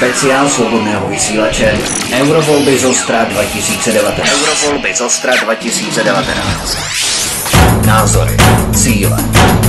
Speciál 0.00 0.48
svobodného 0.48 1.08
vysílače 1.08 1.72
Eurovolby 2.12 2.78
z 2.78 2.84
Ostra 2.84 3.24
2019. 3.24 4.28
Eurovolby 4.32 4.94
z 4.94 5.00
Ostra 5.00 5.32
2019. 5.44 6.78
Názory, 7.86 8.36
cíle, 8.74 9.16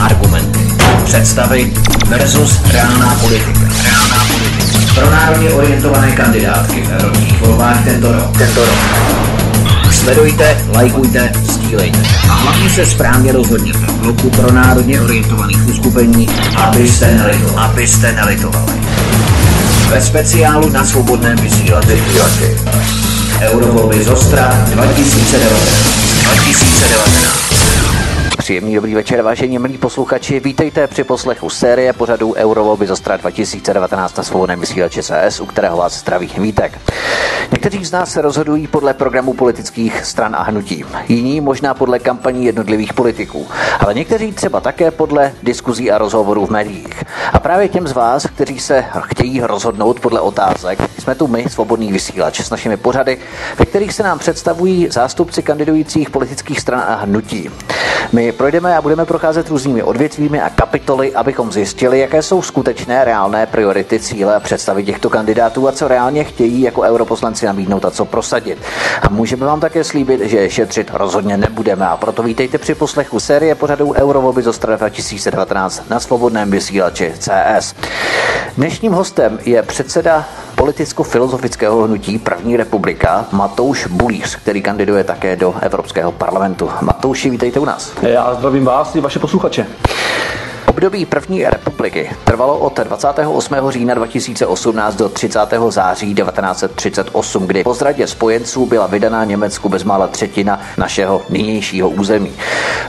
argumenty, 0.02 0.60
představy 1.04 1.74
versus 2.08 2.60
reálná 2.72 3.18
politika. 3.22 3.60
Reálná 3.84 4.26
politika. 4.28 4.94
Pro 4.96 5.12
národně 5.12 5.49
orientované 5.49 6.12
kandidátky 6.12 6.82
v 6.82 6.92
evropských 6.92 7.42
volbách 7.42 7.84
tento 7.84 8.12
rok. 8.12 8.38
Tento 8.38 8.66
rok. 8.66 8.79
Sledujte, 9.92 10.58
lajkujte, 10.74 11.32
sdílejte. 11.44 12.00
A 12.29 12.34
hlavně 12.34 12.70
se 12.70 12.86
správně 12.86 13.32
rozhodněte 13.32 13.79
v 13.79 13.94
bloku 13.94 14.29
pro 14.29 14.52
národně 14.52 15.02
orientovaných 15.02 15.68
uskupení, 15.68 16.30
abyste 16.55 17.16
nelitovali. 17.16 17.58
Abyste 17.58 18.12
nelitovali. 18.12 19.01
Ve 19.91 20.02
speciálu 20.02 20.70
na 20.70 20.85
svobodném 20.85 21.36
vysílači 21.38 22.55
Eurovolby 23.41 24.04
z 24.04 24.08
Ostra 24.08 24.66
2019. 24.73 25.66
2019. 26.36 27.51
Příjemný 28.52 28.76
dobrý 28.76 28.96
večer, 28.96 29.22
vážení 29.22 29.60
milí 29.60 29.78
posluchači. 29.78 30.40
Vítejte 30.40 30.88
při 30.88 31.04
poslechu 31.04 31.50
série 31.50 31.94
pořadu 31.94 32.34
Eurovolby 32.36 32.88
z 32.88 32.91
Ostra 32.91 33.18
2019 33.18 34.18
na 34.18 34.24
svobodném 34.24 34.60
vysílači 34.60 35.04
CS, 35.04 35.40
u 35.40 35.46
kterého 35.46 35.77
vás 35.77 36.00
zdraví 36.00 36.32
Vítek. 36.38 36.80
Někteří 37.52 37.86
z 37.86 37.91
nás 37.91 38.12
se 38.12 38.22
rozhodují 38.22 38.68
podle 38.68 38.94
programu 38.94 39.34
politických 39.34 40.05
stran 40.05 40.36
a 40.36 40.44
hnutí, 40.44 40.86
jiní 41.08 41.41
možná 41.41 41.74
podle 41.74 42.00
kampaní 42.00 42.46
jednotlivých 42.46 42.94
politiků, 42.94 43.48
ale 43.80 43.94
někteří 43.94 44.32
třeba 44.32 44.60
také 44.60 44.91
podle 44.91 45.34
diskuzí 45.44 45.91
a 45.91 45.98
rozhovorů 45.98 46.46
v 46.46 46.49
médiích. 46.49 47.04
A 47.34 47.40
právě 47.40 47.68
těm 47.68 47.88
z 47.88 47.91
vás, 47.91 48.26
kteří 48.26 48.60
se 48.60 48.86
chtějí 49.02 49.41
rozhodnout 49.41 49.99
podle 49.99 50.20
otázek, 50.20 50.80
jsme 50.99 51.16
tu 51.16 51.27
my, 51.27 51.46
svobodný 51.49 51.91
vysílač, 51.91 52.41
s 52.41 52.49
našimi 52.49 52.77
pořady, 52.77 53.18
ve 53.60 53.66
kterých 53.66 53.94
se 53.94 54.04
nám 54.04 54.20
představují 54.20 54.88
zástupci 54.91 55.44
kandidujících 55.44 56.10
politických 56.10 56.60
stran 56.60 56.84
a 56.88 56.96
hnutí. 56.96 57.49
My 58.12 58.32
projdeme 58.42 58.78
a 58.78 58.82
budeme 58.82 59.06
procházet 59.06 59.50
různými 59.50 59.84
odvětvími 59.84 60.42
a 60.42 60.50
kapitoly, 60.50 61.14
abychom 61.16 61.52
zjistili, 61.52 62.00
jaké 62.00 62.22
jsou 62.22 62.42
skutečné 62.42 63.06
reálné 63.06 63.46
priority, 63.46 64.00
cíle 64.00 64.36
a 64.36 64.39
představy 64.39 64.84
těchto 64.84 65.09
kandidátů 65.09 65.67
a 65.67 65.72
co 65.72 65.88
reálně 65.88 66.23
chtějí 66.23 66.62
jako 66.62 66.81
europoslanci 66.81 67.45
nabídnout 67.45 67.86
a 67.86 67.92
co 67.92 68.06
prosadit. 68.06 68.58
A 69.02 69.09
můžeme 69.09 69.45
vám 69.45 69.59
také 69.59 69.84
slíbit, 69.84 70.22
že 70.22 70.50
šetřit 70.50 70.92
rozhodně 70.94 71.38
nebudeme 71.38 71.88
a 71.88 71.97
proto 71.97 72.23
vítejte 72.23 72.58
při 72.58 72.75
poslechu 72.75 73.19
série 73.19 73.56
pořadů 73.56 73.94
Eurovolby 73.94 74.42
z 74.42 74.47
Ostra 74.47 74.75
2019 74.75 75.89
na 75.89 76.00
svobodném 76.00 76.52
vysílači 76.52 77.14
CS. 77.19 77.75
Dnešním 78.58 78.92
hostem 78.92 79.39
je 79.45 79.64
předseda 79.64 80.25
politicko-filozofického 80.61 81.83
hnutí 81.83 82.19
První 82.19 82.57
republika 82.57 83.25
Matouš 83.31 83.87
Bulíř, 83.87 84.35
který 84.35 84.61
kandiduje 84.61 85.03
také 85.03 85.35
do 85.35 85.55
Evropského 85.61 86.11
parlamentu. 86.11 86.69
Matouši, 86.81 87.29
vítejte 87.29 87.59
u 87.59 87.65
nás. 87.65 87.93
Já 88.01 88.33
zdravím 88.33 88.65
vás 88.65 88.95
i 88.95 89.01
vaše 89.01 89.19
posluchače. 89.19 89.67
Období 90.72 91.05
první 91.05 91.45
republiky 91.45 92.11
trvalo 92.23 92.58
od 92.58 92.80
28. 92.80 93.55
října 93.69 93.94
2018 93.94 94.95
do 94.95 95.09
30. 95.09 95.39
září 95.69 96.16
1938, 96.16 97.47
kdy 97.47 97.63
po 97.63 97.73
zradě 97.73 98.08
spojenců 98.08 98.66
byla 98.66 98.88
vydaná 98.88 99.23
Německu 99.23 99.69
bezmála 99.69 100.08
třetina 100.08 100.61
našeho 100.78 101.22
nynějšího 101.30 101.89
území. 101.89 102.33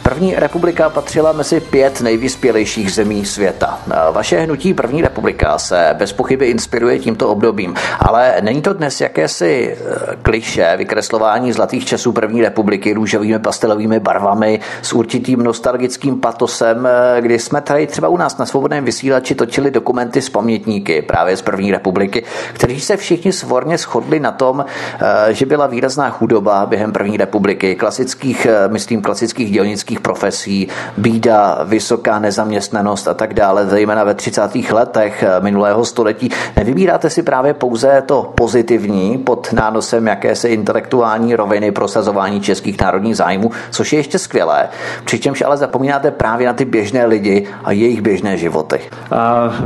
První 0.02 0.34
republika 0.34 0.90
patřila 0.90 1.32
mezi 1.32 1.60
pět 1.60 2.00
nejvyspělejších 2.00 2.92
zemí 2.92 3.24
světa. 3.24 3.78
Vaše 4.12 4.40
hnutí 4.40 4.74
První 4.74 5.02
republika 5.02 5.58
se 5.58 5.94
bez 5.98 6.12
pochyby 6.12 6.46
inspiruje 6.46 6.98
tímto 6.98 7.28
obdobím, 7.28 7.74
ale 7.98 8.34
není 8.40 8.62
to 8.62 8.72
dnes 8.72 9.00
jakési 9.00 9.76
eh, 9.80 10.16
kliše 10.22 10.74
vykreslování 10.76 11.52
zlatých 11.52 11.84
časů 11.84 12.12
První 12.12 12.42
republiky 12.42 12.92
růžovými 12.92 13.38
pastelovými 13.38 14.00
barvami 14.00 14.60
s 14.82 14.92
určitým 14.92 15.42
nostalgickým 15.42 16.20
patosem, 16.20 16.86
eh, 16.86 17.20
kdy 17.20 17.38
jsme 17.38 17.60
tady 17.72 17.86
třeba 17.86 18.08
u 18.08 18.16
nás 18.16 18.38
na 18.38 18.46
svobodném 18.46 18.84
vysílači 18.84 19.34
točili 19.34 19.70
dokumenty 19.70 20.22
s 20.22 20.28
pamětníky 20.28 21.02
právě 21.02 21.36
z 21.36 21.42
první 21.42 21.72
republiky, 21.72 22.24
kteří 22.52 22.80
se 22.80 22.96
všichni 22.96 23.32
svorně 23.32 23.78
shodli 23.78 24.20
na 24.20 24.32
tom, 24.32 24.64
eh, 25.00 25.34
že 25.34 25.46
byla 25.46 25.66
výrazná 25.66 26.10
chudoba 26.10 26.66
během 26.66 26.92
první 26.92 27.16
republiky, 27.16 27.74
klasických, 27.74 28.46
eh, 28.46 28.68
myslím, 28.68 29.02
klasických 29.02 29.50
dělnických 29.50 30.00
profesí, 30.00 30.68
bída, 30.96 31.58
vysoká 31.64 32.18
nezaměstnanost 32.18 33.08
a 33.08 33.14
tak 33.14 33.34
dále, 33.34 33.66
zejména 33.66 34.04
ve 34.04 34.14
30. 34.14 34.72
letech 34.72 35.22
eh, 35.22 35.40
minulého 35.40 35.84
století. 35.84 36.30
Nevybíráte 36.56 37.10
si 37.10 37.22
právě 37.22 37.54
pouze 37.54 38.02
to 38.06 38.32
pozitivní 38.34 39.18
pod 39.18 39.52
nánosem 39.52 40.06
jakési 40.06 40.48
intelektuální 40.48 41.36
roviny 41.36 41.72
prosazování 41.72 42.40
českých 42.40 42.80
národních 42.80 43.16
zájmů, 43.16 43.50
což 43.70 43.92
je 43.92 43.98
ještě 43.98 44.18
skvělé, 44.18 44.68
přičemž 45.04 45.42
ale 45.42 45.56
zapomínáte 45.56 46.10
právě 46.10 46.46
na 46.46 46.52
ty 46.52 46.64
běžné 46.64 47.06
lidi 47.06 47.48
a 47.64 47.72
jejich 47.72 48.00
běžné 48.00 48.36
životy? 48.36 48.80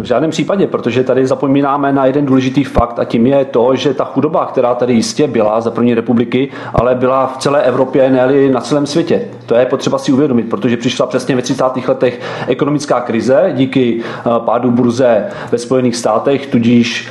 V 0.01 0.05
žádném 0.05 0.31
případě, 0.31 0.67
protože 0.67 1.05
tady 1.05 1.27
zapomínáme 1.27 1.93
na 1.93 2.07
jeden 2.07 2.27
důležitý 2.27 2.65
fakt 2.65 2.99
a 2.99 3.05
tím 3.05 3.27
je 3.27 3.45
to, 3.45 3.77
že 3.77 3.95
ta 3.95 4.05
chudoba, 4.05 4.47
která 4.47 4.75
tady 4.75 4.93
jistě 4.93 5.27
byla 5.27 5.61
za 5.61 5.71
první 5.71 5.95
republiky, 5.95 6.49
ale 6.75 6.95
byla 6.95 7.27
v 7.27 7.37
celé 7.39 7.63
Evropě, 7.63 8.11
ne 8.11 8.49
na 8.51 8.61
celém 8.61 8.87
světě. 8.87 9.23
To 9.47 9.55
je 9.55 9.67
potřeba 9.67 9.99
si 9.99 10.13
uvědomit, 10.13 10.51
protože 10.51 10.77
přišla 10.77 11.07
přesně 11.07 11.37
ve 11.37 11.43
30. 11.43 11.65
letech 11.89 12.21
ekonomická 12.47 13.01
krize 13.01 13.53
díky 13.57 14.03
pádu 14.39 14.71
burze 14.71 15.27
ve 15.53 15.59
Spojených 15.59 15.97
státech, 15.97 16.47
tudíž 16.47 17.09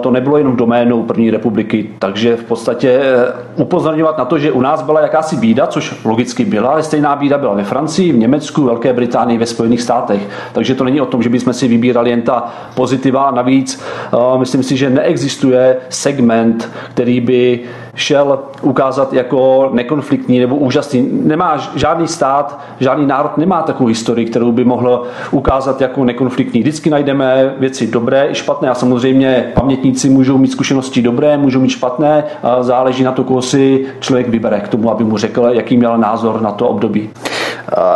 to 0.00 0.10
nebylo 0.10 0.36
jenom 0.36 0.56
doménou 0.56 1.02
první 1.02 1.30
republiky, 1.30 1.90
takže 1.98 2.36
v 2.36 2.44
podstatě 2.44 3.00
eh, 3.02 3.32
upozorňovat 3.56 4.18
na 4.18 4.24
to, 4.24 4.38
že 4.38 4.52
u 4.52 4.60
nás 4.60 4.82
byla 4.82 5.00
jakási 5.00 5.36
bída, 5.36 5.66
což 5.66 6.04
logicky 6.04 6.44
byla, 6.44 6.70
ale 6.70 6.82
stejná 6.82 7.16
bída 7.16 7.38
byla 7.38 7.54
ve 7.54 7.64
Francii, 7.64 8.12
v 8.12 8.18
Německu, 8.18 8.64
Velké 8.64 8.92
Británii, 8.92 9.38
ve 9.38 9.46
Spojených 9.46 9.82
státech. 9.82 10.28
Takže 10.52 10.74
to 10.74 10.84
není 10.84 11.00
o 11.00 11.06
tom, 11.06 11.22
že 11.22 11.28
bychom 11.28 11.52
si 11.52 11.68
vybírali 11.68 12.10
jen 12.10 12.22
ta 12.22 12.52
pozitiva. 12.74 13.30
Navíc 13.30 13.84
eh, 14.12 14.38
myslím 14.38 14.62
si, 14.62 14.76
že 14.76 14.90
neexistuje 14.90 15.76
segment, 15.88 16.70
který 16.92 17.20
by 17.20 17.60
šel 17.94 18.38
ukázat 18.62 19.12
jako 19.12 19.70
nekonfliktní 19.72 20.38
nebo 20.38 20.56
úžasný. 20.56 21.08
Nemá 21.12 21.56
žádný 21.74 22.08
stát, 22.08 22.60
žádný 22.80 23.06
národ 23.06 23.38
nemá 23.38 23.62
takovou 23.62 23.88
historii, 23.88 24.26
kterou 24.26 24.52
by 24.52 24.64
mohl 24.64 25.02
ukázat 25.30 25.80
jako 25.80 26.04
nekonfliktní. 26.04 26.60
Vždycky 26.60 26.90
najdeme 26.90 27.54
věci 27.58 27.86
dobré 27.86 28.28
i 28.30 28.34
špatné 28.34 28.70
a 28.70 28.74
samozřejmě 28.74 29.52
pamětníci 29.60 30.08
můžou 30.08 30.38
mít 30.38 30.52
zkušenosti 30.52 31.02
dobré, 31.02 31.38
můžou 31.38 31.60
mít 31.60 31.68
špatné, 31.68 32.24
záleží 32.60 33.04
na 33.04 33.12
to, 33.12 33.24
koho 33.24 33.42
si 33.42 33.86
člověk 34.00 34.28
vybere 34.28 34.60
k 34.60 34.68
tomu, 34.68 34.90
aby 34.90 35.04
mu 35.04 35.16
řekl, 35.16 35.50
jaký 35.52 35.76
měl 35.76 35.98
názor 35.98 36.42
na 36.42 36.52
to 36.52 36.68
období. 36.68 37.10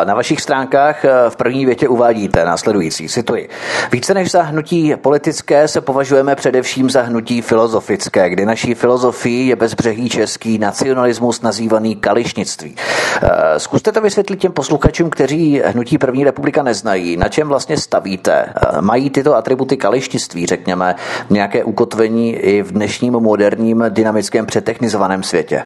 Na 0.04 0.14
vašich 0.14 0.40
stránkách 0.40 1.04
eh, 1.04 1.10
v 1.28 1.36
první 1.36 1.66
větě 1.66 1.88
uvádíte 1.88 2.44
následující, 2.44 3.08
cituji. 3.08 3.48
Více 3.92 4.14
než 4.14 4.30
za 4.30 4.42
hnutí 4.42 4.94
politické 4.96 5.68
se 5.68 5.80
považujeme 5.80 6.34
především 6.34 6.90
za 6.90 7.02
hnutí 7.02 7.42
filozofické, 7.42 8.30
kdy 8.30 8.46
naší 8.46 8.74
filozofií 8.74 9.46
je 9.46 9.56
bezbřehý 9.56 10.08
český 10.08 10.58
nacionalismus 10.58 11.42
nazývaný 11.42 11.96
kališnictví. 11.96 12.76
Eh, 13.22 13.28
zkuste 13.56 13.92
to 13.92 14.00
vysvětlit 14.00 14.36
těm 14.36 14.52
posluchačům, 14.52 15.10
kteří 15.10 15.62
hnutí 15.64 15.98
první 15.98 16.24
republika 16.24 16.62
neznají. 16.62 17.16
Na 17.16 17.28
čem 17.28 17.48
vlastně 17.48 17.76
stavíte? 17.76 18.32
Eh, 18.32 18.80
mají 18.80 19.10
tyto 19.10 19.36
atributy 19.36 19.76
kališnictví, 19.76 20.46
řekněme, 20.46 20.94
nějaké 21.30 21.53
ukotvení 21.62 22.34
i 22.34 22.62
v 22.62 22.72
dnešním 22.72 23.12
moderním 23.12 23.84
dynamickém 23.88 24.46
přetechnizovaném 24.46 25.22
světě? 25.22 25.62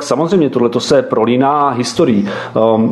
Samozřejmě, 0.00 0.50
tohle 0.50 0.70
se 0.78 1.02
prolíná 1.02 1.68
historií. 1.68 2.28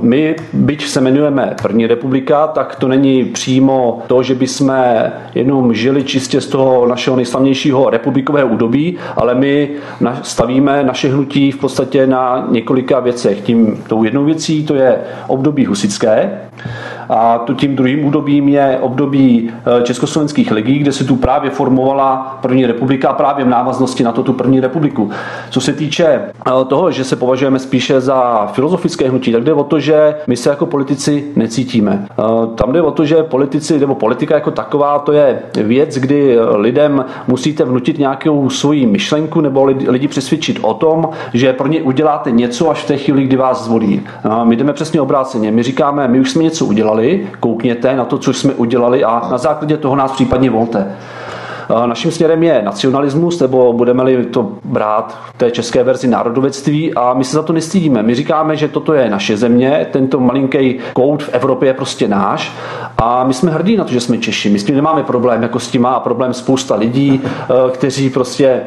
My 0.03 0.37
byť 0.53 0.87
se 0.87 1.01
jmenujeme 1.01 1.55
První 1.63 1.87
republika, 1.87 2.47
tak 2.47 2.77
to 2.77 2.89
není 2.89 3.25
přímo 3.25 4.03
to, 4.07 4.23
že 4.23 4.35
by 4.35 4.47
jsme 4.47 5.13
jenom 5.35 5.75
žili 5.75 6.05
čistě 6.05 6.41
z 6.41 6.47
toho 6.47 6.87
našeho 6.87 7.17
nejslavnějšího 7.17 7.91
republikového 7.91 8.49
údobí, 8.49 8.99
ale 9.17 9.35
my 9.35 9.71
stavíme 10.23 10.83
naše 10.83 11.09
hnutí 11.09 11.53
v 11.53 11.59
podstatě 11.59 12.07
na 12.07 12.47
několika 12.51 13.01
věcech. 13.01 13.41
Tím 13.41 13.85
tou 13.89 14.05
jednou 14.05 14.25
věcí 14.25 14.67
to 14.67 14.75
je 14.75 14.99
období 15.27 15.67
husické, 15.67 16.41
a 17.09 17.39
to 17.39 17.55
tím 17.55 17.77
druhým 17.77 18.05
údobím 18.05 18.49
je 18.49 18.79
období 18.81 19.51
eh, 19.51 19.83
československých 19.83 20.51
legí, 20.51 20.79
kde 20.79 20.93
se 20.93 21.05
tu 21.05 21.17
právě 21.17 21.51
formovala 21.51 22.39
první 22.43 22.67
republika 22.67 23.13
právě 23.13 23.45
v 23.45 23.49
návaznosti 23.49 24.05
na 24.05 24.13
to 24.13 24.23
tu 24.23 24.33
první 24.33 24.61
republiku. 24.61 25.11
Co 25.51 25.61
se 25.61 25.73
týče 25.73 26.07
eh, 26.07 26.65
toho, 26.67 26.91
že 26.91 27.05
se 27.05 27.17
považujeme 27.17 27.59
spíše 27.59 28.01
za 28.01 28.47
filozofické 28.47 29.09
hnutí, 29.09 29.33
tak 29.33 29.45
jde 29.45 29.53
o 29.53 29.65
to, 29.65 29.81
že 29.81 30.15
my 30.27 30.37
se 30.37 30.51
jako 30.51 30.67
politici 30.67 31.25
necítíme. 31.37 32.07
Eh, 32.11 32.23
tam 32.55 32.73
jde 32.73 32.83
o 32.83 32.91
to, 32.91 33.05
že 33.05 33.23
politici 33.23 33.79
nebo 33.79 33.95
politika 33.95 34.35
jako 34.35 34.51
taková, 34.51 34.99
to 34.99 35.13
je 35.13 35.43
věc, 35.55 35.99
kdy 35.99 36.39
lidem 36.55 37.05
musíte 37.27 37.65
vnutit 37.65 37.99
nějakou 37.99 38.51
svoji 38.51 38.87
myšlenku 38.87 39.41
nebo 39.41 39.65
lidi 39.65 40.09
přesvědčit 40.09 40.59
o 40.63 40.75
tom, 40.75 41.09
že 41.35 41.53
pro 41.53 41.69
ně 41.69 41.83
uděláte 41.83 42.31
něco 42.31 42.71
až 42.71 42.85
v 42.85 42.87
té 42.87 42.97
chvíli, 42.97 43.23
kdy 43.23 43.37
vás 43.37 43.65
zvolí. 43.65 44.03
My 44.45 44.57
jdeme 44.57 44.73
přesně 44.73 45.01
obráceně. 45.01 45.51
My 45.51 45.63
říkáme, 45.63 46.09
my 46.09 46.21
už 46.21 46.31
jsme 46.31 46.43
něco 46.43 46.67
udělali, 46.67 46.96
koukněte 47.41 47.97
na 47.97 48.05
to, 48.05 48.19
co 48.19 48.33
jsme 48.33 48.55
udělali 48.55 49.05
a 49.05 49.29
na 49.31 49.39
základě 49.39 49.77
toho 49.77 49.97
nás 49.97 50.13
případně 50.13 50.51
volte. 50.51 50.97
Naším 51.87 52.11
směrem 52.11 52.43
je 52.43 52.63
nacionalismus, 52.63 53.41
nebo 53.41 53.73
budeme-li 53.73 54.25
to 54.27 54.53
brát 54.65 55.19
v 55.35 55.39
té 55.39 55.51
české 55.51 55.83
verzi 55.83 56.09
národovectví 56.09 56.95
a 56.95 57.15
my 57.15 57.25
se 57.25 57.37
za 57.37 57.43
to 57.43 57.53
nestydíme. 57.53 58.03
My 58.03 58.15
říkáme, 58.15 58.57
že 58.57 58.69
toto 58.69 58.95
je 58.95 59.11
naše 59.11 59.37
země, 59.37 59.87
tento 59.91 60.21
malinký 60.21 60.79
kout 60.93 61.23
v 61.23 61.29
Evropě 61.33 61.69
je 61.69 61.75
prostě 61.75 62.09
náš 62.09 62.53
a 62.99 63.25
my 63.25 63.35
jsme 63.35 63.51
hrdí 63.51 63.77
na 63.77 63.85
to, 63.85 63.93
že 63.93 64.01
jsme 64.01 64.19
Češi. 64.19 64.51
My 64.51 64.59
s 64.59 64.65
tím 64.65 64.75
nemáme 64.75 65.03
problém, 65.03 65.43
jako 65.43 65.61
s 65.61 65.69
tím 65.69 65.83
má 65.83 66.01
problém 66.01 66.35
spousta 66.35 66.75
lidí, 66.75 67.21
eh, 67.25 67.71
kteří 67.71 68.11
prostě 68.11 68.61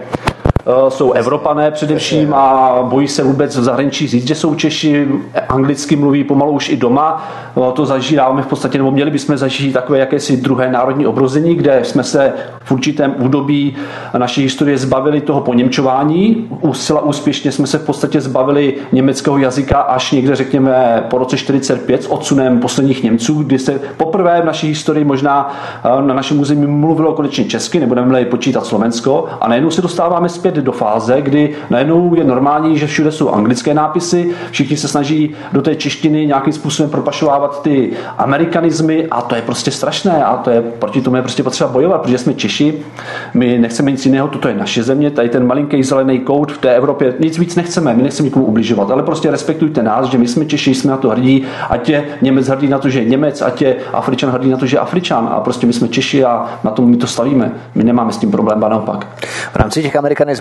jsou 0.89 1.11
Evropané 1.11 1.71
především 1.71 2.33
a 2.33 2.77
bojí 2.83 3.07
se 3.07 3.23
vůbec 3.23 3.57
v 3.57 3.63
zahraničí 3.63 4.07
říct, 4.07 4.27
že 4.27 4.35
jsou 4.35 4.55
Češi, 4.55 5.07
anglicky 5.49 5.95
mluví 5.95 6.23
pomalu 6.23 6.51
už 6.51 6.69
i 6.69 6.77
doma. 6.77 7.27
Eh, 7.57 7.71
to 7.73 7.85
zažíváme 7.85 8.41
v 8.41 8.47
podstatě, 8.47 8.77
nebo 8.77 8.91
měli 8.91 9.11
bychom 9.11 9.37
zažít 9.37 9.73
takové 9.73 9.99
jakési 9.99 10.37
druhé 10.37 10.71
národní 10.71 11.07
obrození, 11.07 11.55
kde 11.55 11.79
jsme 11.83 12.03
se 12.03 12.33
v 12.63 12.71
určitém 12.71 13.15
údobí 13.17 13.75
naší 14.17 14.41
historie 14.41 14.77
zbavili 14.77 15.21
toho 15.21 15.41
poněmčování. 15.41 16.49
Zcela 16.71 17.01
úspěšně 17.01 17.51
jsme 17.51 17.67
se 17.67 17.77
v 17.77 17.85
podstatě 17.85 18.21
zbavili 18.21 18.73
německého 18.91 19.37
jazyka 19.37 19.77
až 19.77 20.11
někde, 20.11 20.35
řekněme, 20.35 21.03
po 21.09 21.17
roce 21.17 21.37
45 21.37 22.03
s 22.03 22.07
odsunem 22.07 22.59
posledních 22.59 23.03
Němců, 23.03 23.43
kdy 23.43 23.59
se 23.59 23.79
poprvé 23.97 24.41
v 24.41 24.45
naší 24.45 24.67
historii 24.67 25.05
možná 25.05 25.53
eh, 25.83 26.01
na 26.01 26.13
našem 26.13 26.39
území 26.39 26.67
mluvilo 26.67 27.13
konečně 27.13 27.45
česky, 27.45 27.79
nebudeme 27.79 28.25
počítat 28.25 28.65
Slovensko, 28.65 29.25
a 29.41 29.47
najednou 29.47 29.71
se 29.71 29.81
dostáváme 29.81 30.29
zpět 30.29 30.58
do 30.61 30.71
fáze, 30.71 31.21
kdy 31.21 31.55
najednou 31.69 32.15
je 32.15 32.23
normální, 32.23 32.77
že 32.77 32.87
všude 32.87 33.11
jsou 33.11 33.29
anglické 33.29 33.73
nápisy, 33.73 34.31
všichni 34.51 34.77
se 34.77 34.87
snaží 34.87 35.35
do 35.51 35.61
té 35.61 35.75
češtiny 35.75 36.25
nějakým 36.25 36.53
způsobem 36.53 36.89
propašovávat 36.89 37.61
ty 37.61 37.91
amerikanizmy 38.17 39.07
a 39.11 39.21
to 39.21 39.35
je 39.35 39.41
prostě 39.41 39.71
strašné 39.71 40.23
a 40.23 40.37
to 40.37 40.49
je, 40.49 40.61
proti 40.61 41.01
tomu 41.01 41.15
je 41.15 41.21
prostě 41.21 41.43
potřeba 41.43 41.69
bojovat, 41.69 42.01
protože 42.01 42.17
jsme 42.17 42.33
Češi, 42.33 42.73
my 43.33 43.57
nechceme 43.59 43.91
nic 43.91 44.05
jiného, 44.05 44.27
toto 44.27 44.47
je 44.47 44.55
naše 44.55 44.83
země, 44.83 45.11
tady 45.11 45.29
ten 45.29 45.47
malinký 45.47 45.83
zelený 45.83 46.19
kout 46.19 46.51
v 46.51 46.57
té 46.57 46.75
Evropě, 46.75 47.13
nic 47.19 47.37
víc 47.37 47.55
nechceme, 47.55 47.93
my 47.93 48.03
nechceme 48.03 48.27
nikomu 48.27 48.45
ubližovat, 48.45 48.91
ale 48.91 49.03
prostě 49.03 49.31
respektujte 49.31 49.83
nás, 49.83 50.05
že 50.05 50.17
my 50.17 50.27
jsme 50.27 50.45
Češi, 50.45 50.75
jsme 50.75 50.91
na 50.91 50.97
to 50.97 51.09
hrdí, 51.09 51.45
ať 51.69 51.89
je 51.89 52.05
Němec 52.21 52.47
hrdý 52.47 52.67
na 52.67 52.79
to, 52.79 52.89
že 52.89 52.99
je 52.99 53.05
Němec, 53.05 53.41
ať 53.41 53.61
je 53.61 53.75
Afričan 53.93 54.29
hrdý 54.29 54.49
na 54.49 54.57
to, 54.57 54.65
že 54.65 54.75
je 54.75 54.79
Afričan 54.79 55.29
a 55.31 55.39
prostě 55.39 55.67
my 55.67 55.73
jsme 55.73 55.87
Češi 55.87 56.23
a 56.23 56.45
na 56.63 56.71
tom 56.71 56.89
my 56.89 56.97
to 56.97 57.07
stavíme. 57.07 57.51
My 57.75 57.83
nemáme 57.83 58.11
s 58.11 58.17
tím 58.17 58.31
problém, 58.31 58.63
a 58.63 58.69
naopak. 58.69 59.07
V 59.51 59.55
rámci 59.55 59.81
těch 59.81 59.95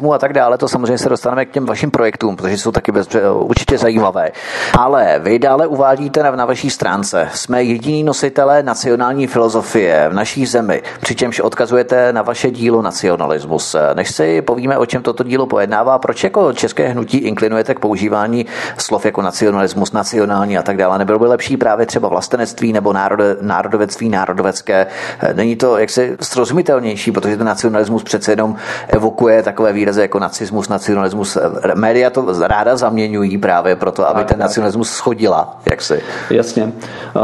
amerikanizmů 0.09 0.15
a 0.15 0.19
tak 0.19 0.33
dále, 0.33 0.59
to 0.59 0.69
samozřejmě 0.69 0.99
se 0.99 1.09
dostaneme 1.09 1.45
k 1.45 1.51
těm 1.51 1.67
vašim 1.67 1.91
projektům, 1.91 2.37
protože 2.37 2.59
jsou 2.59 2.73
taky 2.73 2.93
bez, 2.93 3.09
určitě 3.33 3.79
zajímavé. 3.79 4.31
Ale 4.79 5.21
vy 5.23 5.39
dále 5.39 5.67
uvádíte 5.67 6.23
na, 6.23 6.31
na 6.31 6.45
vaší 6.45 6.71
stránce, 6.71 7.29
jsme 7.35 7.63
jediní 7.63 8.05
nositelé 8.05 8.63
nacionální 8.63 9.27
filozofie 9.27 10.09
v 10.09 10.15
naší 10.15 10.47
zemi, 10.47 10.83
přičemž 11.01 11.41
odkazujete 11.41 12.13
na 12.13 12.23
vaše 12.23 12.51
dílo 12.51 12.83
nacionalismus. 12.83 13.77
Než 13.95 14.11
si 14.11 14.43
povíme, 14.43 14.79
o 14.79 14.87
čem 14.87 15.03
toto 15.03 15.25
dílo 15.25 15.47
pojednává, 15.47 15.99
proč 15.99 16.25
jako 16.25 16.53
české 16.53 16.89
hnutí 16.89 17.19
inklinujete 17.19 17.75
k 17.75 17.79
používání 17.79 18.47
slov 18.79 19.05
jako 19.05 19.23
nacionalismus, 19.23 19.93
nacionální 19.93 20.59
a 20.59 20.63
tak 20.63 20.77
dále? 20.77 20.99
Nebylo 20.99 21.19
by 21.19 21.27
lepší 21.27 21.57
právě 21.57 21.87
třeba 21.87 22.09
vlastenectví 22.09 22.73
nebo 22.73 22.93
národe, 22.93 23.37
národovectví, 23.41 24.09
národovecké? 24.09 24.87
Není 25.33 25.57
to 25.57 25.79
jaksi 25.79 26.17
srozumitelnější, 26.21 27.13
protože 27.13 27.37
ten 27.37 27.47
nacionalismus 27.47 28.03
přece 28.03 28.33
jenom 28.33 28.57
evokuje 28.89 29.43
takové 29.43 29.73
výrazy 29.73 29.88
jako 29.97 30.19
nacismus, 30.19 30.69
nacionalismus. 30.69 31.39
Média 31.75 32.11
to 32.11 32.27
ráda 32.41 32.77
zaměňují 32.77 33.39
právě 33.39 33.77
proto, 33.77 34.09
aby 34.09 34.19
tak, 34.19 34.29
ten 34.29 34.39
nacionalismus 34.39 34.91
schodila. 34.91 35.57
Jak 35.71 35.83
si? 35.83 36.03
Jasně. 36.31 36.73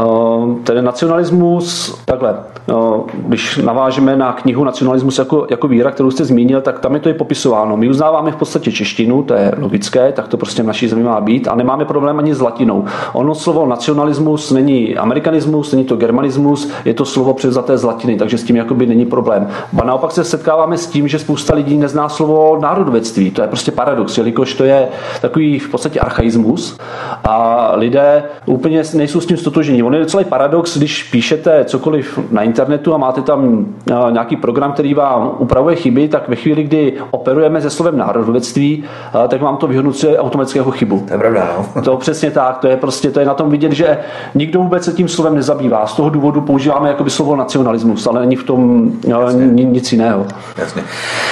Uh, 0.05 0.57
ten 0.59 0.85
nacionalismus, 0.85 1.97
takhle, 2.05 2.35
uh, 2.67 3.01
když 3.13 3.57
navážeme 3.57 4.15
na 4.15 4.33
knihu 4.33 4.63
Nacionalismus 4.63 5.17
jako, 5.17 5.47
jako 5.49 5.67
víra, 5.67 5.91
kterou 5.91 6.11
jste 6.11 6.25
zmínil, 6.25 6.61
tak 6.61 6.79
tam 6.79 6.93
je 6.93 6.99
to 6.99 7.09
i 7.09 7.13
popisováno. 7.13 7.77
My 7.77 7.89
uznáváme 7.89 8.31
v 8.31 8.35
podstatě 8.35 8.71
češtinu, 8.71 9.23
to 9.23 9.33
je 9.33 9.51
logické, 9.57 10.11
tak 10.11 10.27
to 10.27 10.37
prostě 10.37 10.63
v 10.63 10.65
naší 10.65 10.87
zemi 10.87 11.03
má 11.03 11.21
být 11.21 11.47
a 11.47 11.55
nemáme 11.55 11.85
problém 11.85 12.19
ani 12.19 12.35
s 12.35 12.41
latinou. 12.41 12.85
Ono 13.13 13.35
slovo 13.35 13.65
nacionalismus 13.65 14.51
není 14.51 14.97
amerikanismus, 14.97 15.71
není 15.71 15.85
to 15.85 15.95
germanismus, 15.95 16.71
je 16.85 16.93
to 16.93 17.05
slovo 17.05 17.33
převzaté 17.33 17.77
z 17.77 17.83
latiny, 17.83 18.17
takže 18.17 18.37
s 18.37 18.43
tím 18.43 18.55
jakoby 18.55 18.85
není 18.85 19.05
problém. 19.05 19.47
A 19.81 19.83
naopak 19.83 20.11
se 20.11 20.23
setkáváme 20.23 20.77
s 20.77 20.87
tím, 20.87 21.07
že 21.07 21.19
spousta 21.19 21.55
lidí 21.55 21.77
nezná 21.77 22.09
slovo 22.09 22.54
národovectví. 22.61 23.31
To 23.31 23.41
je 23.41 23.47
prostě 23.47 23.71
paradox, 23.71 24.17
jelikož 24.17 24.53
to 24.53 24.63
je 24.63 24.87
takový 25.21 25.59
v 25.59 25.69
podstatě 25.69 25.99
archaismus 25.99 26.77
a 27.23 27.71
lidé 27.75 28.23
úplně 28.45 28.83
nejsou 28.93 29.21
s 29.21 29.25
tím 29.25 29.37
stotožení. 29.37 29.83
On 29.83 29.93
je 29.93 29.99
docela 29.99 30.23
paradox, 30.23 30.77
když 30.77 31.03
píšete 31.03 31.65
cokoliv 31.65 32.19
na 32.31 32.41
internetu 32.41 32.93
a 32.93 32.97
máte 32.97 33.21
tam 33.21 33.65
eh, 33.91 34.11
nějaký 34.11 34.35
program, 34.35 34.71
který 34.71 34.93
vám 34.93 35.31
upravuje 35.37 35.75
chyby, 35.75 36.07
tak 36.07 36.29
ve 36.29 36.35
chvíli, 36.35 36.63
kdy 36.63 36.93
operujeme 37.11 37.61
se 37.61 37.69
slovem 37.69 37.97
národovectví, 37.97 38.83
eh, 38.83 39.27
tak 39.27 39.41
vám 39.41 39.57
to 39.57 39.67
vyhodnocuje 39.67 40.19
automaticky 40.19 40.57
jako 40.57 40.71
chybu. 40.71 41.03
To 41.07 41.13
je 41.13 41.19
pravda, 41.19 41.49
no. 41.57 41.81
To 41.85 41.97
přesně 41.97 42.31
tak, 42.31 42.57
to 42.57 42.67
je 42.67 42.77
prostě, 42.77 43.11
to 43.11 43.19
je 43.19 43.25
na 43.25 43.33
tom 43.33 43.49
vidět, 43.49 43.71
že 43.71 43.97
nikdo 44.35 44.59
vůbec 44.59 44.83
se 44.83 44.91
tím 44.91 45.07
slovem 45.07 45.35
nezabývá. 45.35 45.87
Z 45.87 45.93
toho 45.93 46.09
důvodu 46.09 46.41
používáme 46.41 46.89
jakoby 46.89 47.09
slovo 47.09 47.35
nacionalismus, 47.35 48.07
ale 48.07 48.19
není 48.19 48.35
v 48.35 48.43
tom 48.43 48.91
eh, 49.07 49.09
Jasně. 49.09 49.45
nic 49.45 49.91
jiného. 49.91 50.25
Jasně. 50.57 50.83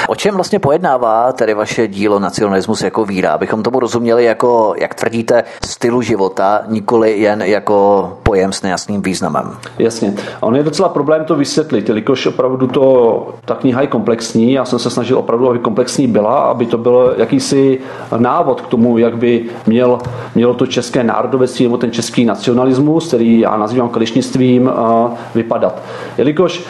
O 0.08 0.16
čem 0.16 0.36
vlastně 0.36 0.60
pojednává 0.60 1.13
tedy 1.34 1.54
vaše 1.54 1.88
dílo 1.88 2.20
Nacionalismus 2.20 2.82
jako 2.82 3.06
víra, 3.06 3.32
abychom 3.32 3.64
tomu 3.64 3.80
rozuměli 3.80 4.26
jako, 4.26 4.74
jak 4.78 4.94
tvrdíte, 4.96 5.44
stylu 5.66 6.02
života, 6.02 6.62
nikoli 6.68 7.20
jen 7.20 7.42
jako 7.42 8.10
pojem 8.24 8.54
s 8.54 8.62
nejasným 8.62 9.02
významem. 9.02 9.52
Jasně. 9.80 10.14
A 10.42 10.46
on 10.46 10.56
je 10.56 10.64
docela 10.64 10.90
problém 10.90 11.26
to 11.26 11.36
vysvětlit, 11.36 11.90
jelikož 11.90 12.26
opravdu 12.26 12.68
to, 12.68 13.28
ta 13.46 13.56
kniha 13.56 13.82
je 13.82 13.88
komplexní. 13.88 14.54
Já 14.54 14.66
jsem 14.66 14.80
se 14.80 14.90
snažil 14.90 15.18
opravdu, 15.18 15.50
aby 15.50 15.60
komplexní 15.60 16.08
byla, 16.08 16.36
aby 16.40 16.66
to 16.66 16.78
byl 16.78 17.14
jakýsi 17.18 17.80
návod 18.18 18.62
k 18.62 18.68
tomu, 18.68 18.98
jak 18.98 19.18
by 19.18 19.46
měl, 19.68 20.00
mělo 20.36 20.54
to 20.54 20.68
české 20.68 21.04
národovectví 21.04 21.66
nebo 21.66 21.78
ten 21.78 21.92
český 21.92 22.26
nacionalismus, 22.26 23.08
který 23.08 23.40
já 23.40 23.58
nazývám 23.58 23.90
klišnictvím, 23.90 24.72
vypadat. 25.36 25.82
Jelikož 26.18 26.64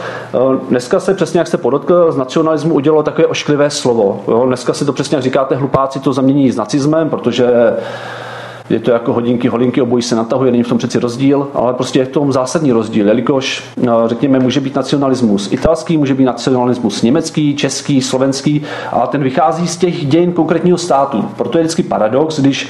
dneska 0.70 1.00
se 1.00 1.14
přesně, 1.14 1.40
jak 1.40 1.48
se 1.48 1.58
podotkl, 1.58 2.12
z 2.12 2.18
nacionalismu 2.18 2.74
udělalo 2.74 3.04
takové 3.04 3.28
ošklivé 3.28 3.70
slovo. 3.70 4.22
Jo? 4.34 4.46
Dneska 4.46 4.74
si 4.74 4.86
to 4.86 4.94
přesně, 4.94 5.16
jak 5.16 5.24
říkáte, 5.24 5.56
hlupáci 5.56 6.00
to 6.00 6.14
zamění 6.14 6.52
s 6.52 6.56
nacismem, 6.56 7.10
protože 7.10 7.46
je 8.70 8.80
to 8.80 8.92
jako 8.92 9.14
hodinky, 9.14 9.48
holinky, 9.48 9.82
obojí 9.82 10.04
se 10.04 10.16
natahuje, 10.16 10.52
není 10.52 10.64
v 10.64 10.68
tom 10.68 10.78
přeci 10.78 11.00
rozdíl, 11.00 11.48
ale 11.54 11.74
prostě 11.74 12.00
je 12.00 12.06
v 12.06 12.10
tom 12.10 12.32
zásadní 12.32 12.72
rozdíl, 12.72 13.08
jelikož, 13.08 13.64
no, 13.78 14.08
řekněme, 14.08 14.40
může 14.40 14.62
být 14.62 14.76
nacionalismus 14.76 15.52
italský, 15.52 15.98
může 15.98 16.14
být 16.14 16.26
nacionalismus 16.26 17.02
německý, 17.02 17.56
český, 17.56 18.02
slovenský, 18.02 18.62
a 18.92 19.08
ten 19.08 19.24
vychází 19.24 19.68
z 19.68 19.78
těch 19.78 20.06
dějin 20.06 20.32
konkrétního 20.32 20.78
státu. 20.78 21.26
Proto 21.38 21.58
je 21.58 21.64
vždycky 21.64 21.84
paradox, 21.84 22.40
když 22.40 22.70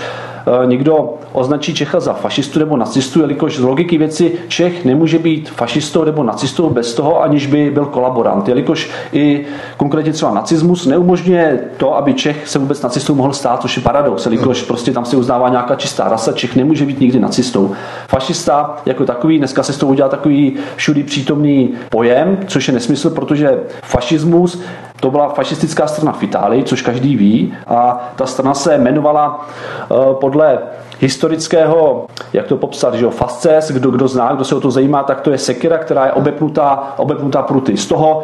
někdo 0.65 1.13
označí 1.31 1.73
Čecha 1.73 1.99
za 1.99 2.13
fašistu 2.13 2.59
nebo 2.59 2.77
nacistu, 2.77 3.21
jelikož 3.21 3.57
z 3.57 3.61
logiky 3.61 3.97
věci 3.97 4.31
Čech 4.47 4.85
nemůže 4.85 5.19
být 5.19 5.49
fašistou 5.49 6.03
nebo 6.03 6.23
nacistou 6.23 6.69
bez 6.69 6.93
toho, 6.93 7.21
aniž 7.21 7.47
by 7.47 7.71
byl 7.71 7.85
kolaborant. 7.85 8.47
Jelikož 8.47 8.89
i 9.13 9.45
konkrétně 9.77 10.13
třeba 10.13 10.33
nacismus 10.33 10.85
neumožňuje 10.85 11.59
to, 11.77 11.95
aby 11.95 12.13
Čech 12.13 12.47
se 12.47 12.59
vůbec 12.59 12.81
nacistou 12.81 13.15
mohl 13.15 13.33
stát, 13.33 13.61
což 13.61 13.77
je 13.77 13.83
paradox, 13.83 14.25
jelikož 14.25 14.61
prostě 14.61 14.91
tam 14.91 15.05
se 15.05 15.17
uznává 15.17 15.49
nějaká 15.49 15.75
čistá 15.75 16.09
rasa, 16.09 16.31
Čech 16.31 16.55
nemůže 16.55 16.85
být 16.85 16.99
nikdy 16.99 17.19
nacistou. 17.19 17.71
Fašista 18.07 18.77
jako 18.85 19.05
takový, 19.05 19.37
dneska 19.37 19.63
se 19.63 19.73
z 19.73 19.77
toho 19.77 19.91
udělal 19.91 20.09
takový 20.09 20.55
všudy 20.75 21.03
přítomný 21.03 21.69
pojem, 21.89 22.37
což 22.47 22.67
je 22.67 22.73
nesmysl, 22.73 23.09
protože 23.09 23.59
fašismus 23.83 24.61
to 25.03 25.11
byla 25.11 25.29
fašistická 25.29 25.87
strana 25.87 26.11
v 26.11 26.23
Itálii, 26.23 26.63
což 26.63 26.81
každý 26.81 27.15
ví, 27.15 27.53
a 27.67 28.11
ta 28.15 28.25
strana 28.25 28.53
se 28.53 28.75
jmenovala 28.75 29.45
eh, 29.81 29.95
podle 30.13 30.59
historického, 31.03 32.05
jak 32.33 32.47
to 32.47 32.57
popsat, 32.57 32.95
že 32.95 33.03
jo, 33.05 33.09
fasces, 33.09 33.71
kdo, 33.71 33.91
kdo 33.91 34.07
zná, 34.07 34.33
kdo 34.33 34.43
se 34.43 34.55
o 34.55 34.61
to 34.61 34.71
zajímá, 34.71 35.03
tak 35.03 35.21
to 35.21 35.31
je 35.31 35.37
sekira, 35.37 35.77
která 35.77 36.05
je 36.05 36.11
obepnutá, 36.11 36.93
obepnutá 36.97 37.41
pruty. 37.41 37.77
Z 37.77 37.87
toho 37.87 38.23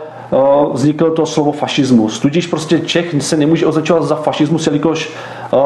vzniklo 0.74 1.12
to 1.12 1.26
slovo 1.26 1.52
fašismus. 1.52 2.20
Tudíž 2.20 2.48
prostě 2.48 2.80
Čech 2.80 3.16
se 3.20 3.38
nemůže 3.38 3.66
označovat 3.66 4.04
za 4.04 4.16
fašismus, 4.16 4.68
jelikož 4.68 5.12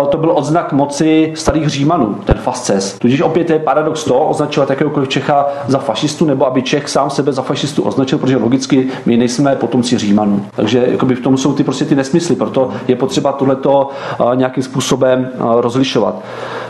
to 0.09 0.17
byl 0.17 0.31
odznak 0.35 0.73
moci 0.73 1.33
starých 1.35 1.67
Římanů, 1.67 2.15
ten 2.25 2.37
fasces. 2.37 2.99
Tudíž 2.99 3.21
opět 3.21 3.49
je 3.49 3.59
paradox 3.59 4.03
to 4.03 4.19
označovat 4.19 4.69
jakéhokoliv 4.69 5.09
Čecha 5.09 5.47
za 5.67 5.77
fašistu, 5.77 6.25
nebo 6.25 6.47
aby 6.47 6.61
Čech 6.61 6.89
sám 6.89 7.09
sebe 7.09 7.33
za 7.33 7.41
fašistu 7.41 7.83
označil, 7.83 8.17
protože 8.17 8.37
logicky 8.37 8.87
my 9.05 9.17
nejsme 9.17 9.55
potomci 9.55 9.97
Římanů. 9.97 10.45
Takže 10.55 10.97
v 11.15 11.21
tom 11.21 11.37
jsou 11.37 11.53
ty 11.53 11.63
prostě 11.63 11.85
ty 11.85 11.95
nesmysly, 11.95 12.35
proto 12.35 12.71
je 12.87 12.95
potřeba 12.95 13.31
tohleto 13.31 13.89
nějakým 14.35 14.63
způsobem 14.63 15.29
rozlišovat. 15.39 16.15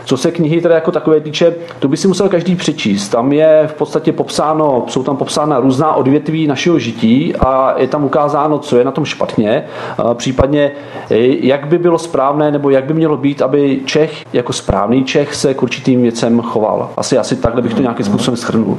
Co 0.04 0.16
se 0.16 0.30
knihy 0.34 0.60
teda 0.60 0.74
jako 0.74 0.92
takové 0.92 1.20
týče, 1.20 1.54
to 1.78 1.88
by 1.88 1.96
si 1.96 2.08
musel 2.08 2.28
každý 2.28 2.56
přečíst. 2.56 3.08
Tam 3.08 3.32
je 3.32 3.62
v 3.66 3.74
podstatě 3.74 4.12
popsáno, 4.12 4.84
jsou 4.88 5.02
tam 5.02 5.16
popsána 5.16 5.60
různá 5.60 5.94
odvětví 5.94 6.46
našeho 6.46 6.78
žití 6.78 7.36
a 7.36 7.74
je 7.76 7.88
tam 7.88 8.04
ukázáno, 8.04 8.58
co 8.58 8.76
je 8.76 8.84
na 8.84 8.90
tom 8.90 9.04
špatně, 9.04 9.64
případně 10.14 10.72
jak 11.40 11.66
by 11.66 11.78
bylo 11.78 11.98
správné 11.98 12.50
nebo 12.50 12.70
jak 12.70 12.84
by 12.84 12.94
mělo 12.94 13.16
být, 13.16 13.42
aby 13.42 13.80
Čech 13.84 14.24
jako 14.32 14.52
správný 14.52 15.04
Čech 15.04 15.34
se 15.34 15.54
k 15.54 15.62
určitým 15.62 16.02
věcem 16.02 16.42
choval. 16.42 16.90
Asi, 16.96 17.18
asi 17.18 17.36
takhle 17.36 17.62
bych 17.62 17.74
to 17.74 17.82
nějakým 17.82 18.06
způsobem 18.06 18.36
schrnul. 18.36 18.78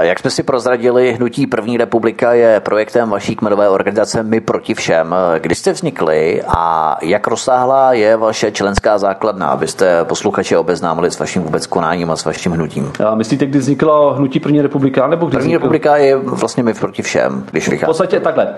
Jak 0.00 0.18
jsme 0.18 0.30
si 0.30 0.42
prozradili, 0.42 1.12
hnutí 1.12 1.46
První 1.46 1.76
republika 1.76 2.32
je 2.32 2.60
projektem 2.60 3.10
vaší 3.10 3.36
kmenové 3.36 3.68
organizace 3.68 4.22
My 4.22 4.40
proti 4.40 4.74
všem. 4.74 5.14
Kdy 5.38 5.54
jste 5.54 5.72
vznikli 5.72 6.42
a 6.48 6.96
jak 7.02 7.26
rozsáhlá 7.26 7.92
je 7.92 8.16
vaše 8.16 8.52
členská 8.52 8.98
základna, 8.98 9.46
abyste 9.46 10.04
posluchače 10.04 10.58
obeznámili 10.64 11.10
s 11.10 11.18
vaším 11.18 11.42
vůbec 11.42 11.66
konáním 11.66 12.10
a 12.10 12.16
s 12.16 12.24
vaším 12.24 12.52
hnutím? 12.52 12.92
A 13.06 13.14
myslíte, 13.14 13.46
kdy 13.46 13.58
vzniklo 13.58 14.14
hnutí 14.14 14.40
První 14.40 14.62
republika? 14.62 15.06
Nebo 15.06 15.26
kdy 15.26 15.36
První 15.36 15.48
vzniklo? 15.48 15.58
republika 15.66 15.96
je 15.96 16.16
vlastně 16.16 16.62
My 16.62 16.74
proti 16.74 17.02
všem, 17.02 17.44
když 17.50 17.68
V 17.68 17.70
vychází. 17.70 17.86
podstatě 17.86 18.20
takhle. 18.20 18.48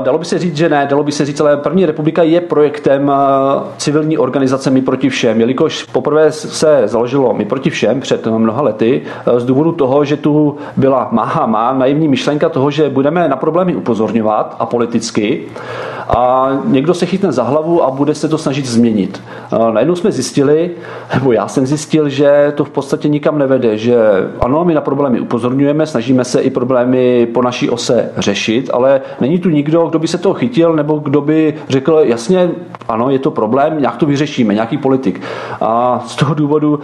Dalo 0.00 0.18
by 0.18 0.24
se 0.24 0.38
říct, 0.38 0.56
že 0.56 0.68
ne, 0.68 0.86
dalo 0.90 1.02
by 1.04 1.12
se 1.12 1.24
říct, 1.24 1.40
ale 1.40 1.56
První 1.56 1.86
republika 1.86 2.22
je 2.22 2.40
projektem 2.40 3.12
civilní 3.76 4.18
organizace 4.18 4.70
My 4.70 4.82
proti 4.82 5.08
všem, 5.08 5.40
jelikož 5.40 5.82
poprvé 5.82 6.32
se 6.32 6.82
založilo 6.84 7.34
My 7.34 7.44
proti 7.44 7.70
všem 7.70 8.00
před 8.00 8.26
mnoha 8.26 8.62
lety 8.62 9.02
z 9.36 9.44
důvodu 9.44 9.72
toho, 9.72 10.04
že 10.04 10.16
tu 10.16 10.56
byla 10.76 11.08
máha 11.12 11.46
má 11.46 11.72
naivní 11.72 12.08
myšlenka 12.08 12.48
toho, 12.48 12.70
že 12.70 12.88
budeme 12.88 13.28
na 13.28 13.36
problémy 13.36 13.74
upozorňovat 13.76 14.56
a 14.58 14.66
politicky 14.66 15.42
a 16.08 16.50
někdo 16.64 16.94
se 16.94 17.06
chytne 17.06 17.32
za 17.32 17.42
hlavu 17.42 17.82
a 17.84 17.90
bude 17.90 18.14
se 18.14 18.28
to 18.28 18.38
snažit 18.38 18.66
změnit. 18.66 19.22
Najednou 19.72 19.96
jsme 19.96 20.12
zjistili, 20.12 20.70
nebo 21.14 21.32
já 21.32 21.45
jsem 21.48 21.66
zjistil, 21.66 22.08
že 22.08 22.52
to 22.56 22.64
v 22.64 22.70
podstatě 22.70 23.08
nikam 23.08 23.38
nevede, 23.38 23.78
že 23.78 23.96
ano, 24.40 24.64
my 24.64 24.74
na 24.74 24.80
problémy 24.80 25.20
upozorňujeme, 25.20 25.86
snažíme 25.86 26.24
se 26.24 26.40
i 26.40 26.50
problémy 26.50 27.26
po 27.26 27.42
naší 27.42 27.70
ose 27.70 28.10
řešit, 28.16 28.70
ale 28.72 29.00
není 29.20 29.38
tu 29.38 29.50
nikdo, 29.50 29.86
kdo 29.86 29.98
by 29.98 30.08
se 30.08 30.18
toho 30.18 30.34
chytil, 30.34 30.72
nebo 30.72 30.98
kdo 30.98 31.20
by 31.20 31.54
řekl, 31.68 32.00
jasně, 32.04 32.50
ano, 32.88 33.10
je 33.10 33.18
to 33.18 33.30
problém, 33.30 33.80
nějak 33.80 33.96
to 33.96 34.06
vyřešíme, 34.06 34.54
nějaký 34.54 34.78
politik. 34.78 35.22
A 35.60 36.04
z 36.06 36.16
toho 36.16 36.34
důvodu 36.34 36.80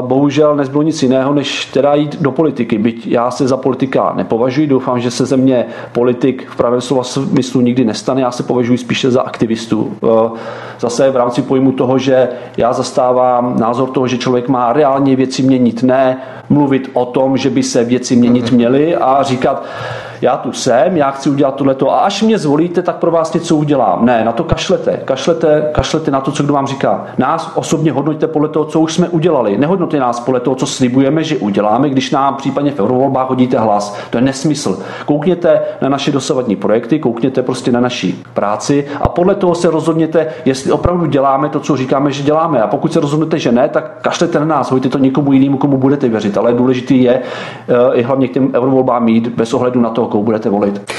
bohužel 0.00 0.56
nezbylo 0.56 0.82
nic 0.82 1.02
jiného, 1.02 1.34
než 1.34 1.64
teda 1.64 1.94
jít 1.94 2.22
do 2.22 2.32
politiky. 2.32 2.78
Byť 2.78 3.06
já 3.06 3.30
se 3.30 3.48
za 3.48 3.56
politika 3.56 4.12
nepovažuji, 4.16 4.66
doufám, 4.66 5.00
že 5.00 5.10
se 5.10 5.26
ze 5.26 5.36
mě 5.36 5.66
politik 5.92 6.48
v 6.50 6.56
pravém 6.56 6.80
slova 6.80 7.04
smyslu 7.04 7.60
nikdy 7.60 7.84
nestane, 7.84 8.20
já 8.20 8.30
se 8.30 8.42
považuji 8.42 8.78
spíše 8.78 9.10
za 9.10 9.22
aktivistu. 9.22 9.92
Zase 10.80 11.10
v 11.10 11.16
rámci 11.16 11.42
pojmu 11.42 11.72
toho, 11.72 11.98
že 11.98 12.28
já 12.56 12.72
zastávám 12.72 13.56
názor 13.58 13.88
toho, 13.88 14.06
že 14.06 14.18
člověk 14.18 14.48
má 14.48 14.72
reálně 14.72 15.16
věci 15.16 15.42
měnit, 15.42 15.82
ne 15.82 16.18
mluvit 16.48 16.90
o 16.92 17.04
tom, 17.04 17.36
že 17.36 17.50
by 17.50 17.62
se 17.62 17.84
věci 17.84 18.16
měnit 18.16 18.52
měly 18.52 18.96
a 18.96 19.22
říkat, 19.22 19.64
já 20.20 20.36
tu 20.36 20.52
jsem, 20.52 20.96
já 20.96 21.10
chci 21.10 21.30
udělat 21.30 21.54
tohleto 21.54 21.92
a 21.92 21.98
až 21.98 22.22
mě 22.22 22.38
zvolíte, 22.38 22.82
tak 22.82 22.96
pro 22.96 23.10
vás 23.10 23.32
něco 23.32 23.56
udělám. 23.56 24.04
Ne, 24.06 24.24
na 24.24 24.32
to 24.32 24.44
kašlete. 24.44 25.00
Kašlete, 25.04 25.70
kašlete 25.72 26.10
na 26.10 26.20
to, 26.20 26.32
co 26.32 26.42
kdo 26.42 26.52
vám 26.52 26.66
říká. 26.66 27.04
Nás 27.18 27.52
osobně 27.54 27.92
hodnoťte 27.92 28.26
podle 28.26 28.48
toho, 28.48 28.64
co 28.64 28.80
už 28.80 28.94
jsme 28.94 29.08
udělali. 29.08 29.58
Nehodnoťte 29.58 30.00
nás 30.00 30.20
podle 30.20 30.40
toho, 30.40 30.56
co 30.56 30.66
slibujeme, 30.66 31.24
že 31.24 31.36
uděláme, 31.36 31.90
když 31.90 32.10
nám 32.10 32.34
případně 32.34 32.70
v 32.70 32.80
eurovolbách 32.80 33.28
hodíte 33.28 33.58
hlas. 33.58 33.98
To 34.10 34.18
je 34.18 34.22
nesmysl. 34.22 34.82
Koukněte 35.06 35.60
na 35.80 35.88
naše 35.88 36.12
dosavadní 36.12 36.56
projekty, 36.56 36.98
koukněte 36.98 37.42
prostě 37.42 37.72
na 37.72 37.80
naší 37.80 38.24
práci 38.34 38.86
a 39.00 39.08
podle 39.08 39.34
toho 39.34 39.54
se 39.54 39.70
rozhodněte, 39.70 40.26
jestli 40.44 40.72
opravdu 40.72 41.06
děláme 41.06 41.48
to, 41.48 41.60
co 41.60 41.76
říkáme, 41.76 42.12
že 42.12 42.22
děláme. 42.22 42.62
A 42.62 42.66
pokud 42.66 42.92
se 42.92 43.00
rozhodnete, 43.00 43.38
že 43.38 43.52
ne, 43.52 43.68
tak 43.68 43.98
kašlete 44.02 44.40
na 44.40 44.46
nás, 44.46 44.70
hoďte 44.70 44.88
to 44.88 44.98
někomu 44.98 45.32
jinému, 45.32 45.58
komu 45.58 45.76
budete 45.76 46.08
věřit. 46.08 46.38
Ale 46.38 46.52
důležitý 46.52 47.02
je 47.02 47.22
i 47.92 48.02
hlavně 48.02 48.28
k 48.28 48.32
těm 48.32 48.50
eurovolbám 48.54 49.04
mít 49.04 49.28
bez 49.28 49.54
ohledu 49.54 49.80
na 49.80 49.90
to, 49.90 50.05
koho 50.06 50.22
budete 50.22 50.48
volit. 50.48 50.92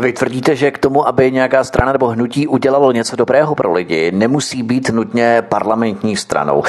Vy 0.00 0.12
tvrdíte, 0.12 0.56
že 0.56 0.70
k 0.70 0.78
tomu, 0.78 1.08
aby 1.08 1.32
nějaká 1.32 1.64
strana 1.64 1.92
nebo 1.92 2.08
hnutí 2.08 2.48
udělalo 2.48 2.92
něco 2.92 3.16
dobrého 3.16 3.54
pro 3.54 3.72
lidi, 3.72 4.12
nemusí 4.12 4.62
být 4.62 4.90
nutně 4.90 5.42
parlamentní 5.48 6.16
stranou. 6.16 6.62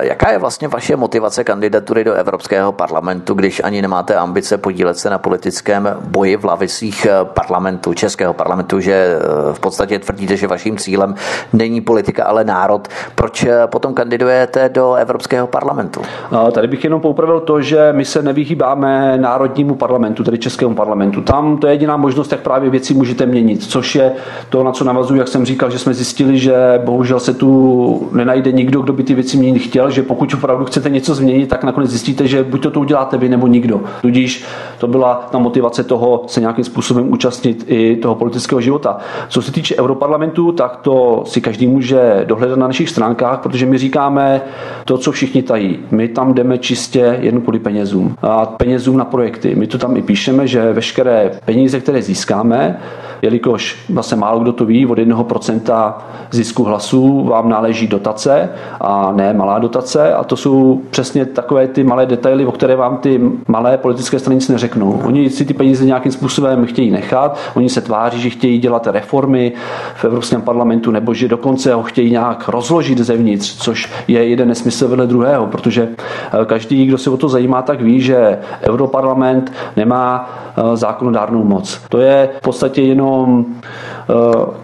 Jaká 0.00 0.30
je 0.30 0.38
vlastně 0.38 0.68
vaše 0.68 0.96
motivace 0.96 1.44
kandidatury 1.44 2.04
do 2.04 2.14
Evropského 2.14 2.72
parlamentu, 2.72 3.34
když 3.34 3.60
ani 3.64 3.82
nemáte 3.82 4.14
ambice 4.16 4.58
podílet 4.58 4.98
se 4.98 5.10
na 5.10 5.18
politickém 5.18 5.96
boji 6.00 6.36
v 6.36 6.44
lavicích 6.44 7.06
parlamentu, 7.24 7.94
Českého 7.94 8.34
parlamentu, 8.34 8.80
že 8.80 9.16
v 9.52 9.60
podstatě 9.60 9.98
tvrdíte, 9.98 10.36
že 10.36 10.46
vaším 10.46 10.76
cílem 10.76 11.14
není 11.52 11.80
politika, 11.80 12.24
ale 12.24 12.44
národ. 12.44 12.88
Proč 13.14 13.46
potom 13.66 13.94
kandidujete 13.94 14.68
do 14.68 14.94
Evropského 14.94 15.46
parlamentu? 15.46 16.02
Tady 16.52 16.68
bych 16.68 16.84
jenom 16.84 17.00
poupravil 17.00 17.40
to, 17.40 17.60
že 17.60 17.92
my 17.92 18.04
se 18.04 18.22
nevyhýbáme 18.22 19.18
národnímu 19.18 19.74
parlamentu, 19.74 20.24
tedy 20.24 20.38
Českému 20.38 20.74
parlamentu. 20.74 21.20
Tam 21.20 21.39
to 21.60 21.66
je 21.66 21.72
jediná 21.72 21.96
možnost, 21.96 22.32
jak 22.32 22.40
právě 22.40 22.70
věci 22.70 22.94
můžete 22.94 23.26
měnit, 23.26 23.62
což 23.62 23.94
je 23.94 24.12
to, 24.48 24.64
na 24.64 24.72
co 24.72 24.84
navazuji, 24.84 25.18
jak 25.18 25.28
jsem 25.28 25.44
říkal, 25.44 25.70
že 25.70 25.78
jsme 25.78 25.94
zjistili, 25.94 26.38
že 26.38 26.54
bohužel 26.84 27.20
se 27.20 27.34
tu 27.34 28.08
nenajde 28.12 28.52
nikdo, 28.52 28.80
kdo 28.80 28.92
by 28.92 29.02
ty 29.02 29.14
věci 29.14 29.36
měnit 29.36 29.58
chtěl, 29.58 29.90
že 29.90 30.02
pokud 30.02 30.34
opravdu 30.34 30.64
chcete 30.64 30.90
něco 30.90 31.14
změnit, 31.14 31.48
tak 31.48 31.64
nakonec 31.64 31.90
zjistíte, 31.90 32.26
že 32.26 32.44
buď 32.44 32.62
to, 32.62 32.70
to 32.70 32.80
uděláte 32.80 33.18
vy 33.18 33.28
nebo 33.28 33.46
nikdo. 33.46 33.80
Tudíž 34.02 34.44
to 34.78 34.86
byla 34.86 35.28
ta 35.32 35.38
motivace 35.38 35.84
toho 35.84 36.24
se 36.26 36.40
nějakým 36.40 36.64
způsobem 36.64 37.12
účastnit 37.12 37.64
i 37.66 37.96
toho 37.96 38.14
politického 38.14 38.60
života. 38.60 38.98
Co 39.28 39.42
se 39.42 39.52
týče 39.52 39.76
Europarlamentu, 39.76 40.52
tak 40.52 40.76
to 40.76 41.22
si 41.26 41.40
každý 41.40 41.66
může 41.66 42.24
dohledat 42.28 42.58
na 42.58 42.66
našich 42.66 42.88
stránkách, 42.88 43.40
protože 43.40 43.66
my 43.66 43.78
říkáme 43.78 44.40
to, 44.84 44.98
co 44.98 45.12
všichni 45.12 45.42
tají. 45.42 45.78
My 45.90 46.08
tam 46.08 46.34
jdeme 46.34 46.58
čistě 46.58 47.18
jen 47.20 47.40
kvůli 47.40 47.58
penězům. 47.58 48.14
A 48.22 48.46
penězům 48.46 48.96
na 48.96 49.04
projekty. 49.04 49.54
My 49.54 49.66
to 49.66 49.78
tam 49.78 49.96
i 49.96 50.02
píšeme, 50.02 50.46
že 50.46 50.72
veškeré 50.72 51.29
peníze, 51.44 51.80
které 51.80 52.02
získáme, 52.02 52.80
jelikož 53.22 53.78
vlastně 53.88 54.16
málo 54.16 54.40
kdo 54.40 54.52
to 54.52 54.64
ví, 54.64 54.86
od 54.86 54.98
1% 54.98 55.94
zisku 56.30 56.64
hlasů 56.64 57.24
vám 57.24 57.48
náleží 57.48 57.86
dotace 57.86 58.48
a 58.80 59.12
ne 59.12 59.32
malá 59.32 59.58
dotace 59.58 60.14
a 60.14 60.24
to 60.24 60.36
jsou 60.36 60.80
přesně 60.90 61.24
takové 61.24 61.68
ty 61.68 61.84
malé 61.84 62.06
detaily, 62.06 62.46
o 62.46 62.52
které 62.52 62.76
vám 62.76 62.96
ty 62.96 63.20
malé 63.48 63.78
politické 63.78 64.18
strany 64.18 64.34
nic 64.34 64.48
neřeknou. 64.48 65.00
Oni 65.04 65.30
si 65.30 65.44
ty 65.44 65.54
peníze 65.54 65.84
nějakým 65.84 66.12
způsobem 66.12 66.66
chtějí 66.66 66.90
nechat, 66.90 67.38
oni 67.54 67.68
se 67.68 67.80
tváří, 67.80 68.20
že 68.20 68.30
chtějí 68.30 68.58
dělat 68.58 68.86
reformy 68.86 69.52
v 69.94 70.04
Evropském 70.04 70.42
parlamentu 70.42 70.90
nebo 70.90 71.14
že 71.14 71.28
dokonce 71.28 71.74
ho 71.74 71.82
chtějí 71.82 72.10
nějak 72.10 72.48
rozložit 72.48 72.98
zevnitř, 72.98 73.56
což 73.56 73.92
je 74.08 74.28
jeden 74.28 74.48
nesmysl 74.48 74.88
vedle 74.88 75.06
druhého, 75.06 75.46
protože 75.46 75.88
každý, 76.46 76.86
kdo 76.86 76.98
se 76.98 77.10
o 77.10 77.16
to 77.16 77.28
zajímá, 77.28 77.62
tak 77.62 77.80
ví, 77.80 78.00
že 78.00 78.38
Europarlament 78.62 79.52
nemá 79.76 80.30
zákonodárnou 80.74 81.44
moc. 81.44 81.80
To 81.88 81.98
je 81.98 82.28
v 82.38 82.40
podstatě 82.40 82.82
jenom 82.82 83.09
uh, 83.18 83.44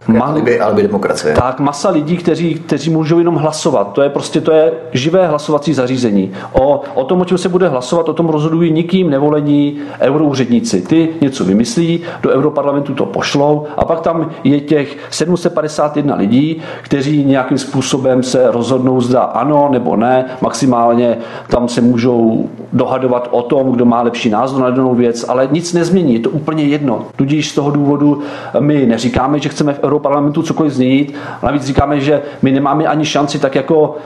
ma- 0.08 0.24
alibi, 0.24 0.60
alibi 0.60 0.82
demokracie. 0.82 1.34
Tak, 1.34 1.60
masa 1.60 1.90
lidí, 1.90 2.16
kteří, 2.16 2.54
kteří 2.54 2.90
můžou 2.90 3.18
jenom 3.18 3.34
hlasovat. 3.34 3.92
To 3.92 4.02
je 4.02 4.10
prostě 4.10 4.40
to 4.40 4.52
je 4.52 4.72
živé 4.92 5.26
hlasovací 5.26 5.74
zařízení. 5.74 6.32
O, 6.52 6.80
o 6.94 7.04
tom, 7.04 7.20
o 7.20 7.24
čem 7.24 7.38
se 7.38 7.48
bude 7.48 7.68
hlasovat, 7.68 8.08
o 8.08 8.12
tom 8.12 8.28
rozhodují 8.28 8.72
nikým 8.72 9.10
nevolení 9.10 9.78
euroúředníci. 10.00 10.82
Ty 10.82 11.08
něco 11.20 11.44
vymyslí, 11.44 12.00
do 12.22 12.30
europarlamentu 12.30 12.94
to 12.94 13.06
pošlou 13.06 13.66
a 13.76 13.84
pak 13.84 14.00
tam 14.00 14.30
je 14.44 14.60
těch 14.60 14.96
751 15.10 16.14
lidí, 16.16 16.62
kteří 16.82 17.24
nějakým 17.24 17.58
způsobem 17.58 18.22
se 18.22 18.50
rozhodnou, 18.50 19.00
zda 19.00 19.20
ano 19.22 19.68
nebo 19.70 19.96
ne. 19.96 20.24
Maximálně 20.40 21.18
tam 21.48 21.68
se 21.68 21.80
můžou 21.80 22.48
dohadovat 22.72 23.28
o 23.30 23.42
tom, 23.42 23.72
kdo 23.72 23.84
má 23.84 24.02
lepší 24.02 24.30
názor 24.30 24.60
na 24.60 24.70
danou 24.70 24.94
věc, 24.94 25.24
ale 25.28 25.48
nic 25.50 25.72
nezmění, 25.72 26.14
je 26.14 26.20
to 26.20 26.30
úplně 26.30 26.64
jedno. 26.64 27.06
Tudíž 27.16 27.50
z 27.50 27.54
toho 27.54 27.70
důvodu 27.70 28.22
my 28.60 28.86
neříkáme, 28.86 29.38
že 29.38 29.48
chceme 29.48 29.72
v 29.72 29.84
Europarlamentu 29.84 30.42
cokoliv 30.42 30.72
změnit, 30.72 31.14
ale 31.42 31.52
navíc 31.52 31.64
říkáme, 31.64 32.00
že 32.00 32.22
my 32.42 32.52
nemáme 32.52 32.86
ani 32.86 33.04
šanci 33.04 33.38
tak 33.38 33.54
jako 33.54 33.96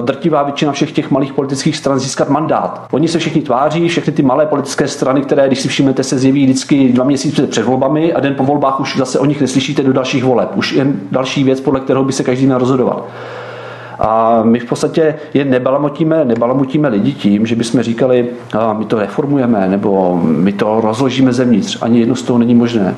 drtivá 0.00 0.42
většina 0.42 0.72
všech 0.72 0.92
těch 0.92 1.10
malých 1.10 1.32
politických 1.32 1.76
stran 1.76 1.98
získat 1.98 2.28
mandát. 2.28 2.86
Oni 2.90 3.08
se 3.08 3.18
všichni 3.18 3.42
tváří, 3.42 3.88
všechny 3.88 4.12
ty 4.12 4.22
malé 4.22 4.46
politické 4.46 4.88
strany, 4.88 5.22
které, 5.22 5.46
když 5.46 5.60
si 5.60 5.68
všimnete, 5.68 6.02
se 6.02 6.18
zjeví 6.18 6.44
vždycky 6.44 6.92
dva 6.92 7.04
měsíce 7.04 7.46
před 7.46 7.64
volbami 7.64 8.12
a 8.12 8.20
den 8.20 8.34
po 8.34 8.44
volbách 8.44 8.80
už 8.80 8.96
zase 8.96 9.18
o 9.18 9.24
nich 9.24 9.40
neslyšíte 9.40 9.82
do 9.82 9.92
dalších 9.92 10.24
voleb. 10.24 10.48
Už 10.54 10.72
jen 10.72 11.00
další 11.10 11.44
věc, 11.44 11.60
podle 11.60 11.80
kterého 11.80 12.04
by 12.04 12.12
se 12.12 12.24
každý 12.24 12.46
měl 12.46 12.58
rozhodovat. 12.58 13.04
A 14.00 14.42
my 14.42 14.58
v 14.58 14.64
podstatě 14.64 15.14
je 15.34 15.44
nebalamotíme, 15.44 16.24
nebalamotíme 16.24 16.88
lidi 16.88 17.12
tím, 17.12 17.46
že 17.46 17.56
bychom 17.56 17.82
říkali, 17.82 18.28
a 18.58 18.72
my 18.72 18.84
to 18.84 18.98
reformujeme, 18.98 19.68
nebo 19.68 20.20
my 20.24 20.52
to 20.52 20.80
rozložíme 20.80 21.32
zevnitř. 21.32 21.78
Ani 21.80 22.00
jedno 22.00 22.16
z 22.16 22.22
toho 22.22 22.38
není 22.38 22.54
možné. 22.54 22.94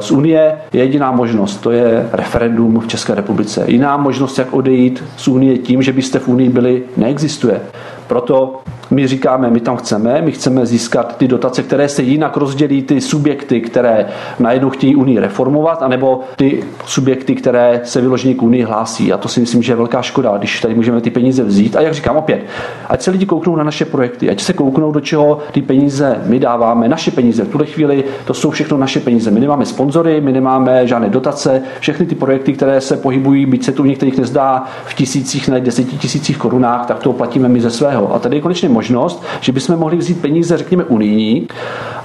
Z 0.00 0.10
Unie 0.10 0.54
je 0.72 0.80
jediná 0.80 1.12
možnost, 1.12 1.56
to 1.56 1.70
je 1.70 2.08
referendum 2.12 2.80
v 2.80 2.86
České 2.86 3.14
republice. 3.14 3.64
Jiná 3.66 3.96
možnost, 3.96 4.38
jak 4.38 4.54
odejít 4.54 5.04
z 5.16 5.28
Unie 5.28 5.58
tím, 5.58 5.82
že 5.82 5.92
byste 5.92 6.18
v 6.18 6.28
Unii 6.28 6.48
byli, 6.48 6.82
neexistuje. 6.96 7.60
Proto 8.08 8.60
my 8.90 9.06
říkáme, 9.06 9.50
my 9.50 9.60
tam 9.60 9.76
chceme, 9.76 10.22
my 10.22 10.32
chceme 10.32 10.66
získat 10.66 11.16
ty 11.16 11.28
dotace, 11.28 11.62
které 11.62 11.88
se 11.88 12.02
jinak 12.02 12.36
rozdělí 12.36 12.82
ty 12.82 13.00
subjekty, 13.00 13.60
které 13.60 14.06
najednou 14.38 14.70
chtějí 14.70 14.96
Unii 14.96 15.18
reformovat, 15.18 15.82
anebo 15.82 16.20
ty 16.36 16.64
subjekty, 16.86 17.34
které 17.34 17.80
se 17.84 18.00
vyloženě 18.00 18.34
k 18.34 18.42
Unii 18.42 18.62
hlásí. 18.62 19.12
A 19.12 19.18
to 19.18 19.28
si 19.28 19.40
myslím, 19.40 19.62
že 19.62 19.72
je 19.72 19.76
velká 19.76 20.02
škoda, 20.02 20.36
když 20.38 20.60
tady 20.60 20.74
můžeme 20.74 21.00
ty 21.00 21.10
peníze 21.10 21.44
vzít. 21.44 21.76
A 21.76 21.80
jak 21.80 21.94
říkám 21.94 22.16
opět, 22.16 22.44
ať 22.88 23.02
se 23.02 23.10
lidi 23.10 23.26
kouknou 23.26 23.56
na 23.56 23.64
naše 23.64 23.84
projekty, 23.84 24.30
ať 24.30 24.40
se 24.40 24.52
kouknou, 24.52 24.92
do 24.92 25.00
čeho 25.00 25.38
ty 25.52 25.62
peníze 25.62 26.20
my 26.26 26.38
dáváme, 26.38 26.88
naše 26.88 27.10
peníze. 27.10 27.44
V 27.44 27.48
tuhle 27.48 27.66
chvíli 27.66 28.04
to 28.24 28.34
jsou 28.34 28.50
všechno 28.50 28.76
naše 28.78 29.00
peníze. 29.00 29.30
My 29.30 29.40
nemáme 29.40 29.66
sponzory, 29.66 30.20
my 30.20 30.32
nemáme 30.32 30.86
žádné 30.86 31.08
dotace, 31.08 31.62
všechny 31.80 32.06
ty 32.06 32.14
projekty, 32.14 32.52
které 32.52 32.80
se 32.80 32.96
pohybují, 32.96 33.46
byť 33.46 33.64
se 33.64 33.72
tu 33.72 33.84
některých 33.84 34.18
nezdá 34.18 34.64
v 34.84 34.94
tisících, 34.94 35.48
ne 35.48 35.60
desetitisících 35.60 36.38
korunách, 36.38 36.86
tak 36.86 36.98
to 36.98 37.12
platíme 37.12 37.48
my 37.48 37.60
ze 37.60 37.70
svého. 37.70 37.97
A 38.06 38.18
tady 38.18 38.36
je 38.36 38.40
konečně 38.40 38.68
možnost, 38.68 39.24
že 39.40 39.52
bychom 39.52 39.76
mohli 39.76 39.96
vzít 39.96 40.20
peníze, 40.20 40.56
řekněme, 40.56 40.84
unijní 40.84 41.48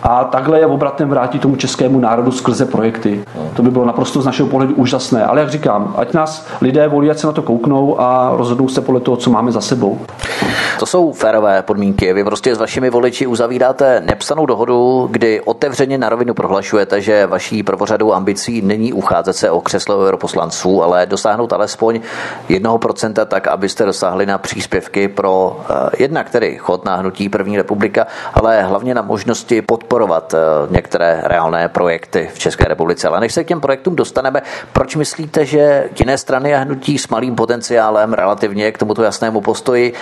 a 0.03 0.23
takhle 0.23 0.59
je 0.59 0.65
obratem 0.65 1.09
vrátit 1.09 1.41
tomu 1.41 1.55
českému 1.55 1.99
národu 1.99 2.31
skrze 2.31 2.65
projekty. 2.65 3.23
To 3.55 3.63
by 3.63 3.71
bylo 3.71 3.85
naprosto 3.85 4.21
z 4.21 4.25
našeho 4.25 4.49
pohledu 4.49 4.75
úžasné. 4.75 5.25
Ale 5.25 5.39
jak 5.39 5.49
říkám, 5.49 5.93
ať 5.97 6.13
nás 6.13 6.47
lidé 6.61 6.87
volí, 6.87 7.11
ať 7.11 7.17
se 7.17 7.27
na 7.27 7.33
to 7.33 7.41
kouknou 7.41 8.01
a 8.01 8.33
rozhodnou 8.37 8.67
se 8.67 8.81
podle 8.81 8.99
toho, 8.99 9.17
co 9.17 9.29
máme 9.29 9.51
za 9.51 9.61
sebou. 9.61 9.99
To 10.83 10.87
jsou 10.87 11.11
férové 11.11 11.61
podmínky. 11.61 12.13
Vy 12.13 12.23
prostě 12.23 12.55
s 12.55 12.57
vašimi 12.57 12.89
voliči 12.89 13.27
uzavíráte 13.27 14.01
nepsanou 14.05 14.45
dohodu, 14.45 15.07
kdy 15.11 15.41
otevřeně 15.41 15.97
na 15.97 16.09
rovinu 16.09 16.33
prohlašujete, 16.33 17.01
že 17.01 17.25
vaší 17.25 17.63
prvořadou 17.63 18.13
ambicí 18.13 18.61
není 18.61 18.93
ucházet 18.93 19.35
se 19.35 19.51
o 19.51 19.61
křeslo 19.61 19.99
europoslanců, 19.99 20.83
ale 20.83 21.05
dosáhnout 21.05 21.53
alespoň 21.53 21.99
1% 22.49 23.25
tak, 23.25 23.47
abyste 23.47 23.85
dosáhli 23.85 24.25
na 24.25 24.37
příspěvky 24.37 25.07
pro 25.07 25.57
uh, 25.59 25.75
jednak 25.97 26.29
tedy 26.29 26.57
chod 26.57 26.85
na 26.85 26.95
hnutí 26.95 27.29
první 27.29 27.57
republika, 27.57 28.07
ale 28.33 28.63
hlavně 28.63 28.93
na 28.95 29.01
možnosti 29.01 29.61
podporovat 29.61 30.33
uh, 30.33 30.71
některé 30.71 31.21
reálné 31.23 31.69
projekty 31.69 32.29
v 32.33 32.39
České 32.39 32.65
republice. 32.65 33.07
Ale 33.07 33.19
než 33.19 33.33
se 33.33 33.43
k 33.43 33.47
těm 33.47 33.61
projektům 33.61 33.95
dostaneme, 33.95 34.41
proč 34.73 34.95
myslíte, 34.95 35.45
že 35.45 35.89
jiné 35.99 36.17
strany 36.17 36.55
a 36.55 36.59
hnutí 36.59 36.97
s 36.97 37.07
malým 37.07 37.35
potenciálem 37.35 38.13
relativně 38.13 38.71
k 38.71 38.77
tomuto 38.77 39.03
jasnému 39.03 39.41
postoji 39.41 39.93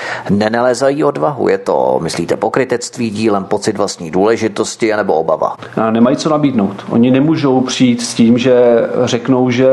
nenalézají 0.71 1.03
odvahu? 1.03 1.47
Je 1.47 1.57
to, 1.57 1.99
myslíte, 2.03 2.35
pokrytectví, 2.37 3.09
dílem 3.09 3.43
pocit 3.43 3.77
vlastní 3.77 4.11
důležitosti 4.11 4.95
nebo 4.95 5.13
obava? 5.13 5.55
A 5.75 5.91
nemají 5.91 6.17
co 6.17 6.29
nabídnout. 6.29 6.85
Oni 6.89 7.11
nemůžou 7.11 7.61
přijít 7.61 8.01
s 8.01 8.13
tím, 8.13 8.37
že 8.37 8.55
řeknou, 9.05 9.49
že 9.49 9.67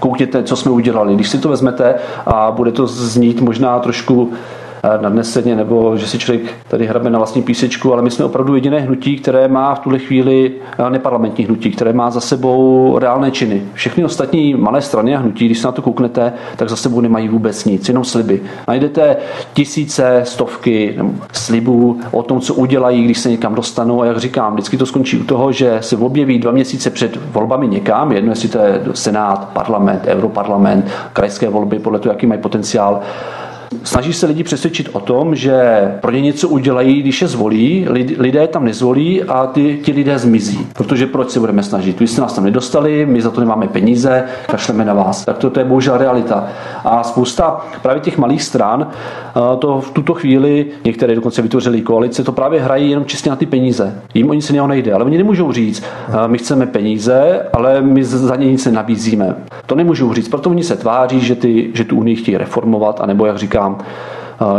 koukněte, 0.00 0.42
co 0.42 0.56
jsme 0.56 0.70
udělali. 0.70 1.14
Když 1.14 1.28
si 1.28 1.38
to 1.38 1.48
vezmete 1.48 1.94
a 2.26 2.50
bude 2.50 2.72
to 2.72 2.86
znít 2.86 3.40
možná 3.40 3.78
trošku 3.78 4.32
nadneseně, 5.02 5.56
nebo 5.56 5.96
že 5.96 6.06
si 6.06 6.18
člověk 6.18 6.54
tady 6.68 6.86
hrabe 6.86 7.10
na 7.10 7.18
vlastní 7.18 7.42
písečku, 7.42 7.92
ale 7.92 8.02
my 8.02 8.10
jsme 8.10 8.24
opravdu 8.24 8.54
jediné 8.54 8.80
hnutí, 8.80 9.16
které 9.16 9.48
má 9.48 9.74
v 9.74 9.78
tuhle 9.78 9.98
chvíli 9.98 10.52
neparlamentní 10.88 11.44
hnutí, 11.44 11.70
které 11.70 11.92
má 11.92 12.10
za 12.10 12.20
sebou 12.20 12.98
reálné 12.98 13.30
činy. 13.30 13.62
Všechny 13.72 14.04
ostatní 14.04 14.54
malé 14.54 14.82
strany 14.82 15.16
a 15.16 15.18
hnutí, 15.18 15.46
když 15.46 15.58
se 15.58 15.66
na 15.66 15.72
to 15.72 15.82
kouknete, 15.82 16.32
tak 16.56 16.68
za 16.68 16.76
sebou 16.76 17.00
nemají 17.00 17.28
vůbec 17.28 17.64
nic, 17.64 17.88
jenom 17.88 18.04
sliby. 18.04 18.40
Najdete 18.68 19.16
tisíce, 19.54 20.20
stovky 20.24 20.98
slibů 21.32 22.00
o 22.10 22.22
tom, 22.22 22.40
co 22.40 22.54
udělají, 22.54 23.04
když 23.04 23.18
se 23.18 23.30
někam 23.30 23.54
dostanou 23.54 24.02
a 24.02 24.06
jak 24.06 24.18
říkám, 24.18 24.52
vždycky 24.52 24.76
to 24.76 24.86
skončí 24.86 25.18
u 25.18 25.24
toho, 25.24 25.52
že 25.52 25.78
se 25.80 25.96
objeví 25.96 26.38
dva 26.38 26.52
měsíce 26.52 26.90
před 26.90 27.32
volbami 27.32 27.68
někam, 27.68 28.12
jedno 28.12 28.32
jestli 28.32 28.48
to 28.48 28.58
je 28.58 28.82
Senát, 28.94 29.48
parlament, 29.52 30.02
Europarlament, 30.06 30.90
krajské 31.12 31.48
volby, 31.48 31.78
podle 31.78 31.98
toho, 31.98 32.12
jaký 32.12 32.26
mají 32.26 32.40
potenciál 32.40 33.00
Snaží 33.82 34.12
se 34.12 34.26
lidi 34.26 34.44
přesvědčit 34.44 34.88
o 34.92 35.00
tom, 35.00 35.34
že 35.34 35.54
pro 36.00 36.10
ně 36.10 36.20
něco 36.20 36.48
udělají, 36.48 37.02
když 37.02 37.22
je 37.22 37.28
zvolí, 37.28 37.86
lidé 38.18 38.46
tam 38.46 38.64
nezvolí 38.64 39.22
a 39.22 39.46
ty, 39.46 39.80
ti 39.82 39.92
lidé 39.92 40.18
zmizí. 40.18 40.66
Protože 40.72 41.06
proč 41.06 41.30
se 41.30 41.40
budeme 41.40 41.62
snažit? 41.62 42.00
Vy 42.00 42.06
jste 42.06 42.20
nás 42.20 42.34
tam 42.34 42.44
nedostali, 42.44 43.06
my 43.06 43.22
za 43.22 43.30
to 43.30 43.40
nemáme 43.40 43.68
peníze, 43.68 44.24
kašleme 44.46 44.84
na 44.84 44.94
vás. 44.94 45.24
Tak 45.24 45.38
to, 45.38 45.50
to 45.50 45.60
je 45.60 45.64
bohužel 45.64 45.98
realita. 45.98 46.48
A 46.84 47.02
spousta 47.02 47.66
právě 47.82 48.00
těch 48.00 48.18
malých 48.18 48.42
stran 48.42 48.90
to 49.58 49.80
v 49.80 49.90
tuto 49.90 50.14
chvíli, 50.14 50.66
některé 50.84 51.14
dokonce 51.14 51.42
vytvořili 51.42 51.82
koalice, 51.82 52.24
to 52.24 52.32
právě 52.32 52.60
hrají 52.60 52.90
jenom 52.90 53.04
čistě 53.04 53.30
na 53.30 53.36
ty 53.36 53.46
peníze. 53.46 54.00
Jim 54.14 54.30
o 54.30 54.34
nic 54.34 54.50
jiného 54.50 54.66
nejde. 54.66 54.92
Ale 54.92 55.04
oni 55.04 55.18
nemůžou 55.18 55.52
říct, 55.52 55.84
my 56.26 56.38
chceme 56.38 56.66
peníze, 56.66 57.46
ale 57.52 57.82
my 57.82 58.04
za 58.04 58.36
ně 58.36 58.46
nic 58.46 58.66
nenabízíme. 58.66 59.34
To 59.66 59.74
nemůžou 59.74 60.14
říct, 60.14 60.28
proto 60.28 60.50
oni 60.50 60.64
se 60.64 60.76
tváří, 60.76 61.20
že, 61.20 61.34
ty, 61.34 61.70
že 61.74 61.84
tu 61.84 61.96
Unii 61.96 62.16
chtějí 62.16 62.36
reformovat, 62.36 63.00
anebo 63.00 63.26
jak 63.26 63.38
říká 63.38 63.63
říkám, 63.72 63.78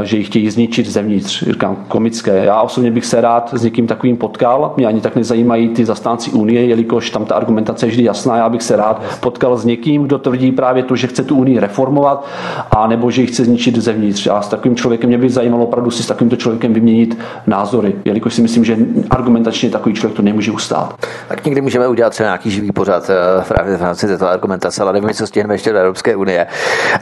že 0.03 0.17
ji 0.17 0.23
chtějí 0.23 0.49
zničit 0.49 0.87
zevnitř. 0.87 1.43
Říkám, 1.43 1.85
komické. 1.87 2.45
Já 2.45 2.61
osobně 2.61 2.91
bych 2.91 3.05
se 3.05 3.21
rád 3.21 3.53
s 3.53 3.63
někým 3.63 3.87
takovým 3.87 4.17
potkal. 4.17 4.73
Mě 4.77 4.87
ani 4.87 5.01
tak 5.01 5.15
nezajímají 5.15 5.69
ty 5.69 5.85
zastánci 5.85 6.31
Unie, 6.31 6.65
jelikož 6.65 7.09
tam 7.09 7.25
ta 7.25 7.35
argumentace 7.35 7.85
je 7.85 7.89
vždy 7.89 8.03
jasná. 8.03 8.37
Já 8.37 8.49
bych 8.49 8.63
se 8.63 8.75
rád 8.75 9.01
potkal 9.19 9.57
s 9.57 9.65
někým, 9.65 10.03
kdo 10.03 10.19
tvrdí 10.19 10.51
právě 10.51 10.83
to, 10.83 10.95
že 10.95 11.07
chce 11.07 11.23
tu 11.23 11.35
Unii 11.35 11.59
reformovat, 11.59 12.25
a 12.71 12.87
nebo 12.87 13.11
že 13.11 13.21
ji 13.21 13.27
chce 13.27 13.45
zničit 13.45 13.75
zevnitř. 13.75 14.27
A 14.27 14.41
s 14.41 14.47
takovým 14.47 14.75
člověkem 14.75 15.07
mě 15.07 15.17
by 15.17 15.29
zajímalo 15.29 15.63
opravdu 15.63 15.91
si 15.91 16.03
s 16.03 16.07
takovýmto 16.07 16.35
člověkem 16.35 16.73
vyměnit 16.73 17.17
názory, 17.47 17.95
jelikož 18.05 18.33
si 18.33 18.41
myslím, 18.41 18.65
že 18.65 18.77
argumentačně 19.09 19.69
takový 19.69 19.95
člověk 19.95 20.15
to 20.15 20.21
nemůže 20.21 20.51
ustát. 20.51 20.95
Tak 21.27 21.45
někdy 21.45 21.61
můžeme 21.61 21.87
udělat 21.87 22.09
třeba 22.09 22.27
nějaký 22.27 22.51
živý 22.51 22.71
pořad 22.71 23.09
eh, 23.09 23.43
právě 23.47 23.77
v 23.77 23.81
rámci 23.81 24.07
této 24.07 24.29
argumentace, 24.29 24.81
ale 24.81 24.93
nevím, 24.93 25.09
co 25.09 25.27
stihneme 25.27 25.53
ještě 25.53 25.73
do 25.73 25.79
Evropské 25.79 26.15
unie. 26.15 26.47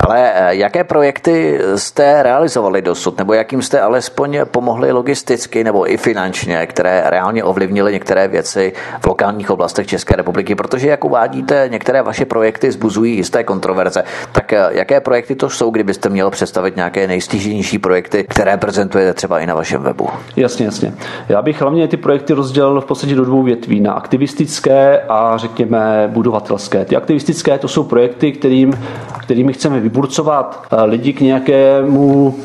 Ale 0.07 0.31
eh, 0.35 0.55
jaké 0.55 0.83
projekty 0.83 1.59
jste 1.75 2.23
realizovali? 2.23 2.62
Realizovali 2.63 2.81
dosud, 2.81 3.17
nebo 3.17 3.33
jakým 3.33 3.61
jste 3.61 3.81
alespoň 3.81 4.39
pomohli 4.51 4.91
logisticky 4.91 5.63
nebo 5.63 5.91
i 5.91 5.97
finančně, 5.97 6.65
které 6.65 7.03
reálně 7.05 7.43
ovlivnily 7.43 7.93
některé 7.93 8.27
věci 8.27 8.73
v 9.01 9.07
lokálních 9.07 9.49
oblastech 9.49 9.87
České 9.87 10.15
republiky, 10.15 10.55
protože 10.55 10.87
jak 10.87 11.05
uvádíte, 11.05 11.69
některé 11.71 12.01
vaše 12.01 12.25
projekty 12.25 12.71
zbuzují 12.71 13.15
jisté 13.15 13.43
kontroverze. 13.43 14.03
Tak 14.31 14.53
eh, 14.53 14.67
jaké 14.71 15.01
projekty 15.01 15.35
to 15.35 15.49
jsou, 15.49 15.69
kdybyste 15.71 16.09
měl 16.09 16.29
představit 16.29 16.75
nějaké 16.75 17.07
nejstíženější 17.07 17.79
projekty, 17.79 18.25
které 18.29 18.57
prezentujete 18.57 19.13
třeba 19.13 19.39
i 19.39 19.45
na 19.45 19.55
vašem 19.55 19.81
webu? 19.81 20.07
Jasně, 20.35 20.65
jasně. 20.65 20.93
Já 21.29 21.41
bych 21.41 21.61
hlavně 21.61 21.87
ty 21.87 21.97
projekty 21.97 22.33
rozdělil 22.33 22.81
v 22.81 22.85
podstatě 22.85 23.15
do 23.15 23.25
dvou 23.25 23.43
větví, 23.43 23.79
na 23.79 23.93
aktivistické 23.93 25.01
a 25.09 25.37
řekněme 25.37 26.09
budovatelské. 26.13 26.85
Ty 26.85 26.95
aktivistické 26.95 27.57
to 27.59 27.67
jsou 27.67 27.83
projekty, 27.83 28.31
kterým, 28.31 28.73
kterými 29.21 29.53
chceme 29.53 29.79
vyburcovat 29.79 30.65
eh, 30.71 30.83
lidi 30.83 31.13
k 31.13 31.21
nějakému 31.21 32.35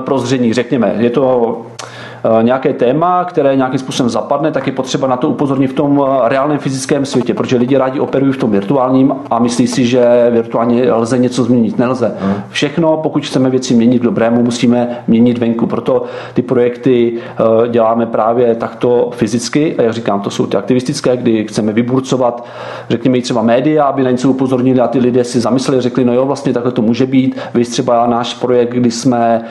prozření, 0.00 0.52
řekněme. 0.52 0.94
Je 0.98 1.10
to 1.10 1.66
Eh, 1.82 2.05
nějaké 2.42 2.72
téma, 2.72 3.24
které 3.24 3.56
nějakým 3.56 3.78
způsobem 3.78 4.10
zapadne, 4.10 4.52
tak 4.52 4.66
je 4.66 4.72
potřeba 4.72 5.06
na 5.08 5.16
to 5.16 5.28
upozornit 5.28 5.66
v 5.66 5.74
tom 5.74 6.04
eh, 6.06 6.28
reálném 6.28 6.58
fyzickém 6.58 7.04
světě, 7.04 7.34
protože 7.34 7.56
lidi 7.56 7.76
rádi 7.76 8.00
operují 8.00 8.32
v 8.32 8.36
tom 8.36 8.50
virtuálním 8.50 9.12
a 9.30 9.38
myslí 9.38 9.66
si, 9.66 9.86
že 9.86 10.30
virtuálně 10.30 10.92
lze 10.92 11.18
něco 11.18 11.44
změnit. 11.44 11.78
Nelze. 11.78 12.14
Všechno, 12.48 12.96
pokud 12.96 13.26
chceme 13.26 13.50
věci 13.50 13.74
měnit 13.74 13.98
k 13.98 14.02
dobrému, 14.02 14.42
musíme 14.42 14.98
měnit 15.06 15.38
venku. 15.38 15.66
Proto 15.66 16.02
ty 16.34 16.42
projekty 16.42 17.12
eh, 17.16 17.68
děláme 17.68 18.06
právě 18.06 18.54
takto 18.54 19.10
fyzicky. 19.12 19.76
A 19.78 19.82
jak 19.82 19.92
říkám, 19.92 20.20
to 20.20 20.30
jsou 20.30 20.46
ty 20.46 20.56
aktivistické, 20.56 21.16
kdy 21.16 21.44
chceme 21.44 21.72
vyburcovat, 21.72 22.44
řekněme, 22.90 23.20
třeba 23.20 23.42
média, 23.42 23.84
aby 23.84 24.02
na 24.02 24.10
něco 24.10 24.30
upozornili 24.30 24.80
a 24.80 24.88
ty 24.88 24.98
lidé 24.98 25.24
si 25.24 25.40
zamysleli, 25.40 25.80
řekli, 25.80 26.04
no 26.04 26.14
jo, 26.14 26.26
vlastně 26.26 26.52
takhle 26.52 26.72
to 26.72 26.82
může 26.82 27.06
být. 27.06 27.36
Vy 27.54 27.64
třeba 27.64 28.06
náš 28.06 28.34
projekt, 28.34 28.70
kdy 28.70 28.90
jsme 28.90 29.44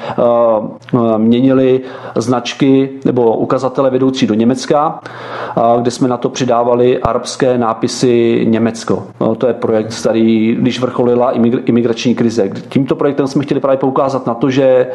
měnili 1.17 1.81
značky 2.15 2.64
značky 2.65 2.89
nebo 3.05 3.37
ukazatele 3.37 3.89
vedoucí 3.89 4.27
do 4.27 4.33
Německa, 4.33 4.99
kde 5.81 5.91
jsme 5.91 6.07
na 6.07 6.17
to 6.17 6.29
přidávali 6.29 6.99
arabské 6.99 7.57
nápisy 7.57 8.45
Německo. 8.49 9.03
No, 9.21 9.35
to 9.35 9.47
je 9.47 9.53
projekt 9.53 9.91
starý, 9.91 10.55
když 10.55 10.79
vrcholila 10.79 11.31
imigrační 11.65 12.15
krize. 12.15 12.49
Tímto 12.69 12.95
projektem 12.95 13.27
jsme 13.27 13.43
chtěli 13.43 13.59
právě 13.59 13.77
poukázat 13.77 14.27
na 14.27 14.33
to, 14.33 14.49
že 14.49 14.87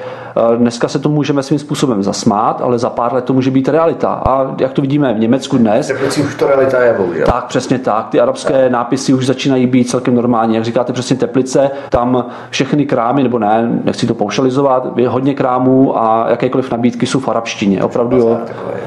dneska 0.57 0.89
se 0.89 0.99
to 0.99 1.09
můžeme 1.09 1.43
svým 1.43 1.59
způsobem 1.59 2.03
zasmát, 2.03 2.61
ale 2.63 2.79
za 2.79 2.91
pár 2.91 3.15
let 3.15 3.25
to 3.25 3.33
může 3.33 3.51
být 3.51 3.69
realita. 3.69 4.09
A 4.09 4.55
jak 4.59 4.73
to 4.73 4.83
vidíme 4.83 5.15
v 5.15 5.19
Německu 5.19 5.59
dnes. 5.59 5.93
už 6.27 6.35
to 6.35 6.47
realita 6.47 6.83
je, 6.83 6.95
bohužel. 6.99 7.27
Tak, 7.27 7.45
přesně 7.47 7.79
tak. 7.79 8.09
Ty 8.09 8.21
arabské 8.21 8.63
tak. 8.63 8.73
nápisy 8.73 9.15
už 9.15 9.27
začínají 9.27 9.67
být 9.67 9.91
celkem 9.91 10.15
normální. 10.15 10.55
Jak 10.55 10.65
říkáte 10.65 10.93
přesně 10.93 11.17
Teplice, 11.17 11.71
tam 11.91 12.27
všechny 12.51 12.87
krámy, 12.87 13.23
nebo 13.23 13.39
ne, 13.39 13.81
nechci 13.85 14.07
to 14.07 14.15
paušalizovat, 14.15 14.99
je 14.99 15.09
hodně 15.09 15.35
krámů 15.35 15.99
a 15.99 16.27
jakékoliv 16.31 16.71
nabídky 16.71 17.07
jsou 17.07 17.21
v 17.21 17.29
arabštině 17.29 17.60
angličtině. 17.61 17.85
Opravdu 17.85 18.17
jo. 18.17 18.39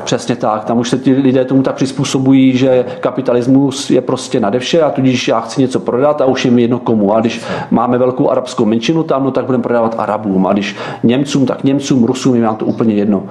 Přesně 0.04 0.36
tak. 0.36 0.66
Tam 0.66 0.80
už 0.80 0.90
se 0.90 0.98
ti 0.98 1.14
lidé 1.14 1.46
tomu 1.46 1.62
tak 1.64 1.76
přizpůsobují, 1.76 2.58
že 2.58 2.86
kapitalismus 3.00 3.90
je 3.90 4.02
prostě 4.02 4.40
nade 4.40 4.60
vše 4.60 4.82
a 4.82 4.90
tudíž 4.90 5.28
já 5.28 5.42
chci 5.42 5.62
něco 5.62 5.80
prodat 5.80 6.22
a 6.22 6.26
už 6.26 6.46
je 6.46 6.52
mi 6.52 6.62
jedno 6.62 6.80
komu. 6.80 7.14
A 7.14 7.20
když 7.20 7.42
máme 7.72 7.98
velkou 7.98 8.30
arabskou 8.30 8.66
menšinu 8.66 9.04
tam, 9.04 9.24
no 9.24 9.32
tak 9.32 9.46
budeme 9.46 9.64
prodávat 9.64 9.96
Arabům. 9.98 10.48
A 10.48 10.54
když 10.54 10.76
Němcům, 11.04 11.46
tak 11.46 11.64
Němcům, 11.64 12.04
Rusům, 12.04 12.36
je 12.36 12.42
nám 12.42 12.56
to 12.56 12.66
úplně 12.66 12.94
jedno. 12.94 13.24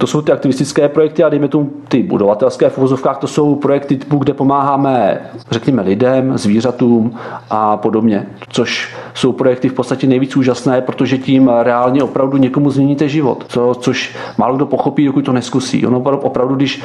To 0.00 0.06
jsou 0.06 0.22
ty 0.22 0.32
aktivistické 0.32 0.88
projekty 0.88 1.24
a 1.24 1.28
dejme 1.28 1.48
tomu 1.48 1.70
ty 1.88 2.02
budovatelské 2.02 2.70
v 2.70 2.78
uvozovkách, 2.78 3.18
to 3.18 3.26
jsou 3.26 3.54
projekty 3.54 3.96
typu, 3.96 4.18
kde 4.18 4.34
pomáháme, 4.34 5.20
řekněme, 5.50 5.82
lidem, 5.82 6.38
zvířatům 6.38 7.14
a 7.50 7.76
podobně. 7.76 8.26
Což 8.48 8.94
jsou 9.14 9.32
projekty 9.32 9.68
v 9.68 9.72
podstatě 9.72 10.06
nejvíc 10.06 10.36
úžasné, 10.36 10.80
protože 10.80 11.18
tím 11.18 11.50
reálně 11.62 12.02
opravdu 12.02 12.36
někomu 12.36 12.70
změníte 12.70 13.08
život. 13.08 13.44
Co, 13.48 13.74
což 13.74 14.16
málo 14.38 14.56
kdo 14.56 14.66
pochopí, 14.66 15.06
dokud 15.06 15.24
to 15.24 15.32
neskusí. 15.32 15.86
Ono 15.86 16.00
opravdu, 16.00 16.54
když 16.54 16.82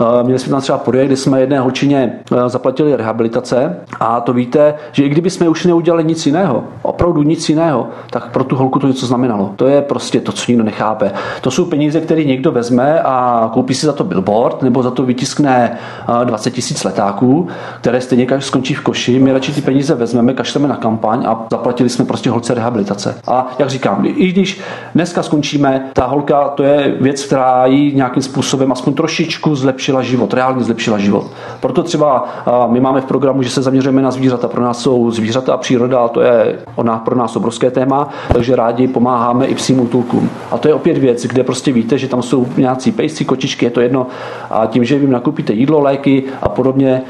uh, 0.00 0.06
měli 0.22 0.38
jsme 0.38 0.50
tam 0.50 0.60
třeba 0.60 0.78
projekt, 0.78 1.06
kde 1.06 1.16
jsme 1.16 1.40
jedné 1.40 1.60
holčině 1.60 2.12
uh, 2.30 2.38
zaplatili 2.46 2.96
rehabilitace 2.96 3.76
a 4.00 4.20
to 4.20 4.32
víte, 4.32 4.74
že 4.92 5.04
i 5.04 5.08
kdyby 5.08 5.30
jsme 5.30 5.48
už 5.48 5.64
neudělali 5.64 6.04
nic 6.04 6.26
jiného, 6.26 6.64
opravdu 6.82 7.22
nic 7.22 7.48
jiného, 7.48 7.88
tak 8.10 8.30
pro 8.30 8.44
tu 8.44 8.56
holku 8.56 8.78
to 8.78 8.86
něco 8.86 9.06
znamenalo. 9.06 9.52
To 9.56 9.66
je 9.66 9.82
prostě 9.82 10.20
to, 10.20 10.32
co 10.32 10.44
nikdo 10.48 10.64
nechápe. 10.64 11.12
To 11.40 11.50
jsou 11.50 11.64
peníze, 11.64 12.00
které 12.00 12.24
někdo 12.24 12.53
vezme 12.54 13.00
a 13.00 13.50
koupí 13.52 13.74
si 13.74 13.86
za 13.86 13.92
to 13.92 14.04
billboard, 14.04 14.62
nebo 14.62 14.82
za 14.82 14.90
to 14.90 15.02
vytiskne 15.02 15.78
20 16.24 16.50
tisíc 16.50 16.84
letáků, 16.84 17.48
které 17.80 18.00
stejně 18.00 18.26
skončí 18.38 18.74
v 18.74 18.80
koši. 18.80 19.18
My 19.18 19.32
radši 19.32 19.52
ty 19.52 19.60
peníze 19.60 19.94
vezmeme, 19.94 20.34
kašleme 20.34 20.68
na 20.68 20.76
kampaň 20.76 21.26
a 21.26 21.46
zaplatili 21.50 21.88
jsme 21.88 22.04
prostě 22.04 22.30
holce 22.30 22.54
rehabilitace. 22.54 23.20
A 23.26 23.46
jak 23.58 23.70
říkám, 23.70 24.04
i 24.04 24.32
když 24.32 24.60
dneska 24.94 25.22
skončíme, 25.22 25.90
ta 25.92 26.06
holka 26.06 26.48
to 26.48 26.62
je 26.62 26.94
věc, 27.00 27.24
která 27.24 27.66
jí 27.66 27.96
nějakým 27.96 28.22
způsobem 28.22 28.72
aspoň 28.72 28.94
trošičku 28.94 29.54
zlepšila 29.54 30.02
život, 30.02 30.34
reálně 30.34 30.64
zlepšila 30.64 30.98
život. 30.98 31.26
Proto 31.60 31.82
třeba 31.82 32.28
my 32.66 32.80
máme 32.80 33.00
v 33.00 33.04
programu, 33.04 33.42
že 33.42 33.50
se 33.50 33.62
zaměřujeme 33.62 34.02
na 34.02 34.10
zvířata. 34.10 34.48
Pro 34.48 34.62
nás 34.62 34.78
jsou 34.80 35.10
zvířata 35.10 35.54
a 35.54 35.56
příroda, 35.56 35.98
a 35.98 36.08
to 36.08 36.20
je 36.20 36.58
ona 36.74 36.96
pro 36.98 37.16
nás 37.16 37.36
obrovské 37.36 37.70
téma, 37.70 38.08
takže 38.32 38.56
rádi 38.56 38.88
pomáháme 38.88 39.46
i 39.46 39.54
psím 39.54 39.80
útulkům. 39.80 40.30
A 40.50 40.58
to 40.58 40.68
je 40.68 40.74
opět 40.74 40.98
věc, 40.98 41.22
kde 41.22 41.44
prostě 41.44 41.72
víte, 41.72 41.98
že 41.98 42.08
tam 42.08 42.22
jsou 42.22 42.43
nějací 42.56 42.92
pejsci, 42.92 43.24
kočičky, 43.24 43.66
je 43.66 43.70
to 43.70 43.80
jedno. 43.80 44.06
A 44.50 44.66
tím, 44.66 44.84
že 44.84 44.98
vy 44.98 45.06
nakoupíte 45.06 45.52
jídlo, 45.52 45.80
léky 45.80 46.24
a 46.42 46.48
podobně, 46.48 47.02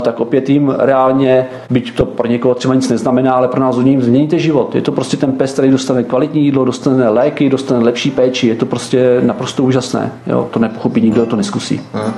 tak 0.00 0.20
opět 0.20 0.50
jim 0.50 0.74
reálně, 0.78 1.46
byť 1.70 1.96
to 1.96 2.06
pro 2.06 2.26
někoho 2.26 2.54
třeba 2.54 2.74
nic 2.74 2.88
neznamená, 2.88 3.34
ale 3.34 3.48
pro 3.48 3.60
nás 3.60 3.76
jim 3.78 4.02
změníte 4.02 4.38
život. 4.38 4.74
Je 4.74 4.82
to 4.82 4.92
prostě 4.92 5.16
ten 5.16 5.32
pes, 5.32 5.52
který 5.52 5.70
dostane 5.70 6.04
kvalitní 6.04 6.44
jídlo, 6.44 6.64
dostane 6.64 7.08
léky, 7.08 7.50
dostane 7.50 7.84
lepší 7.84 8.10
péči. 8.10 8.46
Je 8.46 8.54
to 8.54 8.66
prostě 8.66 9.20
naprosto 9.20 9.62
úžasné. 9.62 10.12
Jo? 10.26 10.48
To 10.50 10.58
nepochopí 10.58 11.00
nikdo, 11.00 11.26
to 11.26 11.36
neskusí. 11.36 11.80
Hmm. 11.92 12.14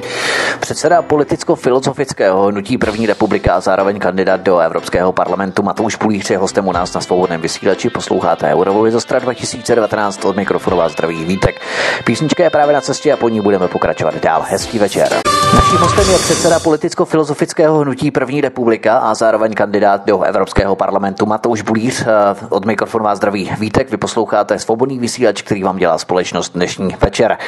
Předseda 0.60 1.02
politicko-filozofického 1.02 2.46
hnutí 2.46 2.78
První 2.78 3.06
republika 3.06 3.54
a 3.54 3.60
zároveň 3.60 3.98
kandidát 3.98 4.40
do 4.40 4.58
Evropského 4.58 5.12
parlamentu 5.12 5.62
Matouš 5.62 5.96
Pulíř 5.96 6.30
je 6.30 6.38
hostem 6.38 6.68
u 6.68 6.72
nás 6.72 6.94
na 6.94 7.00
svobodném 7.00 7.40
vysílači. 7.40 7.90
Posloucháte 7.90 8.46
Eurovoj 8.46 8.92
Stra 8.98 9.18
2019 9.18 10.24
od 10.24 10.36
mikrofonu 10.36 10.76
vás 10.76 10.92
zdraví 10.92 11.24
Vítek. 11.24 11.60
Písnička 12.04 12.44
je 12.44 12.50
právě 12.50 12.74
na 12.74 12.80
cestě 12.80 13.12
a 13.12 13.16
po 13.16 13.28
ní 13.28 13.40
budeme 13.40 13.68
pokračovat 13.68 14.14
dál. 14.22 14.44
Hezký 14.48 14.78
večer. 14.78 15.35
Naším 15.54 15.78
hostem 15.78 16.10
je 16.10 16.18
předseda 16.18 16.58
politicko-filozofického 16.60 17.78
hnutí 17.78 18.10
První 18.10 18.40
republika 18.40 18.98
a 18.98 19.14
zároveň 19.14 19.54
kandidát 19.54 20.06
do 20.06 20.22
Evropského 20.22 20.76
parlamentu 20.76 21.26
Matouš 21.26 21.62
Bulíř. 21.62 22.04
Eh, 22.06 22.46
od 22.48 22.64
mikrofonu 22.64 23.04
vás 23.04 23.18
zdraví 23.18 23.52
Vítek, 23.60 23.90
vy 23.90 23.96
posloucháte 23.96 24.58
svobodný 24.58 24.98
vysílač, 24.98 25.42
který 25.42 25.62
vám 25.62 25.76
dělá 25.76 25.98
společnost 25.98 26.52
dnešní 26.54 26.96
večer. 27.00 27.38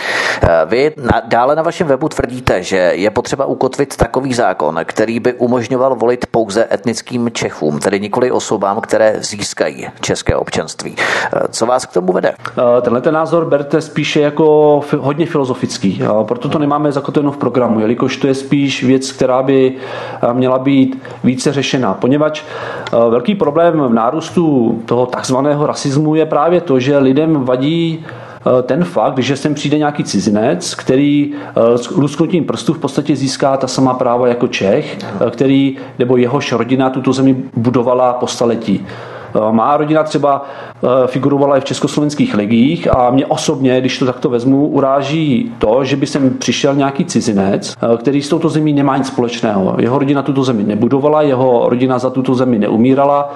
Eh, 0.42 0.48
vy 0.66 0.94
dále 1.24 1.56
na 1.56 1.62
vašem 1.62 1.86
webu 1.86 2.08
tvrdíte, 2.08 2.62
že 2.62 2.76
je 2.76 3.10
potřeba 3.10 3.44
ukotvit 3.44 3.96
takový 3.96 4.34
zákon, 4.34 4.78
který 4.84 5.20
by 5.20 5.32
umožňoval 5.32 5.94
volit 5.94 6.26
pouze 6.26 6.68
etnickým 6.72 7.30
Čechům, 7.32 7.78
tedy 7.78 8.00
nikoli 8.00 8.30
osobám, 8.30 8.80
které 8.80 9.14
získají 9.18 9.86
české 10.00 10.36
občanství. 10.36 10.96
Eh, 10.98 11.40
co 11.50 11.66
vás 11.66 11.86
k 11.86 11.92
tomu 11.92 12.12
vede? 12.12 12.34
Tenhle 12.82 13.00
ten 13.00 13.14
názor 13.14 13.44
berte 13.44 13.80
spíše 13.80 14.20
jako 14.20 14.80
hodně 14.98 15.26
filozofický, 15.26 16.02
proto 16.28 16.48
to 16.48 16.58
nemáme 16.58 16.92
zakotveno 16.92 17.32
v 17.32 17.36
programu, 17.36 17.87
jelikož 17.88 18.16
to 18.16 18.26
je 18.26 18.34
spíš 18.34 18.84
věc, 18.84 19.12
která 19.12 19.42
by 19.42 19.72
eh, 19.72 20.34
měla 20.34 20.58
být 20.58 21.02
více 21.24 21.52
řešena. 21.52 21.94
Poněvadž 21.94 22.42
eh, 22.42 23.10
velký 23.10 23.34
problém 23.34 23.80
v 23.80 23.94
nárůstu 23.94 24.74
toho 24.84 25.06
takzvaného 25.06 25.66
rasismu 25.66 26.14
je 26.14 26.26
právě 26.26 26.60
to, 26.60 26.80
že 26.80 26.98
lidem 26.98 27.44
vadí 27.44 28.04
eh, 28.04 28.62
ten 28.62 28.84
fakt, 28.84 29.18
že 29.18 29.36
sem 29.36 29.54
přijde 29.54 29.78
nějaký 29.78 30.04
cizinec, 30.04 30.74
který 30.74 31.34
s 31.76 31.90
lusknutím 31.90 32.44
prstů 32.44 32.74
v 32.74 32.78
podstatě 32.78 33.16
získá 33.16 33.56
ta 33.56 33.66
samá 33.66 33.94
práva 33.94 34.28
jako 34.28 34.48
Čech, 34.48 34.98
který 35.30 35.76
nebo 35.98 36.16
jehož 36.16 36.52
rodina 36.52 36.90
tuto 36.90 37.12
zemi 37.12 37.36
budovala 37.56 38.12
po 38.12 38.26
staletí. 38.26 38.86
Eh, 39.34 39.52
má 39.52 39.76
rodina 39.76 40.02
třeba 40.02 40.44
eh, 40.84 41.06
figurovala 41.06 41.56
i 41.56 41.60
v 41.60 41.64
československých 41.64 42.34
legích 42.34 42.96
a 42.96 43.10
mě 43.10 43.26
osobně, 43.26 43.80
když 43.80 43.98
to 43.98 44.06
takto 44.06 44.30
vezmu, 44.30 44.66
uráží 44.66 45.52
to, 45.58 45.84
že 45.84 45.96
by 45.96 46.06
sem 46.06 46.30
přišel 46.38 46.74
nějaký 46.74 47.04
cizinec, 47.04 47.74
eh, 47.82 47.96
který 47.96 48.22
s 48.22 48.28
touto 48.28 48.48
zemí 48.48 48.72
nemá 48.72 48.96
nic 48.96 49.06
společného. 49.06 49.76
Jeho 49.78 49.98
rodina 49.98 50.22
tuto 50.22 50.44
zemi 50.44 50.62
nebudovala, 50.62 51.22
jeho 51.22 51.68
rodina 51.68 51.98
za 51.98 52.10
tuto 52.10 52.34
zemi 52.34 52.58
neumírala 52.58 53.34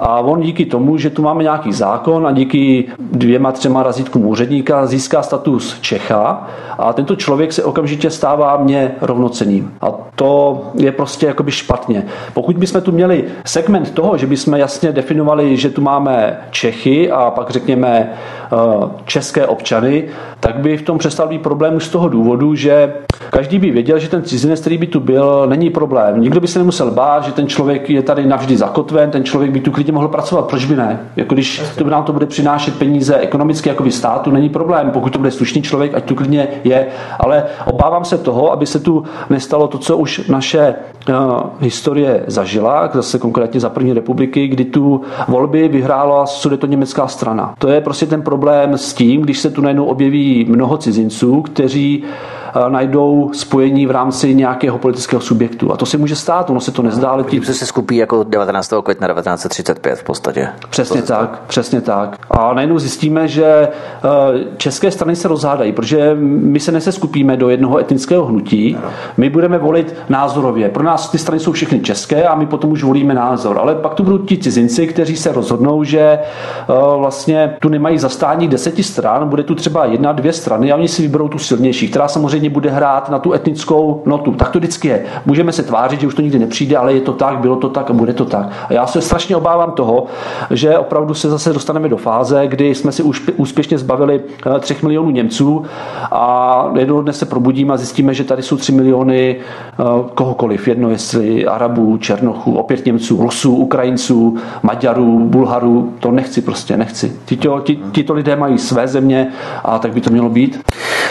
a 0.00 0.20
on 0.20 0.40
díky 0.40 0.64
tomu, 0.64 0.98
že 0.98 1.10
tu 1.10 1.22
máme 1.22 1.42
nějaký 1.42 1.72
zákon 1.72 2.26
a 2.26 2.32
díky 2.32 2.84
dvěma, 3.12 3.52
třema 3.52 3.82
razítkům 3.82 4.26
úředníka 4.26 4.86
získá 4.86 5.22
status 5.22 5.80
Čecha 5.80 6.48
a 6.78 6.92
tento 6.92 7.16
člověk 7.16 7.52
se 7.52 7.64
okamžitě 7.64 8.10
stává 8.10 8.56
mě 8.56 8.94
rovnoceným. 9.00 9.72
A 9.80 9.92
to 10.14 10.62
je 10.74 10.92
prostě 10.92 11.26
jakoby 11.26 11.50
špatně. 11.50 12.06
Pokud 12.34 12.56
bychom 12.56 12.80
tu 12.80 12.92
měli 12.92 13.24
segment 13.44 13.90
toho, 13.90 14.16
že 14.16 14.26
bychom 14.26 14.54
jasně 14.54 14.92
definovali, 14.92 15.56
že 15.56 15.70
tu 15.70 15.80
máme 15.80 16.38
Čechy 16.50 17.10
a 17.10 17.30
pak 17.30 17.50
řekněme 17.50 18.12
eh, 18.12 18.56
české 19.04 19.46
občany, 19.46 20.04
tak 20.40 20.56
by 20.56 20.76
v 20.76 20.82
tom 20.82 20.98
přestal 20.98 21.28
být 21.28 21.42
problém 21.42 21.80
z 21.80 21.88
toho 21.88 22.08
důvodu, 22.08 22.54
že 22.54 22.92
každý 23.30 23.58
by 23.58 23.70
věděl, 23.70 23.98
že 23.98 24.08
ten 24.08 24.22
cizinec, 24.22 24.60
který 24.60 24.78
by 24.78 24.86
tu 24.86 25.00
byl, 25.00 25.46
není 25.46 25.70
problém. 25.70 26.20
Nikdo 26.20 26.40
by 26.40 26.48
se 26.48 26.58
nemusel 26.58 26.90
bát, 26.90 27.24
že 27.24 27.32
ten 27.32 27.46
člověk 27.46 27.90
je 27.90 28.02
tady 28.02 28.26
navždy 28.26 28.56
zakotven, 28.56 29.10
ten 29.10 29.24
člověk 29.24 29.50
by 29.50 29.60
tu 29.60 29.70
klidně 29.70 29.87
mohl 29.92 30.08
pracovat. 30.08 30.48
Proč 30.48 30.64
by 30.64 30.76
ne? 30.76 31.00
Jako 31.16 31.34
když 31.34 31.62
to 31.78 31.84
by 31.84 31.90
nám 31.90 32.04
to 32.04 32.12
bude 32.12 32.26
přinášet 32.26 32.78
peníze 32.78 33.16
ekonomicky 33.16 33.68
jako 33.68 33.82
by 33.82 33.92
státu, 33.92 34.30
není 34.30 34.48
problém. 34.48 34.90
Pokud 34.90 35.12
to 35.12 35.18
bude 35.18 35.30
slušný 35.30 35.62
člověk, 35.62 35.94
ať 35.94 36.04
tu 36.04 36.14
klidně 36.14 36.48
je. 36.64 36.86
Ale 37.18 37.44
obávám 37.66 38.04
se 38.04 38.18
toho, 38.18 38.52
aby 38.52 38.66
se 38.66 38.80
tu 38.80 39.04
nestalo 39.30 39.68
to, 39.68 39.78
co 39.78 39.96
už 39.96 40.28
naše 40.28 40.74
uh, 41.08 41.14
historie 41.60 42.24
zažila, 42.26 42.90
zase 42.92 43.18
konkrétně 43.18 43.60
za 43.60 43.68
první 43.68 43.92
republiky, 43.92 44.48
kdy 44.48 44.64
tu 44.64 45.00
volby 45.28 45.68
vyhrála 45.68 46.26
sudeto 46.26 46.66
německá 46.66 47.08
strana. 47.08 47.54
To 47.58 47.68
je 47.68 47.80
prostě 47.80 48.06
ten 48.06 48.22
problém 48.22 48.78
s 48.78 48.94
tím, 48.94 49.22
když 49.22 49.38
se 49.38 49.50
tu 49.50 49.62
najednou 49.62 49.84
objeví 49.84 50.46
mnoho 50.48 50.76
cizinců, 50.76 51.42
kteří 51.42 52.04
najdou 52.68 53.30
spojení 53.34 53.86
v 53.86 53.90
rámci 53.90 54.34
nějakého 54.34 54.78
politického 54.78 55.20
subjektu. 55.20 55.72
A 55.72 55.76
to 55.76 55.86
se 55.86 55.98
může 55.98 56.16
stát, 56.16 56.50
ono 56.50 56.60
se 56.60 56.72
to 56.72 56.82
nezdá, 56.82 57.08
ale 57.08 57.24
tím... 57.24 57.44
se 57.44 57.66
skupí 57.66 57.96
jako 57.96 58.22
19. 58.22 58.72
května 58.82 59.08
1935 59.08 59.98
v 59.98 60.04
podstatě. 60.04 60.48
Přesně 60.70 61.02
tak, 61.02 61.42
přesně 61.46 61.80
tak. 61.80 62.16
A 62.30 62.54
najednou 62.54 62.78
zjistíme, 62.78 63.28
že 63.28 63.44
eh, 63.44 63.68
české 64.56 64.90
strany 64.90 65.16
se 65.16 65.28
rozhádají, 65.28 65.72
protože 65.72 66.16
my 66.20 66.60
se 66.60 66.72
neseskupíme 66.72 67.36
do 67.36 67.48
jednoho 67.48 67.78
etnického 67.78 68.24
hnutí, 68.24 68.78
my 69.16 69.30
budeme 69.30 69.58
volit 69.58 69.94
názorově. 70.08 70.68
Pro 70.68 70.82
nás 70.82 71.10
ty 71.10 71.18
strany 71.18 71.40
jsou 71.40 71.52
všechny 71.52 71.80
české 71.80 72.24
a 72.24 72.34
my 72.34 72.46
potom 72.46 72.70
už 72.70 72.82
volíme 72.82 73.14
názor. 73.14 73.58
Ale 73.58 73.74
pak 73.74 73.94
tu 73.94 74.04
budou 74.04 74.18
ti 74.18 74.38
cizinci, 74.38 74.86
kteří 74.86 75.16
se 75.16 75.32
rozhodnou, 75.32 75.84
že 75.84 76.00
eh, 76.00 76.18
vlastně 76.98 77.56
tu 77.60 77.68
nemají 77.68 77.98
zastání 77.98 78.48
deseti 78.48 78.82
stran, 78.82 79.28
bude 79.28 79.42
tu 79.42 79.54
třeba 79.54 79.84
jedna, 79.84 80.12
dvě 80.12 80.32
strany 80.32 80.72
a 80.72 80.76
oni 80.76 80.88
si 80.88 81.02
vyberou 81.02 81.28
tu 81.28 81.38
silnější, 81.38 81.88
která 81.88 82.08
samozřejmě 82.08 82.37
samozřejmě 82.38 82.50
bude 82.50 82.70
hrát 82.70 83.10
na 83.10 83.18
tu 83.18 83.32
etnickou 83.32 84.02
notu. 84.06 84.32
Tak 84.32 84.50
to 84.50 84.58
vždycky 84.58 84.88
je. 84.88 85.04
Můžeme 85.26 85.52
se 85.52 85.62
tvářit, 85.62 86.00
že 86.00 86.06
už 86.06 86.14
to 86.14 86.22
nikdy 86.22 86.38
nepřijde, 86.38 86.76
ale 86.76 86.92
je 86.92 87.00
to 87.00 87.12
tak, 87.12 87.38
bylo 87.38 87.56
to 87.56 87.68
tak 87.68 87.90
a 87.90 87.92
bude 87.92 88.12
to 88.12 88.24
tak. 88.24 88.48
A 88.68 88.72
já 88.72 88.86
se 88.86 89.00
strašně 89.00 89.36
obávám 89.36 89.72
toho, 89.72 90.06
že 90.50 90.78
opravdu 90.78 91.14
se 91.14 91.30
zase 91.30 91.52
dostaneme 91.52 91.88
do 91.88 91.96
fáze, 91.96 92.46
kdy 92.46 92.74
jsme 92.74 92.92
si 92.92 93.02
už 93.02 93.30
úspěšně 93.36 93.78
zbavili 93.78 94.20
3 94.60 94.74
eh, 94.74 94.76
milionů 94.82 95.10
Němců 95.10 95.64
a 96.12 96.64
jednoho 96.78 97.02
dne 97.02 97.12
se 97.12 97.26
probudíme 97.26 97.74
a 97.74 97.76
zjistíme, 97.76 98.14
že 98.14 98.24
tady 98.24 98.42
jsou 98.42 98.56
3 98.56 98.72
miliony 98.72 99.36
eh, 99.36 99.84
kohokoliv, 100.14 100.68
jedno 100.68 100.90
jestli 100.90 101.46
Arabů, 101.46 101.96
Černochů, 101.98 102.56
opět 102.56 102.86
Němců, 102.86 103.22
Rusů, 103.22 103.56
Ukrajinců, 103.56 104.36
Maďarů, 104.62 105.18
Bulharů. 105.18 105.92
To 106.00 106.10
nechci 106.10 106.42
prostě, 106.42 106.76
nechci. 106.76 107.12
Tito, 107.24 107.64
tito 107.92 108.14
lidé 108.14 108.36
mají 108.36 108.58
své 108.58 108.88
země 108.88 109.32
a 109.64 109.78
tak 109.78 109.92
by 109.92 110.00
to 110.00 110.10
mělo 110.10 110.28
být. 110.28 110.60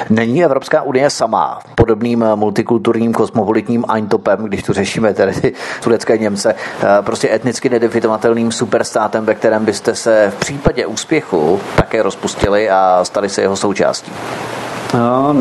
Není 0.09 0.43
Evropská 0.43 0.81
unie 0.81 1.09
sama 1.09 1.59
podobným 1.75 2.25
multikulturním 2.35 3.13
kosmopolitním 3.13 3.85
Eintopem, 3.93 4.43
když 4.43 4.63
tu 4.63 4.73
řešíme 4.73 5.13
tedy 5.13 5.33
ty 5.33 5.53
turecké 5.83 6.17
Němce, 6.17 6.55
eh, 6.55 6.85
prostě 7.01 7.33
etnicky 7.33 7.69
nedefinovatelným 7.69 8.51
superstátem, 8.51 9.25
ve 9.25 9.35
kterém 9.35 9.65
byste 9.65 9.95
se 9.95 10.33
v 10.35 10.39
případě 10.39 10.85
úspěchu 10.85 11.59
také 11.75 12.03
rozpustili 12.03 12.69
a 12.69 12.99
stali 13.03 13.29
se 13.29 13.41
jeho 13.41 13.55
součástí? 13.55 14.11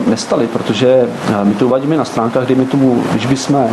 Nestali, 0.07 0.47
protože 0.47 1.09
my 1.45 1.55
to 1.55 1.67
uvádíme 1.67 1.97
na 1.97 2.05
stránkách, 2.05 2.45
kdy 2.45 2.55
my 2.55 2.67
tomu, 2.67 3.03
když 3.13 3.27
bychom 3.27 3.69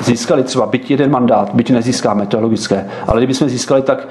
získali 0.00 0.42
třeba 0.42 0.66
byť 0.66 0.90
jeden 0.90 1.10
mandát, 1.10 1.50
byť 1.54 1.70
nezískáme, 1.70 2.26
to 2.26 2.36
je 2.36 2.42
logické, 2.42 2.86
ale 3.06 3.20
kdybychom 3.20 3.48
získali, 3.48 3.82
tak 3.82 4.08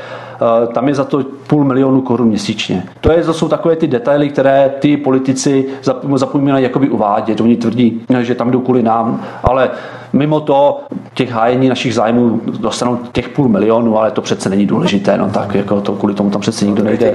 tam 0.73 0.87
je 0.87 0.95
za 0.95 1.03
to 1.03 1.23
půl 1.47 1.63
milionu 1.63 2.01
korun 2.01 2.27
měsíčně. 2.27 2.83
To, 3.01 3.11
je, 3.11 3.23
to 3.23 3.33
jsou 3.33 3.47
takové 3.47 3.75
ty 3.75 3.87
detaily, 3.87 4.29
které 4.29 4.73
ty 4.79 4.97
politici 4.97 5.65
zapomínají 6.13 6.63
jakoby 6.63 6.89
uvádět. 6.89 7.41
Oni 7.41 7.57
tvrdí, 7.57 8.01
že 8.21 8.35
tam 8.35 8.51
jdou 8.51 8.59
kvůli 8.59 8.83
nám, 8.83 9.23
ale 9.43 9.69
mimo 10.13 10.39
to 10.39 10.81
těch 11.13 11.31
hájení 11.31 11.69
našich 11.69 11.93
zájmů 11.93 12.41
dostanou 12.59 12.99
těch 13.11 13.29
půl 13.29 13.47
milionu, 13.47 13.99
ale 13.99 14.11
to 14.11 14.21
přece 14.21 14.49
není 14.49 14.65
důležité, 14.65 15.17
no 15.17 15.29
tak 15.29 15.55
jako 15.55 15.81
to 15.81 15.93
kvůli 15.93 16.13
tomu 16.13 16.29
tam 16.29 16.41
přece 16.41 16.65
nikdo 16.65 16.83
nejde. 16.83 17.05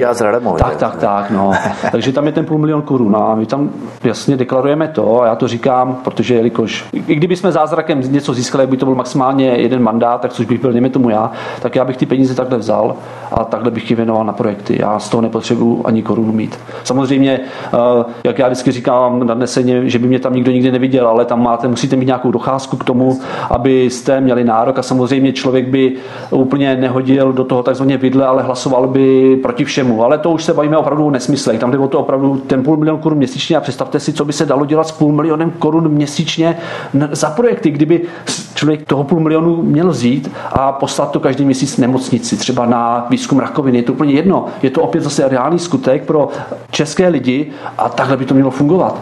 Tak, 0.59 0.77
tak, 0.77 0.97
tak, 0.97 1.31
no. 1.31 1.53
Takže 1.93 2.13
tam 2.13 2.27
je 2.27 2.33
ten 2.33 2.45
půl 2.45 2.59
milion 2.59 2.83
korun 2.83 3.17
a 3.17 3.35
my 3.35 3.47
tam 3.47 3.71
jasně 4.05 4.37
deklarujeme 4.37 4.89
to 4.89 5.23
a 5.23 5.27
já 5.27 5.35
to 5.37 5.49
říkám, 5.49 5.97
protože 6.05 6.35
jelikož, 6.35 6.85
i 6.93 7.15
kdyby 7.15 7.37
jsme 7.37 7.53
zázrakem 7.53 8.01
něco 8.13 8.35
získali, 8.35 8.67
by 8.67 8.77
to 8.77 8.87
byl 8.87 8.95
maximálně 8.95 9.47
jeden 9.47 9.83
mandát, 9.83 10.21
tak 10.21 10.33
což 10.33 10.47
bych 10.47 10.61
byl, 10.61 10.73
němi 10.73 10.91
tomu 10.91 11.11
já, 11.11 11.31
tak 11.63 11.77
já 11.77 11.85
bych 11.85 11.97
ty 11.97 12.07
peníze 12.07 12.35
takhle 12.35 12.59
vzal 12.59 12.97
a 13.33 13.45
takhle 13.45 13.71
bych 13.71 13.91
je 13.91 13.97
věnoval 13.97 14.25
na 14.25 14.33
projekty. 14.33 14.77
Já 14.81 14.99
z 14.99 15.09
toho 15.09 15.21
nepotřebuji 15.21 15.83
ani 15.85 16.03
korunu 16.03 16.33
mít. 16.33 16.59
Samozřejmě, 16.85 17.41
eh, 17.67 18.05
jak 18.25 18.39
já 18.39 18.47
vždycky 18.47 18.73
říkám 18.73 19.27
nadneseně, 19.27 19.89
že 19.89 19.99
by 19.99 20.09
mě 20.09 20.19
tam 20.19 20.35
nikdo 20.35 20.53
nikdy 20.53 20.73
neviděl, 20.73 21.09
ale 21.09 21.25
tam 21.25 21.43
máte, 21.43 21.69
musíte 21.69 21.97
mít 21.97 22.07
nějakou 22.07 22.31
docházku 22.31 22.77
k 22.77 22.85
tomu, 22.87 23.20
abyste 23.51 24.20
měli 24.20 24.44
nárok 24.44 24.79
a 24.79 24.83
samozřejmě 24.83 25.33
člověk 25.33 25.68
by 25.68 25.96
úplně 26.31 26.77
nehodil 26.77 27.33
do 27.33 27.44
toho 27.44 27.62
takzvaně 27.62 27.96
vidle, 27.96 28.27
ale 28.27 28.42
hlasoval 28.42 28.88
by 28.88 29.37
proti 29.42 29.64
všemu. 29.64 30.05
Ale 30.05 30.18
to 30.18 30.31
už 30.31 30.44
se 30.44 30.55
bavíme 30.55 30.77
opravdu 30.77 31.07
o 31.07 31.11
nesmyslech. 31.11 31.61
Tam 31.61 31.70
jde 31.70 31.79
o 31.79 31.88
to 31.88 31.99
opravdu 31.99 32.37
ten 32.37 32.62
půl 32.62 32.77
milion 32.77 32.99
korun 32.99 33.18
měsíčně 33.18 33.57
a 33.57 33.61
představte 33.61 34.01
si, 34.01 34.12
co 34.12 34.25
by 34.25 34.33
se 34.33 34.46
dalo 34.46 34.64
dělat 34.64 34.88
s 34.88 34.92
půl 34.92 35.12
milionem 35.12 35.51
korun 35.51 35.88
měsíčně 35.88 36.59
za 37.11 37.31
projekty, 37.31 37.70
kdyby 37.70 38.03
člověk 38.55 38.87
toho 38.87 39.05
půl 39.05 39.20
milionu 39.20 39.62
měl 39.62 39.88
vzít 39.88 40.31
a 40.53 40.72
poslat 40.72 41.11
to 41.11 41.20
každý 41.20 41.44
měsíc 41.44 41.77
nemocnici, 41.77 42.37
třeba 42.37 42.66
na 42.66 43.07
výzkum 43.11 43.38
rakoviny. 43.38 43.79
Je 43.79 43.83
to 43.83 43.92
úplně 43.92 44.12
jedno. 44.12 44.46
Je 44.62 44.70
to 44.70 44.83
opět 44.83 45.01
zase 45.01 45.29
reálný 45.29 45.59
skutek 45.59 46.05
pro 46.05 46.29
české 46.70 47.09
lidi 47.09 47.51
a 47.79 47.88
takhle 47.88 48.16
by 48.16 48.25
to 48.25 48.35
mělo 48.35 48.51
fungovat. 48.51 48.99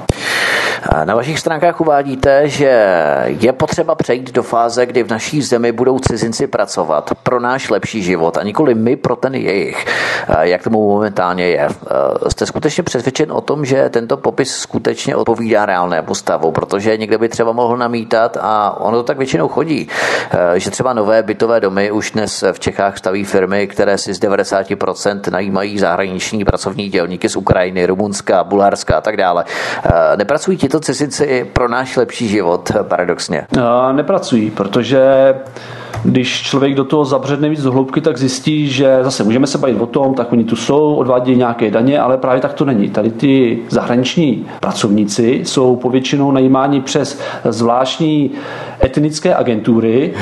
Na 1.04 1.14
vašich 1.14 1.38
stránkách 1.38 1.80
uvádíte, 1.80 2.48
že 2.48 2.94
je 3.40 3.52
potřeba 3.52 3.73
přejít 3.94 4.32
do 4.32 4.42
fáze, 4.42 4.86
kdy 4.86 5.02
v 5.02 5.10
naší 5.10 5.42
zemi 5.42 5.72
budou 5.72 5.98
cizinci 5.98 6.46
pracovat 6.46 7.10
pro 7.22 7.40
náš 7.40 7.70
lepší 7.70 8.02
život 8.02 8.36
a 8.36 8.42
nikoli 8.42 8.74
my 8.74 8.96
pro 8.96 9.16
ten 9.16 9.34
jejich. 9.34 9.86
Jak 10.40 10.62
tomu 10.62 10.88
momentálně 10.88 11.46
je? 11.46 11.68
Jste 12.28 12.46
skutečně 12.46 12.82
přesvědčen 12.82 13.32
o 13.32 13.40
tom, 13.40 13.64
že 13.64 13.88
tento 13.88 14.16
popis 14.16 14.56
skutečně 14.56 15.16
odpovídá 15.16 15.66
reálnému 15.66 16.14
stavu, 16.14 16.52
protože 16.52 16.96
někdo 16.96 17.18
by 17.18 17.28
třeba 17.28 17.52
mohl 17.52 17.76
namítat 17.76 18.36
a 18.40 18.80
ono 18.80 18.96
to 18.96 19.02
tak 19.02 19.18
většinou 19.18 19.48
chodí, 19.48 19.88
že 20.54 20.70
třeba 20.70 20.92
nové 20.92 21.22
bytové 21.22 21.60
domy 21.60 21.90
už 21.90 22.10
dnes 22.10 22.44
v 22.52 22.60
Čechách 22.60 22.98
staví 22.98 23.24
firmy, 23.24 23.66
které 23.66 23.98
si 23.98 24.14
z 24.14 24.20
90% 24.20 25.30
najímají 25.30 25.78
zahraniční 25.78 26.44
pracovní 26.44 26.88
dělníky 26.88 27.28
z 27.28 27.36
Ukrajiny, 27.36 27.86
Rumunska, 27.86 28.44
Bulharska 28.44 28.96
a 28.96 29.00
tak 29.00 29.16
dále. 29.16 29.44
Nepracují 30.16 30.56
ti 30.56 30.68
to 30.68 30.80
cizinci 30.80 31.50
pro 31.52 31.68
náš 31.68 31.96
lepší 31.96 32.28
život, 32.28 32.72
paradoxně? 32.82 33.46
Nepracují, 33.92 34.50
protože 34.50 35.34
když 36.04 36.42
člověk 36.42 36.74
do 36.74 36.84
toho 36.84 37.04
zabředne 37.04 37.48
víc 37.48 37.62
do 37.62 37.72
hloubky, 37.72 38.00
tak 38.00 38.18
zjistí, 38.18 38.68
že 38.68 38.98
zase 39.02 39.24
můžeme 39.24 39.46
se 39.46 39.58
bavit 39.58 39.80
o 39.80 39.86
tom, 39.86 40.14
tak 40.14 40.32
oni 40.32 40.44
tu 40.44 40.56
jsou, 40.56 40.94
odvádějí 40.94 41.38
nějaké 41.38 41.70
daně, 41.70 42.00
ale 42.00 42.16
právě 42.16 42.40
tak 42.40 42.52
to 42.52 42.64
není. 42.64 42.90
Tady 42.90 43.10
ty 43.10 43.58
zahraniční 43.68 44.46
pracovníci 44.60 45.40
jsou 45.44 45.76
povětšinou 45.76 46.32
najímáni 46.32 46.80
přes 46.80 47.20
zvláštní 47.44 48.30
etnické 48.84 49.34
agentury, 49.34 50.14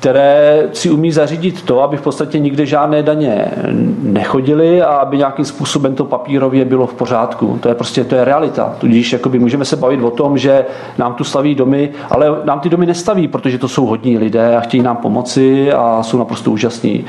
které 0.00 0.68
si 0.72 0.90
umí 0.90 1.12
zařídit 1.12 1.62
to, 1.62 1.82
aby 1.82 1.96
v 1.96 2.02
podstatě 2.02 2.38
nikde 2.38 2.66
žádné 2.66 3.02
daně 3.02 3.50
nechodily 4.02 4.82
a 4.82 4.86
aby 4.86 5.18
nějakým 5.18 5.44
způsobem 5.44 5.94
to 5.94 6.04
papírově 6.04 6.64
bylo 6.64 6.86
v 6.86 6.94
pořádku. 6.94 7.58
To 7.62 7.68
je 7.68 7.74
prostě 7.74 8.04
to 8.04 8.14
je 8.14 8.24
realita. 8.24 8.76
Tudíž 8.78 9.12
jakoby 9.12 9.38
můžeme 9.38 9.64
se 9.64 9.76
bavit 9.76 10.02
o 10.02 10.10
tom, 10.10 10.38
že 10.38 10.64
nám 10.98 11.14
tu 11.14 11.24
staví 11.24 11.54
domy, 11.54 11.90
ale 12.10 12.26
nám 12.44 12.60
ty 12.60 12.68
domy 12.68 12.86
nestaví, 12.86 13.28
protože 13.28 13.58
to 13.58 13.68
jsou 13.68 13.86
hodní 13.86 14.18
lidé 14.18 14.56
a 14.56 14.60
chtějí 14.60 14.82
nám 14.82 14.96
pomoci 14.96 15.72
a 15.72 16.02
jsou 16.02 16.18
naprosto 16.18 16.50
úžasní. 16.50 17.04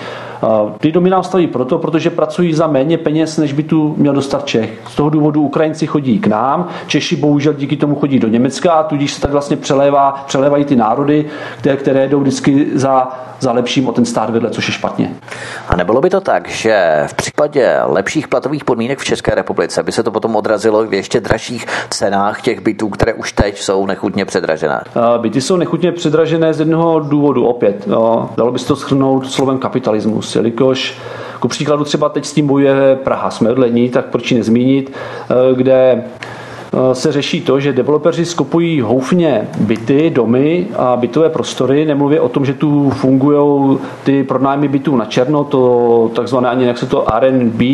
Ty 0.78 0.91
domy 0.91 1.10
nám 1.10 1.23
staví 1.23 1.47
proto, 1.47 1.78
protože 1.78 2.10
pracují 2.10 2.54
za 2.54 2.67
méně 2.67 2.97
peněz, 2.97 3.38
než 3.38 3.54
by 3.54 3.63
tu 3.63 3.95
měl 3.97 4.13
dostat 4.13 4.45
Čech. 4.45 4.73
Z 4.88 4.95
toho 4.95 5.10
důvodu 5.10 5.41
Ukrajinci 5.41 5.88
chodí 5.88 6.19
k 6.19 6.28
nám, 6.28 6.67
Češi 6.88 7.15
bohužel 7.15 7.54
díky 7.54 7.78
tomu 7.78 7.95
chodí 7.95 8.19
do 8.19 8.28
Německa 8.28 8.71
a 8.71 8.84
tudíž 8.84 9.13
se 9.13 9.21
tak 9.21 9.32
vlastně 9.32 9.58
přelévá, 9.58 10.23
přelévají 10.28 10.65
ty 10.65 10.75
národy, 10.75 11.25
které, 11.58 11.78
které 11.78 12.08
jdou 12.08 12.19
vždycky 12.19 12.67
za 12.73 13.08
za 13.39 13.52
lepším 13.52 13.88
o 13.88 13.91
ten 13.91 14.06
stát 14.06 14.30
vedle, 14.30 14.49
což 14.49 14.67
je 14.67 14.73
špatně. 14.73 15.12
A 15.69 15.75
nebylo 15.75 16.02
by 16.02 16.10
to 16.10 16.21
tak, 16.21 16.49
že 16.49 17.04
v 17.08 17.13
případě 17.13 17.80
lepších 17.84 18.28
platových 18.28 18.63
podmínek 18.63 18.99
v 18.99 19.06
České 19.06 19.36
republice 19.36 19.84
by 19.84 19.91
se 19.91 20.04
to 20.04 20.12
potom 20.12 20.36
odrazilo 20.36 20.86
v 20.86 20.93
ještě 20.93 21.19
dražších 21.19 21.65
cenách 21.89 22.41
těch 22.41 22.60
bytů, 22.60 22.89
které 22.89 23.13
už 23.13 23.32
teď 23.32 23.60
jsou 23.60 23.86
nechutně 23.86 24.25
předražené? 24.25 24.84
Byty 25.17 25.41
jsou 25.41 25.58
nechutně 25.58 25.91
předražené 25.91 26.54
z 26.54 26.60
jednoho 26.60 26.99
důvodu 26.99 27.45
opět. 27.45 27.88
No, 27.88 28.30
dalo 28.38 28.52
by 28.52 28.60
se 28.60 28.67
to 28.67 28.75
schrnout 28.75 29.32
slovem 29.32 29.58
kapitalismus, 29.58 30.29
jelikož 30.36 30.98
ku 31.39 31.48
příkladu 31.48 31.84
třeba 31.84 32.10
teď 32.10 32.26
s 32.26 32.34
tím 32.34 32.48
bojuje 32.48 32.96
Praha, 33.04 33.32
jsme 33.32 33.52
odlední, 33.52 33.89
tak 33.89 34.06
proč 34.06 34.32
ji 34.32 34.38
nezmínit, 34.38 34.92
eh, 34.92 35.56
kde 35.56 36.04
Eh, 36.74 36.96
se 36.96 37.12
řeší 37.12 37.42
to, 37.42 37.60
že 37.60 37.74
developeři 37.74 38.26
skupují 38.26 38.82
houfně 38.82 39.48
byty, 39.60 40.10
domy 40.10 40.68
a 40.78 40.96
bytové 40.96 41.30
prostory. 41.30 41.86
Nemluvě 41.86 42.22
o 42.22 42.30
tom, 42.30 42.46
že 42.46 42.54
tu 42.54 42.89
fungují 42.89 43.78
ty 44.04 44.24
pronájmy 44.24 44.68
bytů 44.68 44.96
na 44.96 45.06
černo, 45.06 45.44
to 45.44 46.12
takzvané 46.15 46.50
ani 46.50 46.65
jak 46.65 46.78
se 46.78 46.86
to 46.86 47.13
R&B, 47.15 47.65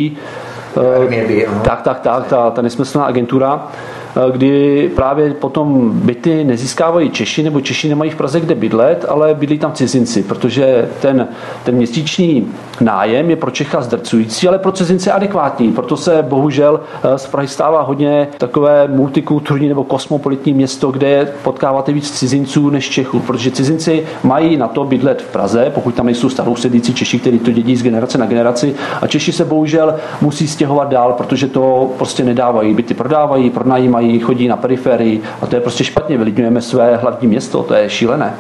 Airbnb, 0.96 1.48
tak, 1.64 1.82
tak, 1.82 2.00
tak, 2.00 2.28
ta, 2.28 2.52
ta 2.52 2.62
nesmyslná 2.62 3.06
agentura 3.06 3.68
Eh, 3.68 4.05
kdy 4.32 4.90
právě 4.96 5.34
potom 5.34 5.92
byty 5.94 6.44
nezískávají 6.44 7.10
Češi, 7.10 7.44
nebo 7.44 7.62
Češi 7.62 7.90
nemají 7.90 8.12
v 8.12 8.16
Praze 8.16 8.40
kde 8.40 8.56
bydlet, 8.56 9.06
ale 9.10 9.34
bydlí 9.34 9.60
tam 9.60 9.72
cizinci, 9.72 10.24
protože 10.24 10.90
ten, 11.02 11.28
ten 11.64 11.76
měsíční 11.76 12.48
nájem 12.82 13.30
je 13.30 13.36
pro 13.36 13.52
Čecha 13.52 13.82
zdrcující, 13.82 14.48
ale 14.48 14.60
pro 14.60 14.72
cizince 14.72 15.12
adekvátní. 15.12 15.72
Proto 15.72 15.98
se 15.98 16.26
bohužel 16.30 16.80
eh, 17.04 17.18
z 17.18 17.26
Prahy 17.26 17.48
stává 17.48 17.82
hodně 17.82 18.28
takové 18.38 18.88
multikulturní 18.88 19.70
nebo 19.70 19.84
kosmopolitní 19.84 20.54
město, 20.54 20.92
kde 20.92 21.34
potkáváte 21.44 21.92
víc 21.92 22.12
cizinců 22.12 22.70
než 22.70 22.90
Čechů, 22.90 23.20
protože 23.20 23.52
cizinci 23.52 24.06
mají 24.24 24.58
na 24.58 24.68
to 24.68 24.84
bydlet 24.84 25.22
v 25.22 25.32
Praze, 25.32 25.72
pokud 25.76 25.96
tam 25.96 26.06
nejsou 26.06 26.30
starou 26.30 26.56
sedící 26.56 26.94
Češi, 26.94 27.20
kteří 27.20 27.40
to 27.40 27.52
dědí 27.52 27.76
z 27.76 27.84
generace 27.84 28.18
na 28.18 28.26
generaci 28.26 28.76
a 29.02 29.08
Češi 29.08 29.32
se 29.32 29.46
bohužel 29.46 29.96
musí 30.22 30.48
stěhovat 30.48 30.90
dál, 30.90 31.14
protože 31.14 31.48
to 31.48 31.92
prostě 31.98 32.24
nedávají. 32.24 32.74
Byty 32.74 32.94
prodávají, 32.94 33.50
pronajímají 33.50 34.05
chodí 34.20 34.48
na 34.48 34.58
periferii 34.58 35.22
a 35.42 35.46
to 35.46 35.56
je 35.56 35.62
prostě 35.62 35.84
špatně. 35.84 36.18
Vylidňujeme 36.18 36.62
své 36.62 36.96
hlavní 36.98 37.28
město, 37.28 37.64
to 37.64 37.74
je 37.74 37.90
šílené. 37.90 38.34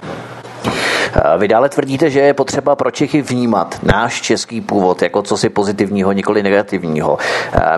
Vy 1.37 1.47
dále 1.47 1.69
tvrdíte, 1.69 2.09
že 2.09 2.19
je 2.19 2.33
potřeba 2.33 2.75
pro 2.75 2.91
Čechy 2.91 3.21
vnímat 3.21 3.79
náš 3.83 4.21
český 4.21 4.61
původ 4.61 5.01
jako 5.01 5.21
cosi 5.21 5.49
pozitivního, 5.49 6.11
nikoli 6.11 6.43
negativního. 6.43 7.17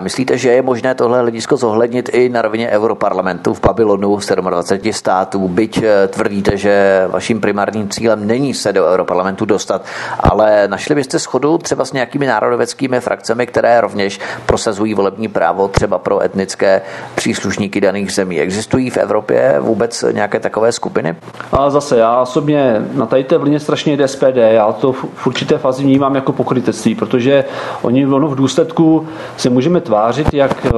Myslíte, 0.00 0.38
že 0.38 0.50
je 0.50 0.62
možné 0.62 0.94
tohle 0.94 1.20
hledisko 1.20 1.56
zohlednit 1.56 2.10
i 2.12 2.28
na 2.28 2.42
rovině 2.42 2.70
Europarlamentu 2.70 3.54
v 3.54 3.60
Babylonu 3.60 4.18
27 4.50 4.92
států, 4.92 5.48
byť 5.48 5.82
eh, 5.82 6.08
tvrdíte, 6.08 6.56
že 6.56 7.04
vaším 7.08 7.40
primárním 7.40 7.88
cílem 7.88 8.26
není 8.26 8.54
se 8.54 8.72
do 8.72 8.86
Europarlamentu 8.86 9.44
dostat, 9.44 9.84
ale 10.20 10.68
našli 10.68 10.94
byste 10.94 11.18
schodu 11.18 11.58
třeba 11.58 11.84
s 11.84 11.92
nějakými 11.92 12.26
národoveckými 12.26 13.00
frakcemi, 13.00 13.46
které 13.46 13.80
rovněž 13.80 14.20
prosazují 14.46 14.94
volební 14.94 15.28
právo 15.28 15.68
třeba 15.68 15.98
pro 15.98 16.22
etnické 16.22 16.82
příslušníky 17.14 17.80
daných 17.80 18.12
zemí. 18.12 18.40
Existují 18.40 18.90
v 18.90 18.96
Evropě 18.96 19.56
vůbec 19.60 20.04
nějaké 20.12 20.40
takové 20.40 20.72
skupiny? 20.72 21.16
A 21.52 21.70
zase 21.70 21.98
já 21.98 22.20
osobně 22.20 22.82
na 22.92 23.06
tady 23.18 23.28
té 23.28 23.38
vlně 23.38 23.60
strašně 23.60 23.96
jde 23.96 24.08
SPD. 24.08 24.36
Já 24.36 24.72
to 24.72 24.92
v 24.92 25.26
určité 25.26 25.58
fázi 25.58 25.82
vnímám 25.82 26.14
jako 26.14 26.32
pokrytectví, 26.32 26.94
protože 26.94 27.44
oni 27.82 28.06
ono 28.06 28.28
v 28.28 28.34
důsledku 28.34 29.06
se 29.36 29.50
můžeme 29.50 29.80
tvářit, 29.80 30.34
jak 30.34 30.66
eh, 30.66 30.70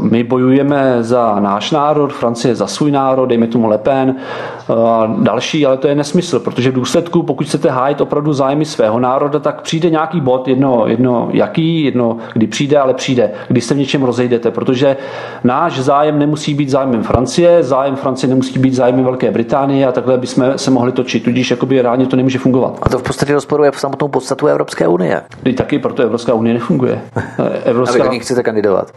my 0.00 0.24
bojujeme 0.24 0.96
za 1.00 1.40
náš 1.40 1.70
národ, 1.70 2.12
Francie 2.12 2.54
za 2.54 2.66
svůj 2.66 2.90
národ, 2.90 3.26
dejme 3.26 3.46
tomu 3.46 3.66
Le 3.66 3.78
Pen 3.78 4.14
eh, 4.16 4.72
a 4.72 5.14
další, 5.18 5.66
ale 5.66 5.76
to 5.76 5.88
je 5.88 5.94
nesmysl, 5.94 6.40
protože 6.40 6.70
v 6.70 6.74
důsledku, 6.74 7.22
pokud 7.22 7.46
chcete 7.46 7.70
hájit 7.70 8.00
opravdu 8.00 8.32
zájmy 8.32 8.64
svého 8.64 9.00
národa, 9.00 9.38
tak 9.38 9.62
přijde 9.62 9.90
nějaký 9.90 10.20
bod, 10.20 10.48
jedno, 10.48 10.84
jedno 10.86 11.28
jaký, 11.32 11.84
jedno 11.84 12.16
kdy 12.32 12.46
přijde, 12.46 12.78
ale 12.78 12.94
přijde, 12.94 13.30
když 13.48 13.64
se 13.64 13.74
v 13.74 13.78
něčem 13.78 14.02
rozejdete, 14.02 14.50
protože 14.50 14.96
náš 15.44 15.80
zájem 15.80 16.18
nemusí 16.18 16.54
být 16.54 16.68
zájmem 16.68 17.02
Francie, 17.02 17.62
zájem 17.62 17.96
Francie 17.96 18.30
nemusí 18.30 18.58
být 18.58 18.74
zájmem 18.74 19.04
Velké 19.04 19.30
Británie 19.30 19.86
a 19.86 19.92
takhle 19.92 20.18
bychom 20.18 20.52
se 20.56 20.70
mohli 20.70 20.92
točit. 20.92 21.24
Tudíž 21.24 21.50
jako 21.50 21.66
době 21.72 21.82
reálně 21.82 22.06
to 22.06 22.16
nemůže 22.16 22.38
fungovat. 22.38 22.78
A 22.82 22.88
to 22.88 22.98
v 22.98 23.02
podstatě 23.02 23.34
rozporuje 23.34 23.70
v 23.70 23.80
samotnou 23.80 24.08
podstatu 24.08 24.46
Evropské 24.46 24.88
unie. 24.88 25.22
Teď 25.42 25.56
taky 25.56 25.78
proto 25.78 26.02
Evropská 26.02 26.34
unie 26.34 26.54
nefunguje. 26.54 27.00
Evropská... 27.64 28.04
A 28.04 28.10
vy 28.10 28.20
chcete 28.20 28.42
kandidovat? 28.42 28.92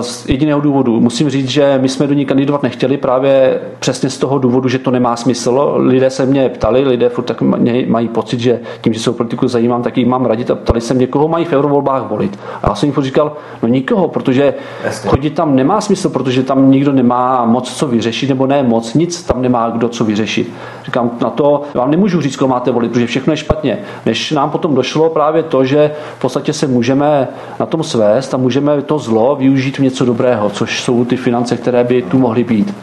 Z 0.00 0.28
jediného 0.28 0.60
důvodu. 0.60 1.00
Musím 1.00 1.30
říct, 1.30 1.48
že 1.48 1.78
my 1.82 1.88
jsme 1.88 2.06
do 2.06 2.14
ní 2.14 2.26
kandidovat 2.26 2.62
nechtěli 2.62 2.96
právě 2.96 3.60
přesně 3.78 4.10
z 4.10 4.18
toho 4.18 4.38
důvodu, 4.38 4.68
že 4.68 4.78
to 4.78 4.90
nemá 4.90 5.16
smysl. 5.16 5.74
Lidé 5.76 6.10
se 6.10 6.26
mě 6.26 6.48
ptali, 6.48 6.84
lidé 6.84 7.08
furt 7.08 7.24
tak 7.24 7.42
mají 7.88 8.08
pocit, 8.08 8.40
že 8.40 8.60
tím, 8.80 8.92
že 8.92 9.00
se 9.00 9.10
o 9.10 9.12
politiku 9.12 9.48
zajímám, 9.48 9.82
tak 9.82 9.98
ji 9.98 10.04
mám 10.04 10.26
radit 10.26 10.50
a 10.50 10.54
ptali 10.54 10.80
se 10.80 10.94
mě, 10.94 11.06
koho 11.06 11.28
mají 11.28 11.44
v 11.44 11.52
eurovolbách 11.52 12.08
volit. 12.08 12.38
A 12.62 12.68
já 12.68 12.74
jsem 12.74 12.88
jim 12.88 13.02
říkal, 13.02 13.32
no 13.62 13.68
nikoho, 13.68 14.08
protože 14.08 14.54
Jasně. 14.84 15.10
chodit 15.10 15.30
tam 15.30 15.56
nemá 15.56 15.80
smysl, 15.80 16.08
protože 16.08 16.42
tam 16.42 16.70
nikdo 16.70 16.92
nemá 16.92 17.44
moc 17.44 17.74
co 17.74 17.86
vyřešit, 17.86 18.28
nebo 18.28 18.46
ne 18.46 18.62
moc, 18.62 18.94
nic 18.94 19.22
tam 19.22 19.42
nemá 19.42 19.70
kdo 19.70 19.88
co 19.88 20.04
vyřešit. 20.04 20.52
Říkám, 20.84 21.10
na 21.22 21.30
to 21.30 21.62
vám 21.74 21.87
nemůžu 21.88 22.20
říct, 22.20 22.36
koho 22.36 22.48
máte 22.48 22.70
volit, 22.70 22.92
protože 22.92 23.06
všechno 23.06 23.32
je 23.32 23.36
špatně. 23.36 23.78
Než 24.06 24.30
nám 24.30 24.50
potom 24.50 24.74
došlo 24.74 25.10
právě 25.10 25.42
to, 25.42 25.64
že 25.64 25.90
v 26.18 26.20
podstatě 26.20 26.52
se 26.52 26.66
můžeme 26.66 27.28
na 27.60 27.66
tom 27.66 27.82
svést 27.82 28.34
a 28.34 28.36
můžeme 28.36 28.82
to 28.82 28.98
zlo 28.98 29.36
využít 29.36 29.78
v 29.78 29.82
něco 29.82 30.04
dobrého, 30.04 30.50
což 30.50 30.82
jsou 30.82 31.04
ty 31.04 31.16
finance, 31.16 31.56
které 31.56 31.84
by 31.84 32.02
tu 32.02 32.18
mohly 32.18 32.44
být 32.44 32.74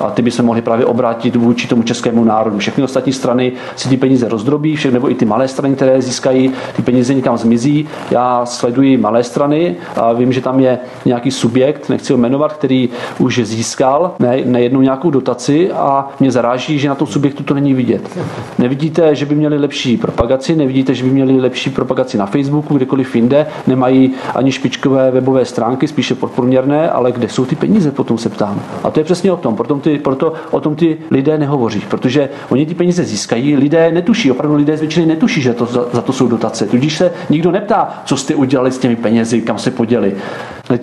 a 0.00 0.10
ty 0.10 0.22
by 0.22 0.30
se 0.30 0.42
mohly 0.42 0.62
právě 0.62 0.86
obrátit 0.86 1.36
vůči 1.36 1.68
tomu 1.68 1.82
českému 1.82 2.24
národu. 2.24 2.58
Všechny 2.58 2.84
ostatní 2.84 3.12
strany 3.12 3.52
si 3.76 3.88
ty 3.88 3.96
peníze 3.96 4.28
rozdrobí, 4.28 4.76
všechny, 4.76 4.94
nebo 4.94 5.10
i 5.10 5.14
ty 5.14 5.24
malé 5.24 5.48
strany, 5.48 5.74
které 5.74 6.02
získají, 6.02 6.52
ty 6.76 6.82
peníze 6.82 7.14
někam 7.14 7.38
zmizí. 7.38 7.88
Já 8.10 8.46
sleduji 8.46 8.96
malé 8.96 9.24
strany 9.24 9.76
a 9.96 10.12
vím, 10.12 10.32
že 10.32 10.40
tam 10.40 10.60
je 10.60 10.78
nějaký 11.04 11.30
subjekt, 11.30 11.88
nechci 11.88 12.12
ho 12.12 12.18
jmenovat, 12.18 12.52
který 12.52 12.88
už 13.18 13.40
získal 13.44 14.14
nejednou 14.44 14.80
nějakou 14.80 15.10
dotaci 15.10 15.72
a 15.72 16.08
mě 16.20 16.30
zaráží, 16.30 16.78
že 16.78 16.88
na 16.88 16.94
tom 16.94 17.06
subjektu 17.06 17.42
to 17.42 17.54
není 17.54 17.74
vidět. 17.74 18.18
Nevidíte, 18.58 19.14
že 19.14 19.26
by 19.26 19.34
měli 19.34 19.58
lepší 19.58 19.96
propagaci, 19.96 20.56
nevidíte, 20.56 20.94
že 20.94 21.04
by 21.04 21.10
měli 21.10 21.40
lepší 21.40 21.70
propagaci 21.70 22.18
na 22.18 22.26
Facebooku, 22.26 22.76
kdekoliv 22.76 23.16
jinde, 23.16 23.46
nemají 23.66 24.12
ani 24.34 24.52
špičkové 24.52 25.10
webové 25.10 25.44
stránky, 25.44 25.88
spíše 25.88 26.14
podprůměrné, 26.14 26.90
ale 26.90 27.12
kde 27.12 27.28
jsou 27.28 27.44
ty 27.44 27.56
peníze, 27.56 27.90
potom 27.90 28.18
se 28.18 28.28
ptám. 28.28 28.62
A 28.84 28.90
to 28.90 29.00
je 29.00 29.04
přesně 29.04 29.32
o 29.32 29.36
tom. 29.36 29.56
Potom 29.56 29.80
ty 29.80 29.89
ty, 29.92 29.98
proto 29.98 30.32
o 30.50 30.60
tom 30.60 30.76
ty 30.76 30.98
lidé 31.10 31.38
nehovoří, 31.38 31.82
protože 31.88 32.28
oni 32.48 32.66
ty 32.66 32.74
peníze 32.74 33.04
získají, 33.04 33.56
lidé 33.56 33.92
netuší, 33.92 34.30
opravdu 34.30 34.56
lidé 34.56 34.76
zvětšiny 34.76 35.06
netuší, 35.06 35.42
že 35.42 35.54
to, 35.54 35.66
za, 35.66 35.84
za 35.92 36.02
to 36.02 36.12
jsou 36.12 36.28
dotace. 36.28 36.66
Tudíž 36.66 36.96
se 36.96 37.12
nikdo 37.30 37.50
neptá, 37.50 38.02
co 38.04 38.16
jste 38.16 38.34
udělali 38.34 38.72
s 38.72 38.78
těmi 38.78 38.96
penězi, 38.96 39.40
kam 39.40 39.58
se 39.58 39.70
poděli. 39.70 40.16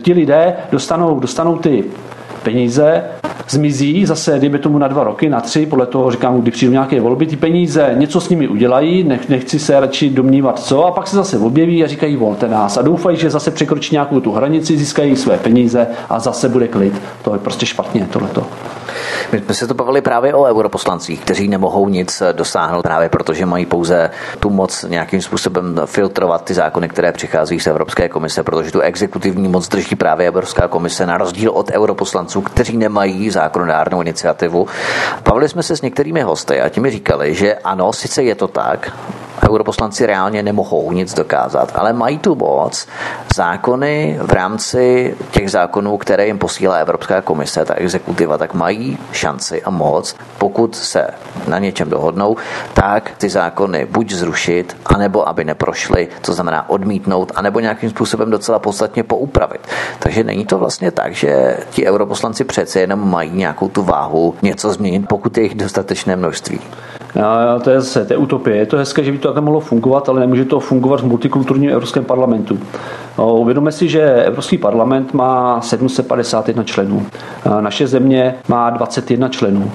Ti 0.01 0.13
lidé 0.13 0.53
dostanou, 0.71 1.19
dostanou 1.19 1.57
ty 1.57 1.83
peníze, 2.43 3.03
zmizí 3.49 4.05
zase, 4.05 4.39
dejme 4.39 4.59
tomu 4.59 4.77
na 4.77 4.87
dva 4.87 5.03
roky, 5.03 5.29
na 5.29 5.41
tři, 5.41 5.65
podle 5.65 5.85
toho 5.85 6.11
říkám, 6.11 6.41
kdy 6.41 6.51
přijdu 6.51 6.71
nějaké 6.71 7.01
volby, 7.01 7.25
ty 7.25 7.35
peníze 7.35 7.95
něco 7.97 8.21
s 8.21 8.29
nimi 8.29 8.47
udělají, 8.47 9.03
nech, 9.03 9.29
nechci 9.29 9.59
se 9.59 9.79
radši 9.79 10.09
domnívat 10.09 10.59
co, 10.59 10.85
a 10.85 10.91
pak 10.91 11.07
se 11.07 11.15
zase 11.15 11.37
objeví 11.37 11.83
a 11.83 11.87
říkají 11.87 12.15
volte 12.15 12.47
nás 12.47 12.77
a 12.77 12.81
doufají, 12.81 13.17
že 13.17 13.29
zase 13.29 13.51
překročí 13.51 13.95
nějakou 13.95 14.19
tu 14.19 14.31
hranici, 14.31 14.77
získají 14.77 15.15
své 15.15 15.37
peníze 15.37 15.87
a 16.09 16.19
zase 16.19 16.49
bude 16.49 16.67
klid. 16.67 17.01
To 17.21 17.33
je 17.33 17.39
prostě 17.39 17.65
špatně 17.65 18.07
tohleto. 18.11 18.47
My 19.31 19.39
jsme 19.39 19.53
se 19.53 19.67
to 19.67 19.73
bavili 19.73 20.01
právě 20.01 20.33
o 20.33 20.43
europoslancích, 20.43 21.21
kteří 21.21 21.47
nemohou 21.47 21.89
nic 21.89 22.23
dosáhnout 22.31 22.81
právě 22.81 23.09
protože 23.09 23.45
mají 23.45 23.65
pouze 23.65 24.09
tu 24.39 24.49
moc 24.49 24.83
nějakým 24.83 25.21
způsobem 25.21 25.81
filtrovat 25.85 26.43
ty 26.43 26.53
zákony, 26.53 26.89
které 26.89 27.11
přichází 27.11 27.59
z 27.59 27.67
Evropské 27.67 28.09
komise, 28.09 28.43
protože 28.43 28.71
tu 28.71 28.79
exekutivní 28.79 29.47
moc 29.47 29.67
drží 29.67 29.95
právě 29.95 30.27
Evropská 30.27 30.67
komise 30.67 31.05
na 31.05 31.17
rozdíl 31.17 31.51
od 31.51 31.71
europoslanců, 31.71 32.41
kteří 32.41 32.77
nemají 32.77 33.29
zákonodárnou 33.29 34.01
iniciativu. 34.01 34.67
Bavili 35.25 35.49
jsme 35.49 35.63
se 35.63 35.77
s 35.77 35.81
některými 35.81 36.21
hosty 36.21 36.61
a 36.61 36.69
ti 36.69 36.79
mi 36.79 36.91
říkali, 36.91 37.33
že 37.35 37.55
ano, 37.55 37.93
sice 37.93 38.23
je 38.23 38.35
to 38.35 38.47
tak, 38.47 38.91
europoslanci 39.49 40.05
reálně 40.05 40.43
nemohou 40.43 40.91
nic 40.91 41.13
dokázat, 41.13 41.71
ale 41.75 41.93
mají 41.93 42.17
tu 42.17 42.35
moc 42.35 42.87
zákony 43.35 44.19
v 44.21 44.31
rámci 44.31 45.15
těch 45.31 45.51
zákonů, 45.51 45.97
které 45.97 46.27
jim 46.27 46.37
posílá 46.37 46.75
Evropská 46.75 47.21
komise, 47.21 47.65
ta 47.65 47.73
exekutiva, 47.73 48.37
tak 48.37 48.53
mají 48.53 48.97
šanci 49.11 49.63
a 49.63 49.69
moc, 49.69 50.15
pokud 50.37 50.75
se 50.75 51.07
na 51.47 51.59
něčem 51.59 51.89
dohodnou, 51.89 52.35
tak 52.73 53.11
ty 53.17 53.29
zákony 53.29 53.85
buď 53.85 54.11
zrušit, 54.11 54.77
anebo 54.85 55.29
aby 55.29 55.43
neprošly, 55.43 56.07
to 56.21 56.33
znamená 56.33 56.69
odmítnout, 56.69 57.31
anebo 57.35 57.59
nějakým 57.59 57.89
způsobem 57.89 58.31
docela 58.31 58.59
podstatně 58.59 59.03
poupravit. 59.03 59.67
Takže 59.99 60.23
není 60.23 60.45
to 60.45 60.57
vlastně 60.57 60.91
tak, 60.91 61.13
že 61.13 61.57
ti 61.69 61.87
europoslanci 61.87 62.43
přece 62.43 62.79
jenom 62.79 63.09
mají 63.09 63.31
nějakou 63.31 63.69
tu 63.69 63.83
váhu 63.83 64.35
něco 64.41 64.73
změnit, 64.73 65.07
pokud 65.09 65.37
je 65.37 65.43
jich 65.43 65.55
dostatečné 65.55 66.15
množství. 66.15 66.59
A 67.23 67.59
to 67.59 67.69
je 67.69 67.81
zase, 67.81 68.05
to 68.05 68.13
je 68.13 68.17
utopie. 68.17 68.55
Je 68.57 68.65
to 68.65 68.77
hezké, 68.77 69.03
že 69.03 69.11
by 69.11 69.17
to 69.17 69.27
takhle 69.27 69.41
mohlo 69.41 69.59
fungovat, 69.59 70.09
ale 70.09 70.19
nemůže 70.19 70.45
to 70.45 70.59
fungovat 70.59 71.01
v 71.01 71.05
multikulturním 71.05 71.69
Evropském 71.69 72.05
parlamentu. 72.05 72.59
Uvědomme 73.17 73.71
si, 73.71 73.89
že 73.89 74.01
Evropský 74.01 74.57
parlament 74.57 75.13
má 75.13 75.61
751 75.61 76.63
členů. 76.63 77.05
Naše 77.61 77.87
země 77.87 78.35
má 78.47 78.69
21 78.69 79.29
členů. 79.29 79.71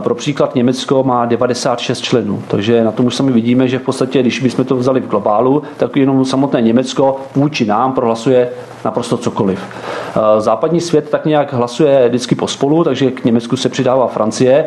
Pro 0.00 0.14
příklad 0.14 0.54
Německo 0.54 1.02
má 1.02 1.26
96 1.26 2.00
členů, 2.00 2.42
takže 2.48 2.84
na 2.84 2.92
tom 2.92 3.06
už 3.06 3.14
sami 3.14 3.32
vidíme, 3.32 3.68
že 3.68 3.78
v 3.78 3.82
podstatě, 3.82 4.20
když 4.20 4.40
bychom 4.40 4.64
to 4.64 4.76
vzali 4.76 5.00
v 5.00 5.06
globálu, 5.06 5.62
tak 5.76 5.96
jenom 5.96 6.24
samotné 6.24 6.62
Německo 6.62 7.16
vůči 7.34 7.64
nám 7.66 7.92
prohlasuje 7.92 8.48
naprosto 8.84 9.16
cokoliv. 9.16 9.60
Západní 10.38 10.80
svět 10.80 11.10
tak 11.10 11.26
nějak 11.26 11.52
hlasuje 11.52 12.08
vždycky 12.08 12.34
pospolu, 12.34 12.84
takže 12.84 13.10
k 13.10 13.24
Německu 13.24 13.56
se 13.56 13.68
přidává 13.68 14.06
Francie. 14.06 14.64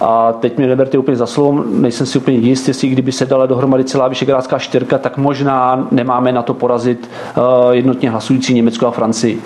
A 0.00 0.32
teď 0.32 0.58
mi 0.58 0.66
neberte 0.66 0.98
úplně 0.98 1.16
za 1.16 1.26
slovo, 1.26 1.64
nejsem 1.70 2.06
si 2.06 2.18
úplně 2.18 2.36
jist, 2.36 2.68
jestli 2.68 2.88
kdyby 2.88 3.12
se 3.12 3.26
dala 3.26 3.46
dohromady 3.46 3.84
celá 3.84 4.08
Vyšegrádská 4.08 4.58
čtyřka, 4.58 4.98
tak 4.98 5.16
možná 5.16 5.86
nemáme 5.90 6.32
na 6.32 6.42
to 6.42 6.54
porazit 6.54 7.10
eh, 7.10 7.40
jednotně 7.70 8.10
hlasující 8.10 8.54
Německo 8.54 8.86
a 8.86 8.90
Francii. 8.90 9.42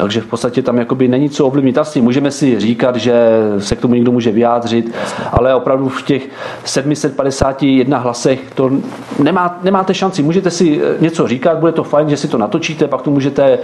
Takže 0.00 0.20
v 0.20 0.26
podstatě 0.26 0.62
tam 0.62 0.78
jakoby 0.78 1.08
není 1.08 1.30
co 1.30 1.46
ovlivnit. 1.46 1.78
Asi 1.78 2.00
můžeme 2.00 2.30
si 2.30 2.60
říkat, 2.60 2.96
že 2.96 3.14
se 3.58 3.76
k 3.76 3.80
tomu 3.80 3.94
někdo 3.94 4.12
může 4.12 4.32
vyjádřit, 4.32 4.94
ale 5.32 5.54
opravdu 5.54 5.88
v 5.88 6.02
těch 6.02 6.28
751 6.64 7.98
hlasech 7.98 8.40
to 8.54 8.70
nemá, 9.18 9.58
nemáte 9.62 9.94
šanci. 9.94 10.22
Můžete 10.22 10.50
si 10.50 10.80
eh, 10.82 10.96
něco 11.00 11.28
říkat, 11.28 11.58
bude 11.58 11.72
to 11.72 11.84
fajn, 11.84 12.08
že 12.10 12.16
si 12.16 12.28
to 12.28 12.38
natočíte, 12.38 12.88
pak 12.88 13.02
to 13.02 13.10
můžete 13.10 13.44
eh, 13.44 13.58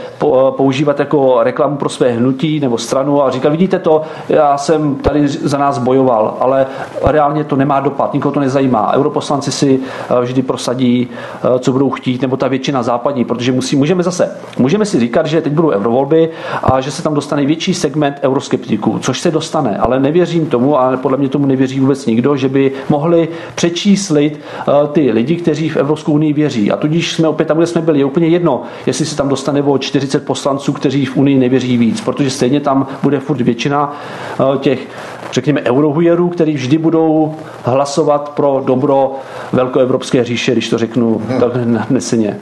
používat 0.56 0.98
jako 0.98 1.38
reklamu 1.42 1.76
pro 1.76 1.88
své 1.88 2.10
hnutí 2.10 2.60
nebo 2.60 2.78
stranu 2.78 3.22
a 3.22 3.30
říkat, 3.30 3.48
vidíte 3.48 3.78
to, 3.78 4.02
já 4.28 4.58
jsem 4.58 4.94
tady 4.94 5.28
za 5.28 5.58
nás 5.58 5.78
bojoval, 5.78 6.36
ale 6.40 6.66
reálně 7.04 7.44
to 7.44 7.56
nemá 7.56 7.80
dopad, 7.80 8.14
nikoho 8.14 8.32
to 8.32 8.40
nezajímá. 8.40 8.92
Europoslanci 8.94 9.52
si 9.52 9.80
eh, 9.80 10.20
vždy 10.22 10.42
prosadí, 10.42 11.08
co 11.58 11.72
budou 11.72 11.90
chtít, 11.90 12.22
nebo 12.22 12.36
ta 12.36 12.48
většina 12.48 12.82
západní, 12.82 13.24
protože 13.24 13.52
musí, 13.52 13.76
můžeme 13.76 14.02
zase, 14.02 14.36
můžeme 14.58 14.84
si 14.84 15.00
říkat, 15.00 15.26
že 15.26 15.40
teď 15.40 15.52
budou 15.52 15.70
eurovolby, 15.70 16.25
a 16.62 16.80
že 16.80 16.90
se 16.90 17.02
tam 17.02 17.14
dostane 17.14 17.44
větší 17.44 17.74
segment 17.74 18.20
euroskeptiků, 18.22 18.98
což 18.98 19.20
se 19.20 19.30
dostane, 19.30 19.76
ale 19.76 20.00
nevěřím 20.00 20.46
tomu 20.46 20.78
a 20.78 20.96
podle 20.96 21.18
mě 21.18 21.28
tomu 21.28 21.46
nevěří 21.46 21.80
vůbec 21.80 22.06
nikdo, 22.06 22.36
že 22.36 22.48
by 22.48 22.72
mohli 22.88 23.28
přečíslit 23.54 24.40
eh, 24.60 24.72
ty 24.92 25.12
lidi, 25.12 25.36
kteří 25.36 25.68
v 25.68 25.76
Evropskou 25.76 26.12
unii 26.12 26.32
věří. 26.32 26.70
A 26.70 26.76
tudíž 26.76 27.12
jsme 27.12 27.28
opět 27.28 27.46
tam, 27.46 27.56
kde 27.56 27.66
jsme 27.66 27.80
byli. 27.80 27.98
Je 27.98 28.04
úplně 28.04 28.26
jedno, 28.26 28.62
jestli 28.86 29.06
se 29.06 29.16
tam 29.16 29.28
dostane 29.28 29.62
o 29.62 29.78
40 29.78 30.26
poslanců, 30.26 30.72
kteří 30.72 31.06
v 31.06 31.16
unii 31.16 31.38
nevěří 31.38 31.76
víc, 31.76 32.00
protože 32.00 32.30
stejně 32.30 32.60
tam 32.60 32.86
bude 33.02 33.20
furt 33.20 33.40
většina 33.40 33.96
eh, 34.40 34.58
těch 34.58 34.78
řekněme, 35.32 35.62
eurohujerů, 35.62 36.28
kteří 36.28 36.52
vždy 36.52 36.78
budou 36.78 37.34
hlasovat 37.64 38.28
pro 38.28 38.62
dobro 38.66 39.12
velkoevropské 39.52 40.24
říše, 40.24 40.52
když 40.52 40.68
to 40.68 40.78
řeknu 40.78 41.22
tak 41.40 41.90
neseně. 41.90 42.38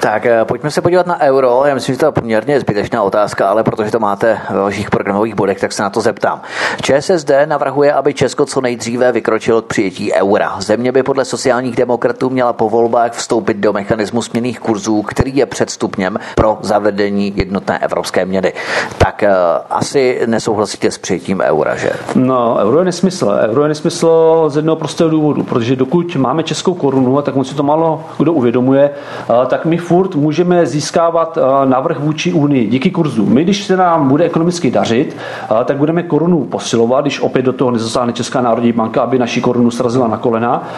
Tak 0.00 0.26
eh, 0.26 0.44
pojďme 0.44 0.70
se 0.70 0.80
podívat 0.80 1.06
na 1.06 1.20
euro. 1.20 1.62
Já 1.64 1.74
myslím, 1.74 1.94
že 1.94 1.98
to 1.98 2.06
je 2.06 2.12
poměrně 2.12 2.60
zbytečná 2.60 3.02
otázka, 3.02 3.48
ale 3.48 3.64
protože 3.64 3.90
to 3.90 3.98
máte 3.98 4.38
ve 4.50 4.60
vašich 4.60 4.90
programových 4.90 5.34
bodech, 5.34 5.60
tak 5.60 5.72
se 5.72 5.82
na 5.82 5.90
to 5.90 6.00
zeptám. 6.00 6.40
ČSSD 6.82 7.30
navrhuje, 7.46 7.92
aby 7.92 8.14
Česko 8.14 8.46
co 8.46 8.60
nejdříve 8.60 9.12
vykročilo 9.12 9.62
k 9.62 9.66
přijetí 9.66 10.12
eura. 10.12 10.56
Země 10.58 10.92
by 10.92 11.02
podle 11.02 11.24
sociálních 11.24 11.76
demokratů 11.76 12.30
měla 12.30 12.52
po 12.52 12.68
volbách 12.68 13.12
vstoupit 13.12 13.56
do 13.56 13.72
mechanismu 13.72 14.22
směných 14.22 14.60
kurzů, 14.60 15.02
který 15.02 15.36
je 15.36 15.46
předstupněm 15.46 16.18
pro 16.34 16.58
zavedení 16.60 17.32
jednotné 17.36 17.78
evropské 17.78 18.26
měny. 18.26 18.52
Tak 18.98 19.24
uh, 19.26 19.30
asi 19.70 20.20
nesouhlasíte 20.26 20.90
s 20.90 20.98
přijetím 20.98 21.40
eura, 21.40 21.76
že? 21.76 21.90
No, 22.14 22.56
euro 22.60 22.78
je 22.78 22.84
nesmysl. 22.84 23.38
Euro 23.48 23.62
je 23.62 23.68
nesmysl 23.68 24.44
z 24.48 24.56
jednoho 24.56 24.76
prostého 24.76 25.10
důvodu, 25.10 25.42
protože 25.42 25.76
dokud 25.76 26.16
máme 26.16 26.42
českou 26.42 26.74
korunu, 26.74 27.22
tak 27.22 27.36
on 27.36 27.44
si 27.44 27.54
to 27.54 27.62
málo 27.62 28.04
kdo 28.18 28.32
uvědomuje, 28.32 28.90
uh, 29.28 29.46
tak 29.64 29.70
my 29.70 29.76
furt 29.76 30.14
můžeme 30.14 30.66
získávat 30.66 31.38
eh, 31.38 31.66
navrh 31.66 31.98
vůči 31.98 32.32
Unii 32.32 32.66
díky 32.66 32.90
kurzu. 32.90 33.26
My, 33.26 33.44
když 33.44 33.64
se 33.64 33.76
nám 33.76 34.08
bude 34.08 34.24
ekonomicky 34.24 34.70
dařit, 34.70 35.16
eh, 35.16 35.64
tak 35.64 35.76
budeme 35.76 36.02
korunu 36.02 36.44
posilovat, 36.44 37.04
když 37.04 37.20
opět 37.20 37.42
do 37.42 37.52
toho 37.52 37.70
nezasáhne 37.70 38.12
Česká 38.12 38.40
národní 38.40 38.72
banka, 38.72 39.02
aby 39.02 39.18
naši 39.18 39.40
korunu 39.40 39.70
srazila 39.70 40.08
na 40.08 40.16
kolena. 40.16 40.68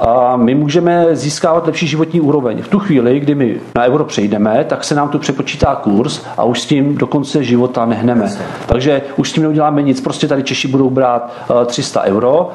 A 0.00 0.36
my 0.36 0.54
můžeme 0.54 1.06
získávat 1.16 1.66
lepší 1.66 1.86
životní 1.86 2.20
úroveň. 2.20 2.62
V 2.62 2.68
tu 2.68 2.78
chvíli, 2.78 3.20
kdy 3.20 3.34
my 3.34 3.56
na 3.74 3.84
euro 3.84 4.04
přejdeme, 4.04 4.64
tak 4.68 4.84
se 4.84 4.94
nám 4.94 5.08
tu 5.08 5.18
přepočítá 5.18 5.74
kurz 5.74 6.22
a 6.36 6.44
už 6.44 6.60
s 6.60 6.66
tím 6.66 6.96
do 6.96 7.06
konce 7.06 7.44
života 7.44 7.86
nehneme. 7.86 8.32
Takže 8.66 9.02
už 9.16 9.30
s 9.30 9.32
tím 9.32 9.42
neuděláme 9.42 9.82
nic, 9.82 10.00
prostě 10.00 10.28
tady 10.28 10.40
tady 10.40 10.48
Češi 10.48 10.68
budou 10.68 10.90
brát 10.90 11.32
300 11.66 12.02
euro, 12.02 12.50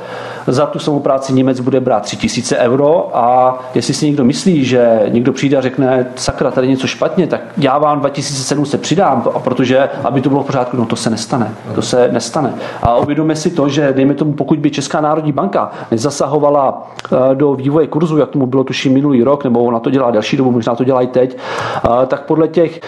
za 0.48 0.65
tu 0.65 0.80
samou 0.80 1.00
práci 1.00 1.34
Němec 1.34 1.60
bude 1.60 1.80
brát 1.80 2.04
3000 2.04 2.58
euro 2.58 3.17
a 3.17 3.60
jestli 3.76 3.93
si 3.93 4.06
někdo 4.06 4.24
myslí, 4.24 4.65
že 4.65 5.02
někdo 5.10 5.34
přijde 5.34 5.58
a 5.58 5.62
řekne, 5.62 5.74
sakra, 6.15 6.51
tady 6.51 6.67
něco 6.67 6.88
špatně, 6.88 7.27
tak 7.27 7.41
já 7.57 7.77
vám 7.77 7.99
2700 7.99 8.81
přidám, 8.81 9.23
a 9.33 9.39
protože, 9.39 9.89
aby 10.03 10.21
to 10.21 10.29
bylo 10.29 10.43
v 10.43 10.45
pořádku, 10.45 10.77
no 10.77 10.85
to 10.85 10.95
se 10.95 11.09
nestane. 11.09 11.51
To 11.75 11.81
se 11.81 12.09
nestane. 12.11 12.53
A 12.81 12.95
uvědomme 12.95 13.35
si 13.35 13.49
to, 13.49 13.69
že 13.69 13.93
dejme 13.93 14.13
tomu, 14.13 14.33
pokud 14.33 14.59
by 14.59 14.71
Česká 14.71 15.01
národní 15.01 15.31
banka 15.31 15.71
nezasahovala 15.91 16.91
eh, 17.11 17.35
do 17.35 17.53
vývoje 17.53 17.88
kurzu, 17.88 18.17
jak 18.17 18.29
tomu 18.29 18.45
bylo 18.45 18.63
tuším 18.63 18.93
minulý 18.93 19.23
rok, 19.23 19.43
nebo 19.43 19.63
ona 19.63 19.79
to 19.79 19.89
dělá 19.89 20.11
další 20.11 20.38
dobu, 20.38 20.51
možná 20.51 20.75
to 20.75 20.83
dělá 20.83 21.01
i 21.01 21.07
teď, 21.07 21.38
eh, 21.85 22.05
tak 22.05 22.21
podle 22.21 22.47
těch 22.47 22.81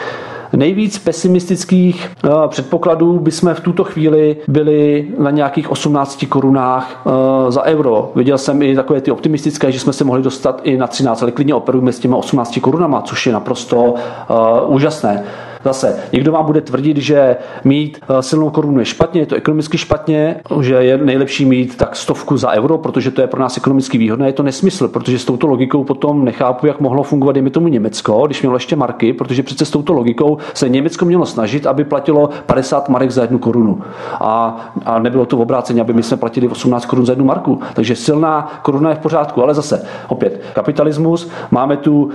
nejvíc 0.55 0.99
pesimistických 0.99 2.11
uh, 2.23 2.47
předpokladů 2.47 3.19
bychom 3.19 3.53
v 3.53 3.59
tuto 3.59 3.83
chvíli 3.83 4.37
byli 4.47 5.07
na 5.19 5.31
nějakých 5.31 5.71
18 5.71 6.25
korunách 6.29 7.01
uh, 7.05 7.11
za 7.51 7.63
euro. 7.63 8.11
Viděl 8.15 8.37
jsem 8.37 8.61
i 8.61 8.75
takové 8.75 9.01
ty 9.01 9.11
optimistické, 9.11 9.71
že 9.71 9.79
jsme 9.79 9.93
se 9.93 10.03
mohli 10.03 10.23
dostat 10.23 10.61
i 10.63 10.77
na 10.77 10.87
13, 10.87 11.21
ale 11.21 11.31
klidně 11.31 11.55
operujeme 11.55 11.91
s 11.91 11.99
těma 11.99 12.17
18 12.17 12.59
korunama, 12.61 13.01
což 13.01 13.27
je 13.27 13.33
naprosto 13.33 13.83
uh, 13.83 13.95
úžasné. 14.67 15.23
Zase, 15.63 15.99
někdo 16.11 16.31
vám 16.31 16.45
bude 16.45 16.61
tvrdit, 16.61 16.97
že 16.97 17.37
mít 17.63 17.99
eh, 18.09 18.23
silnou 18.23 18.49
korunu 18.49 18.79
je 18.79 18.85
špatně, 18.85 19.21
je 19.21 19.25
to 19.25 19.35
ekonomicky 19.35 19.77
špatně, 19.77 20.35
že 20.61 20.73
je 20.73 20.97
nejlepší 20.97 21.45
mít 21.45 21.77
tak 21.77 21.95
stovku 21.95 22.37
za 22.37 22.51
euro, 22.51 22.77
protože 22.77 23.11
to 23.11 23.21
je 23.21 23.27
pro 23.27 23.41
nás 23.41 23.57
ekonomicky 23.57 23.97
výhodné. 23.97 24.27
Je 24.27 24.33
to 24.33 24.43
nesmysl, 24.43 24.87
protože 24.87 25.19
s 25.19 25.25
touto 25.25 25.47
logikou 25.47 25.83
potom 25.83 26.25
nechápu, 26.25 26.67
jak 26.67 26.79
mohlo 26.79 27.03
fungovat, 27.03 27.31
dejme 27.31 27.49
tomu 27.49 27.67
Německo, 27.67 28.25
když 28.25 28.41
mělo 28.41 28.55
ještě 28.55 28.75
marky, 28.75 29.13
protože 29.13 29.43
přece 29.43 29.65
s 29.65 29.71
touto 29.71 29.93
logikou 29.93 30.37
se 30.53 30.69
Německo 30.69 31.05
mělo 31.05 31.25
snažit, 31.25 31.67
aby 31.67 31.83
platilo 31.83 32.29
50 32.45 32.89
marek 32.89 33.11
za 33.11 33.21
jednu 33.21 33.39
korunu. 33.39 33.81
A, 34.13 34.65
a 34.85 34.99
nebylo 34.99 35.25
to 35.25 35.37
v 35.37 35.41
obráceně, 35.41 35.81
aby 35.81 35.93
my 35.93 36.03
jsme 36.03 36.17
platili 36.17 36.47
18 36.47 36.85
korun 36.85 37.05
za 37.05 37.11
jednu 37.11 37.25
marku. 37.25 37.59
Takže 37.73 37.95
silná 37.95 38.59
koruna 38.61 38.89
je 38.89 38.95
v 38.95 38.99
pořádku, 38.99 39.43
ale 39.43 39.53
zase, 39.53 39.85
opět, 40.07 40.41
kapitalismus, 40.53 41.29
máme 41.51 41.77
tu 41.77 42.03
uh, 42.03 42.09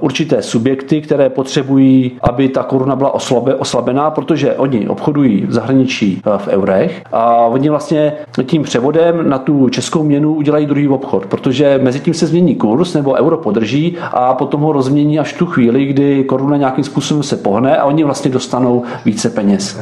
určité 0.00 0.42
subjekty, 0.42 1.00
které 1.00 1.28
potřebují, 1.28 2.18
aby 2.20 2.48
ta 2.50 2.62
koruna 2.62 2.96
byla 2.96 3.14
oslabe, 3.14 3.54
oslabená, 3.54 4.10
protože 4.10 4.54
oni 4.54 4.88
obchodují 4.88 5.46
v 5.46 5.52
zahraničí 5.52 6.22
eh, 6.26 6.38
v 6.38 6.48
eurech 6.48 7.02
a 7.12 7.36
oni 7.36 7.70
vlastně 7.70 8.12
tím 8.46 8.62
převodem 8.62 9.28
na 9.28 9.38
tu 9.38 9.68
českou 9.68 10.02
měnu 10.02 10.34
udělají 10.34 10.66
druhý 10.66 10.88
obchod, 10.88 11.26
protože 11.26 11.80
mezi 11.82 12.00
tím 12.00 12.14
se 12.14 12.26
změní 12.26 12.56
kurz 12.56 12.94
nebo 12.94 13.12
euro 13.12 13.36
podrží 13.36 13.96
a 14.12 14.34
potom 14.34 14.60
ho 14.60 14.72
rozmění 14.72 15.18
až 15.18 15.32
tu 15.32 15.46
chvíli, 15.46 15.84
kdy 15.86 16.24
koruna 16.24 16.56
nějakým 16.56 16.84
způsobem 16.84 17.22
se 17.22 17.36
pohne 17.36 17.76
a 17.76 17.84
oni 17.84 18.04
vlastně 18.04 18.30
dostanou 18.30 18.82
více 19.04 19.30
peněz. 19.30 19.80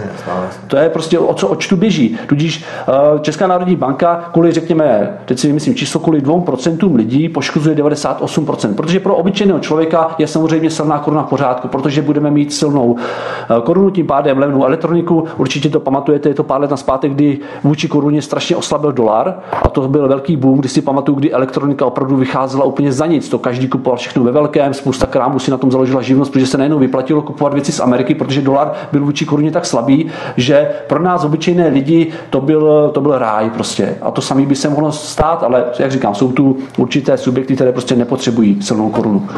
To 0.66 0.76
je 0.76 0.88
prostě 0.88 1.18
o 1.18 1.34
co 1.34 1.48
očtu 1.48 1.76
běží. 1.76 2.18
Tudíž 2.26 2.64
eh, 2.64 3.20
Česká 3.20 3.46
národní 3.46 3.76
banka 3.76 4.30
kvůli, 4.32 4.52
řekněme, 4.52 5.18
teď 5.24 5.38
si 5.38 5.52
myslím 5.52 5.74
číslo, 5.74 6.00
kvůli 6.00 6.20
2% 6.20 6.96
lidí 6.96 7.28
poškozuje 7.28 7.76
98%, 7.76 8.74
protože 8.74 9.00
pro 9.00 9.16
obyčejného 9.16 9.60
člověka 9.60 10.14
je 10.18 10.26
samozřejmě 10.26 10.70
silná 10.70 10.98
koruna 10.98 11.22
v 11.22 11.28
pořádku, 11.28 11.68
protože 11.68 12.02
budeme 12.02 12.30
mít 12.30 12.52
silnou 12.58 12.96
eh, 12.98 13.60
korunu, 13.62 13.90
tím 13.90 14.06
pádem 14.06 14.38
levnou 14.38 14.64
elektroniku. 14.64 15.24
Určitě 15.36 15.68
to 15.68 15.80
pamatujete, 15.80 16.28
je 16.28 16.34
to 16.34 16.42
pár 16.42 16.60
let 16.60 16.70
naspátek, 16.70 17.12
kdy 17.12 17.38
vůči 17.64 17.88
koruně 17.88 18.22
strašně 18.22 18.56
oslabil 18.56 18.92
dolar 18.92 19.38
a 19.62 19.68
to 19.68 19.88
byl 19.88 20.08
velký 20.08 20.36
boom, 20.36 20.58
kdy 20.58 20.68
si 20.68 20.82
pamatuju, 20.82 21.18
kdy 21.18 21.32
elektronika 21.32 21.86
opravdu 21.86 22.16
vycházela 22.16 22.64
úplně 22.64 22.92
za 22.92 23.06
nic. 23.06 23.28
To 23.28 23.38
každý 23.38 23.68
kupoval 23.68 23.96
všechno 23.96 24.24
ve 24.24 24.32
velkém, 24.32 24.74
spousta 24.74 25.06
krámů 25.06 25.38
si 25.38 25.50
na 25.50 25.56
tom 25.56 25.70
založila 25.70 26.02
živnost, 26.02 26.32
protože 26.32 26.46
se 26.46 26.58
nejenom 26.58 26.80
vyplatilo 26.80 27.22
kupovat 27.22 27.54
věci 27.54 27.72
z 27.72 27.80
Ameriky, 27.80 28.14
protože 28.14 28.42
dolar 28.42 28.72
byl 28.92 29.04
vůči 29.04 29.24
koruně 29.24 29.50
tak 29.50 29.66
slabý, 29.66 30.10
že 30.36 30.70
pro 30.86 31.02
nás 31.02 31.24
obyčejné 31.24 31.68
lidi 31.68 32.12
to 32.30 32.40
byl, 32.40 32.90
to 32.94 33.00
byl 33.00 33.18
ráj 33.18 33.50
prostě. 33.50 33.96
A 34.02 34.10
to 34.10 34.20
samý 34.20 34.46
by 34.46 34.56
se 34.56 34.68
mohlo 34.68 34.92
stát, 34.92 35.42
ale 35.42 35.64
jak 35.78 35.92
říkám, 35.92 36.14
jsou 36.14 36.32
tu 36.32 36.56
určité 36.78 37.16
subjekty, 37.16 37.54
které 37.54 37.72
prostě 37.72 37.96
nepotřebují 37.96 38.62
silnou 38.62 38.90
korunu. 38.90 39.28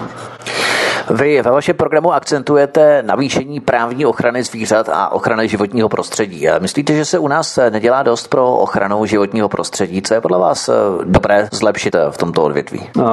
Vy 1.15 1.43
ve 1.43 1.51
vašem 1.51 1.77
programu 1.77 2.13
akcentujete 2.13 3.03
navýšení 3.03 3.61
právní 3.61 4.07
ochrany 4.07 4.43
zvířat 4.43 4.89
a 4.89 5.09
ochrany 5.09 5.49
životního 5.49 5.89
prostředí. 5.89 6.47
Myslíte, 6.59 6.93
že 6.95 7.05
se 7.05 7.19
u 7.19 7.29
nás 7.29 7.59
nedělá 7.71 8.03
dost 8.03 8.29
pro 8.29 8.57
ochranu 8.57 9.07
životního 9.07 9.49
prostředí? 9.49 10.03
Co 10.03 10.15
je 10.15 10.21
podle 10.21 10.39
vás 10.39 10.69
eh, 10.69 10.73
dobré 11.05 11.49
zlepšit 11.53 11.95
eh, 11.95 12.11
v 12.11 12.19
tomto 12.19 12.43
odvětví? 12.43 12.81
Uh, 12.97 13.05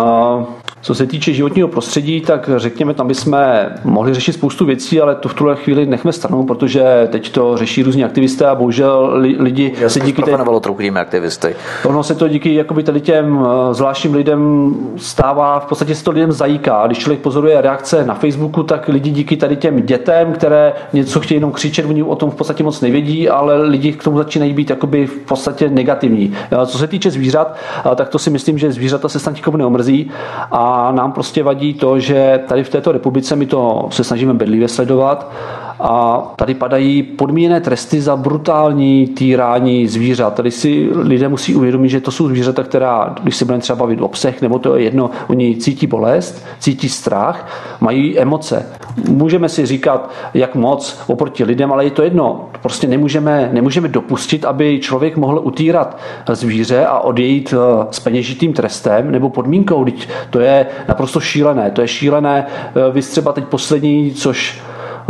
co 0.88 0.96
se 0.96 1.08
týče 1.08 1.34
životního 1.34 1.68
prostředí, 1.68 2.22
tak 2.22 2.50
řekněme, 2.56 2.94
tam 2.94 3.08
bychom 3.08 3.38
mohli 3.84 4.14
řešit 4.14 4.34
spoustu 4.34 4.66
věcí, 4.66 5.02
ale 5.02 5.16
to 5.16 5.30
v 5.30 5.34
tuhle 5.34 5.56
chvíli 5.56 5.86
nechme 5.86 6.14
stranou, 6.14 6.44
protože 6.44 7.08
teď 7.12 7.32
to 7.32 7.58
řeší 7.58 7.84
různí 7.84 8.04
aktivisté 8.04 8.46
a 8.46 8.56
bohužel 8.56 9.12
lidi 9.40 9.74
Já 9.80 9.90
se 9.90 10.00
díky 10.00 10.22
té... 10.22 10.38
trochu 10.62 10.82
těmi 10.82 11.00
aktivisty. 11.00 11.56
Ono 11.86 12.04
se 12.04 12.16
to 12.16 12.28
díky 12.28 12.56
jakoby 12.56 12.84
tady 12.84 13.02
těm 13.02 13.46
eh, 13.46 13.74
zvláštním 13.74 14.14
lidem 14.14 14.74
stává, 14.98 15.60
v 15.60 15.66
podstatě 15.66 15.96
se 15.96 16.04
to 16.04 16.12
lidem 16.12 16.32
zajíká. 16.32 16.84
Když 16.86 16.98
člověk 16.98 17.20
pozoruje 17.20 17.62
reakce 17.62 18.06
na 18.06 18.14
Facebooku, 18.14 18.64
tak 18.64 18.88
lidi 18.88 19.10
díky 19.10 19.38
tady 19.38 19.56
těm 19.56 19.82
dětem, 19.82 20.34
které 20.34 20.74
něco 20.94 21.20
chtějí 21.20 21.38
jenom 21.38 21.52
křičet, 21.52 21.86
oni 21.86 22.04
o 22.04 22.16
tom 22.16 22.32
v 22.32 22.36
podstatě 22.36 22.64
moc 22.64 22.82
nevědí, 22.82 23.30
ale 23.30 23.62
lidi 23.64 23.94
k 23.94 24.04
tomu 24.04 24.18
začínají 24.18 24.54
být 24.54 24.70
jakoby 24.70 25.08
v 25.08 25.18
podstatě 25.18 25.70
negativní. 25.70 26.34
Co 26.66 26.78
se 26.78 26.88
týče 26.88 27.12
zvířat, 27.12 27.56
eh, 27.92 27.96
tak 27.96 28.10
to 28.10 28.20
si 28.20 28.30
myslím, 28.30 28.58
že 28.58 28.72
zvířata 28.72 29.10
se 29.10 29.20
snad 29.20 29.36
nikomu 29.36 29.58
neomrzí 29.58 30.12
a 30.52 30.77
nám 30.92 31.12
prostě 31.12 31.44
vadí 31.44 31.74
to, 31.74 32.00
že 32.00 32.44
tady 32.48 32.64
v 32.64 32.70
této 32.70 32.92
republice 32.92 33.36
my 33.36 33.46
to 33.46 33.88
se 33.92 34.04
snažíme 34.04 34.34
bedlivě 34.34 34.68
sledovat 34.68 35.32
a 35.80 36.24
tady 36.36 36.54
padají 36.54 37.04
podmíněné 37.04 37.62
tresty 37.62 38.02
za 38.02 38.16
brutální 38.16 39.08
týrání 39.08 39.88
zvířat. 39.88 40.34
Tady 40.34 40.52
si 40.52 40.90
lidé 40.94 41.28
musí 41.28 41.56
uvědomit, 41.56 41.90
že 41.90 42.02
to 42.02 42.12
jsou 42.12 42.28
zvířata, 42.28 42.64
která, 42.64 43.16
když 43.24 43.36
se 43.36 43.46
budeme 43.46 43.62
třeba 43.62 43.76
bavit 43.76 44.02
o 44.02 44.08
psech, 44.08 44.42
nebo 44.42 44.60
to 44.60 44.76
je 44.76 44.84
jedno, 44.84 45.10
oni 45.28 45.56
cítí 45.56 45.88
bolest, 45.88 46.46
cítí 46.60 46.90
strach, 46.90 47.48
mají 47.82 48.20
emoce. 48.20 48.66
Můžeme 49.10 49.50
si 49.50 49.66
říkat, 49.66 50.12
jak 50.34 50.56
moc 50.56 51.00
oproti 51.08 51.44
lidem, 51.44 51.72
ale 51.72 51.84
je 51.84 51.92
to 51.92 52.04
jedno. 52.04 52.50
Prostě 52.62 52.88
nemůžeme, 52.88 53.50
nemůžeme 53.54 53.88
dopustit, 53.88 54.46
aby 54.46 54.80
člověk 54.80 55.18
mohl 55.18 55.42
utírat 55.44 55.98
zvíře 56.32 56.86
a 56.86 57.00
odejít 57.00 57.54
eh, 57.54 57.88
s 57.92 58.00
peněžitým 58.00 58.54
trestem 58.54 59.12
nebo 59.12 59.30
podmínkou. 59.30 59.86
To 60.30 60.40
je 60.40 60.66
naprosto 60.88 61.20
šílené. 61.20 61.72
To 61.72 61.82
je 61.82 61.88
šílené. 61.88 62.46
Eh, 62.48 62.92
vy 62.92 63.02
třeba 63.02 63.34
teď 63.34 63.44
poslední, 63.44 64.12
což 64.12 64.62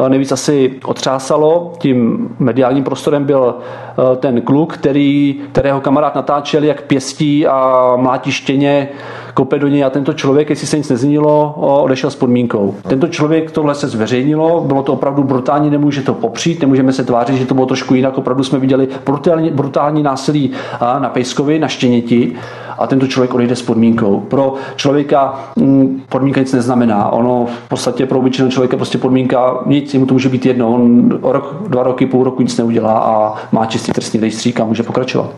nejvíc 0.07 0.31
asi 0.31 0.79
otřásalo. 0.85 1.73
Tím 1.77 2.29
mediálním 2.39 2.83
prostorem 2.83 3.23
byl 3.23 3.55
eh, 3.57 4.15
ten 4.15 4.41
kluk, 4.41 4.73
který, 4.73 5.41
kterého 5.51 5.81
kamarád 5.81 6.15
natáčel, 6.15 6.63
jak 6.63 6.81
pěstí 6.81 7.47
a 7.47 7.93
mlátí 7.95 8.31
štěně, 8.31 8.89
kope 9.38 9.59
do 9.59 9.67
něj 9.67 9.83
a 9.83 9.89
tento 9.89 10.13
člověk, 10.13 10.49
jestli 10.49 10.67
se 10.67 10.77
nic 10.77 10.89
nezměnilo, 10.89 11.53
odešel 11.83 12.09
s 12.09 12.15
podmínkou. 12.15 12.75
Tento 12.88 13.07
člověk 13.07 13.51
tohle 13.51 13.75
se 13.75 13.88
zveřejnilo, 13.88 14.61
bylo 14.61 14.83
to 14.83 14.93
opravdu 14.93 15.23
brutální, 15.23 15.69
nemůže 15.69 16.01
to 16.01 16.13
popřít, 16.13 16.61
nemůžeme 16.61 16.93
se 16.93 17.03
tvářit, 17.03 17.35
že 17.35 17.45
to 17.45 17.53
bylo 17.53 17.65
trošku 17.65 17.93
jinak, 17.93 18.17
opravdu 18.17 18.43
jsme 18.43 18.59
viděli 18.59 18.88
brutální, 19.05 19.51
brutální 19.51 20.03
násilí 20.03 20.51
na 20.81 21.09
Pejskovi, 21.09 21.59
na 21.59 21.67
štěněti 21.67 22.35
a 22.77 22.88
tento 22.88 23.07
člověk 23.07 23.33
odejde 23.33 23.55
s 23.55 23.61
podmínkou. 23.61 24.19
Pro 24.19 24.53
člověka 24.75 25.39
mm, 25.55 26.01
podmínka 26.09 26.41
nic 26.41 26.53
neznamená. 26.53 27.09
Ono 27.09 27.45
v 27.65 27.69
podstatě 27.69 28.05
pro 28.05 28.19
obyčejného 28.19 28.51
člověka 28.51 28.77
prostě 28.77 28.97
podmínka 28.97 29.57
nic, 29.65 29.93
mu 29.93 30.05
to 30.05 30.13
může 30.13 30.29
být 30.29 30.45
jedno. 30.45 30.73
On 30.73 31.09
rok, 31.21 31.55
dva 31.67 31.83
roky, 31.83 32.05
půl 32.05 32.23
roku 32.23 32.41
nic 32.41 32.57
neudělá 32.57 32.99
a 32.99 33.35
má 33.51 33.65
čistý 33.65 33.91
trestní 33.91 34.19
rejstřík 34.19 34.59
a 34.59 34.65
může 34.65 34.83
pokračovat. 34.83 35.29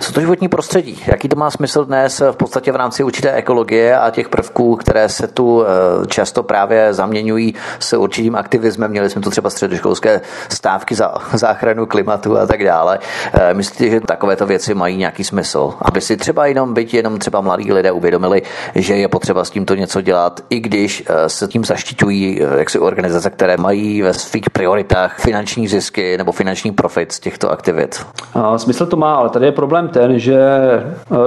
Co 0.00 0.12
to 0.12 0.20
životní 0.20 0.48
prostředí? 0.48 0.98
Jaký 1.06 1.28
to 1.28 1.36
má 1.36 1.50
smysl 1.50 1.84
dnes 1.84 2.22
v 2.30 2.36
podstatě 2.36 2.72
v 2.72 2.76
rámci 2.76 3.04
určité 3.04 3.35
ekologie 3.36 3.98
a 3.98 4.10
těch 4.10 4.28
prvků, 4.28 4.76
které 4.76 5.08
se 5.08 5.26
tu 5.26 5.64
eh, 5.64 6.06
často 6.06 6.42
právě 6.42 6.94
zaměňují 6.94 7.54
s 7.78 7.96
určitým 7.96 8.36
aktivismem? 8.36 8.90
Měli 8.90 9.10
jsme 9.10 9.22
tu 9.22 9.30
třeba 9.30 9.50
středoškolské 9.50 10.20
stávky 10.48 10.94
za 10.94 11.14
záchranu 11.32 11.86
klimatu 11.86 12.38
a 12.38 12.46
tak 12.46 12.64
dále. 12.64 12.98
Eh, 13.32 13.54
myslíte, 13.54 13.90
že 13.90 14.00
takovéto 14.00 14.46
věci 14.46 14.74
mají 14.74 14.96
nějaký 14.96 15.24
smysl? 15.24 15.74
Aby 15.82 16.00
si 16.00 16.16
třeba 16.16 16.46
jenom 16.46 16.74
byť 16.74 16.94
jenom 16.94 17.18
třeba 17.18 17.40
mladí 17.40 17.72
lidé 17.72 17.92
uvědomili, 17.92 18.42
že 18.74 18.96
je 18.96 19.08
potřeba 19.08 19.44
s 19.44 19.50
tímto 19.50 19.74
něco 19.74 20.00
dělat, 20.00 20.40
i 20.50 20.60
když 20.60 21.04
eh, 21.06 21.28
se 21.28 21.48
tím 21.48 21.64
zaštiťují 21.64 22.40
jaksi 22.58 22.78
organizace, 22.78 23.30
které 23.30 23.56
mají 23.56 24.02
ve 24.02 24.14
svých 24.14 24.50
prioritách 24.50 25.18
finanční 25.18 25.68
zisky 25.68 26.18
nebo 26.18 26.32
finanční 26.32 26.72
profit 26.72 27.12
z 27.12 27.20
těchto 27.20 27.50
aktivit. 27.50 28.06
A 28.34 28.58
smysl 28.58 28.86
to 28.86 28.96
má, 28.96 29.14
ale 29.14 29.30
tady 29.30 29.46
je 29.46 29.52
problém 29.52 29.88
ten, 29.88 30.18
že 30.18 30.38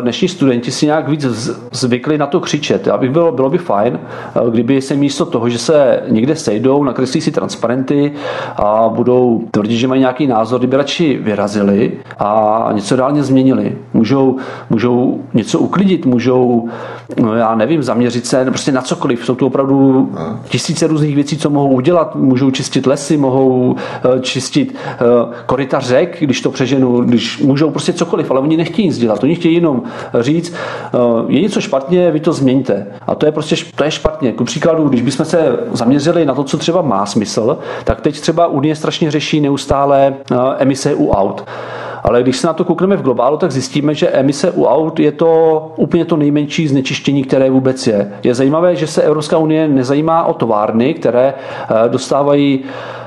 dnešní 0.01 0.28
studenti 0.28 0.72
si 0.72 0.86
nějak 0.86 1.07
víc 1.07 1.26
zvykli 1.72 1.99
na 2.18 2.28
to 2.28 2.39
křičet. 2.39 2.88
Bych 2.97 3.12
bylo, 3.12 3.32
bylo 3.32 3.50
by 3.50 3.58
fajn, 3.58 4.00
kdyby 4.50 4.82
se 4.82 4.95
místo 4.95 5.26
toho, 5.26 5.50
že 5.50 5.58
se 5.58 6.04
někde 6.08 6.36
sejdou, 6.36 6.84
nakreslí 6.84 7.22
si 7.22 7.32
transparenty 7.32 8.12
a 8.56 8.89
budou 8.89 9.43
tvrdit, 9.52 9.78
že 9.78 9.88
mají 9.88 10.00
nějaký 10.00 10.28
názor, 10.28 10.60
kdyby 10.60 10.78
radši 10.78 11.20
vyrazili 11.22 11.91
a 12.20 12.70
něco 12.74 12.95
reálně 12.95 13.24
změnili. 13.24 13.78
Můžou, 13.93 14.38
můžou 14.70 15.22
něco 15.34 15.60
uklidit, 15.60 16.06
můžou, 16.06 16.70
no 17.22 17.36
já 17.36 17.56
nevím, 17.56 17.84
zaměřit 17.84 18.26
se 18.26 18.45
prostě 18.45 18.72
na 18.72 18.82
cokoliv. 18.82 19.26
Jsou 19.26 19.36
to 19.36 19.47
opravdu 19.47 20.12
tisíce 20.50 20.88
různých 20.88 21.16
věcí, 21.16 21.38
co 21.38 21.50
mohou 21.50 21.70
udělat. 21.70 22.16
Můžou 22.16 22.52
čistit 22.52 22.88
lesy, 22.88 23.18
mohou 23.18 23.76
eh, 23.76 24.20
čistit 24.22 24.76
eh, 24.76 24.95
koryta 25.45 25.80
řek, 25.80 26.18
když 26.20 26.41
to 26.41 26.52
přeženu, 26.52 27.02
když 27.02 27.41
můžou 27.41 27.72
prostě 27.72 27.93
cokoliv, 27.93 28.32
ale 28.32 28.39
oni 28.39 28.58
nechtějí 28.58 28.88
nic 28.88 28.97
dělat. 28.97 29.24
Oni 29.24 29.36
chtějí 29.36 29.56
jenom 29.56 29.84
říct, 30.20 30.54
eh, 30.54 30.97
je 31.28 31.41
něco 31.41 31.62
špatně, 31.62 31.88
vy 31.89 32.19
to 32.19 32.33
změňte. 32.33 32.87
A 33.07 33.15
to 33.15 33.25
je 33.25 33.31
prostě 33.31 33.55
to 33.75 33.83
je 33.83 33.91
špatně. 33.91 34.33
Ku 34.33 34.43
příkladu, 34.43 34.89
když 34.89 35.01
bychom 35.01 35.25
se 35.25 35.59
zaměřili 35.73 36.25
na 36.25 36.33
to, 36.33 36.43
co 36.43 36.57
třeba 36.57 36.81
má 36.81 37.05
smysl, 37.05 37.57
tak 37.83 38.01
teď 38.01 38.19
třeba 38.19 38.47
Unie 38.47 38.75
strašně 38.75 39.11
řeší 39.11 39.41
neustále 39.41 40.13
emise 40.57 40.93
u 40.93 41.09
aut. 41.11 41.43
Ale 42.04 42.24
když 42.24 42.38
se 42.38 42.47
na 42.47 42.54
to 42.54 42.64
koukneme 42.64 42.97
v 42.97 43.02
globálu, 43.02 43.38
tak 43.38 43.52
zjistíme, 43.52 43.93
že 43.93 44.10
emise 44.10 44.52
u 44.52 44.66
aut 44.66 45.00
je 45.00 45.12
to 45.12 45.74
úplně 45.76 46.06
to 46.06 46.18
nejmenší 46.18 46.68
znečištění, 46.68 47.24
které 47.24 47.50
vůbec 47.50 47.88
je. 47.88 48.12
Je 48.24 48.36
zajímavé, 48.36 48.76
že 48.76 48.88
se 48.88 49.02
Evropská 49.02 49.38
unie 49.38 49.68
nezajímá 49.68 50.24
o 50.24 50.34
továrny, 50.34 50.93
které 50.93 51.34
eh, 51.34 51.89
dostávají 51.89 52.64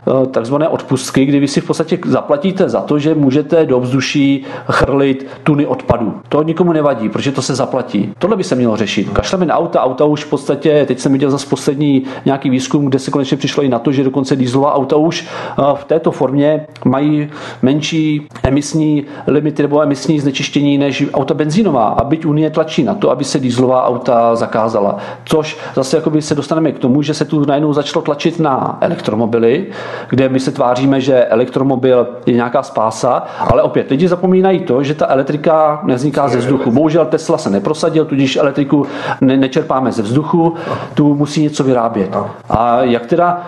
Eh, 0.07 0.27
takzvané 0.27 0.69
odpustky, 0.69 1.25
kdy 1.25 1.41
vy 1.41 1.49
si 1.49 1.61
v 1.61 1.67
podstatě 1.67 1.99
zaplatíte 2.07 2.69
za 2.69 2.81
to, 2.81 2.99
že 2.99 3.15
můžete 3.15 3.67
do 3.67 3.81
vzduší 3.81 4.45
chrlit 4.69 5.27
tuny 5.43 5.67
odpadu. 5.67 6.15
To 6.29 6.43
nikomu 6.43 6.73
nevadí, 6.73 7.09
protože 7.09 7.33
to 7.33 7.43
se 7.43 7.55
zaplatí. 7.55 8.13
Tohle 8.19 8.37
by 8.37 8.45
se 8.45 8.55
mělo 8.55 8.77
řešit. 8.77 9.11
Kašleme 9.11 9.47
na 9.47 9.55
auta, 9.55 9.83
auta 9.83 10.05
už 10.05 10.25
v 10.25 10.31
podstatě, 10.31 10.85
teď 10.87 10.99
jsem 10.99 11.13
viděl 11.13 11.31
zase 11.31 11.47
poslední 11.47 12.03
nějaký 12.25 12.51
výzkum, 12.51 12.87
kde 12.87 12.99
se 12.99 13.11
konečně 13.11 13.37
přišlo 13.37 13.63
i 13.63 13.69
na 13.69 13.79
to, 13.79 13.93
že 13.93 14.05
dokonce 14.05 14.37
dýzlová 14.37 14.75
auta 14.75 14.97
už 14.97 15.27
eh, 15.27 15.63
v 15.75 15.85
této 15.85 16.11
formě 16.11 16.67
mají 16.85 17.31
menší 17.63 18.27
emisní 18.43 18.82
limity 19.27 19.63
nebo 19.63 19.83
emisní 19.83 20.21
znečištění 20.21 20.79
než 20.79 21.05
auta 21.15 21.35
benzínová. 21.35 21.89
A 21.89 22.05
byť 22.05 22.25
Unie 22.27 22.51
tlačí 22.51 22.83
na 22.83 22.95
to, 22.95 23.11
aby 23.11 23.25
se 23.25 23.39
dýzlová 23.39 23.87
auta 23.87 24.37
zakázala. 24.37 24.97
Což 25.25 25.59
zase 25.75 25.97
jakoby 25.97 26.23
se 26.23 26.35
dostaneme 26.35 26.73
k 26.73 26.79
tomu, 26.79 27.03
že 27.03 27.15
se 27.15 27.25
tu 27.25 27.45
najednou 27.45 27.73
začalo 27.73 28.03
tlačit 28.03 28.41
na 28.41 28.79
elektromobily, 28.81 29.67
kde 30.11 30.29
my 30.29 30.41
se 30.41 30.51
tváříme, 30.51 31.01
že 31.01 31.25
elektromobil 31.25 32.07
je 32.27 32.35
nějaká 32.35 32.63
spása, 32.63 33.23
ale 33.39 33.63
opět 33.63 33.91
lidi 33.91 34.09
zapomínají 34.09 34.61
to, 34.61 34.83
že 34.83 34.95
ta 34.95 35.07
elektrika 35.09 35.81
nevzniká 35.85 36.29
ze 36.29 36.39
vzduchu. 36.39 36.71
Bohužel 36.71 37.07
Tesla 37.07 37.39
se 37.39 37.51
neprosadil, 37.51 38.05
tudíž 38.05 38.37
elektriku 38.37 38.87
ne- 39.21 39.37
nečerpáme 39.37 39.93
ze 39.93 40.03
vzduchu, 40.03 40.55
tu 40.95 41.15
musí 41.15 41.43
něco 41.43 41.65
vyrábět. 41.65 42.17
A 42.51 42.83
jak 42.83 43.07
teda 43.07 43.43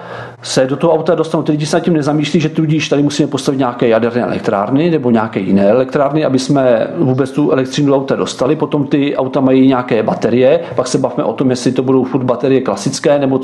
se 0.45 0.67
do 0.67 0.77
toho 0.77 0.93
auta 0.93 1.15
dostanou, 1.15 1.43
ty 1.43 1.53
lidi 1.53 1.67
se 1.67 1.77
nad 1.77 1.81
tím 1.81 1.95
nezamýšlí, 1.95 2.41
že 2.41 2.49
tudíž 2.49 2.89
tady 2.89 3.03
musíme 3.03 3.29
postavit 3.29 3.59
nějaké 3.59 3.89
jaderné 3.89 4.23
elektrárny 4.23 4.91
nebo 4.91 5.11
nějaké 5.11 5.41
jiné 5.41 5.69
elektrárny, 5.69 6.25
aby 6.25 6.39
jsme 6.39 6.87
vůbec 6.97 7.31
tu 7.31 7.51
elektřinu 7.51 7.87
do 7.89 7.97
auta 7.97 8.17
dostali. 8.17 8.57
Potom 8.57 8.87
ty 8.87 9.17
auta 9.17 9.41
mají 9.41 9.69
nějaké 9.69 10.03
baterie, 10.03 10.61
pak 10.75 10.89
se 10.89 10.99
bavíme 10.99 11.25
o 11.25 11.33
tom, 11.33 11.51
jestli 11.51 11.73
to 11.73 11.83
budou 11.83 12.05
furt 12.05 12.25
baterie 12.25 12.61
klasické, 12.61 13.19
nebo 13.19 13.41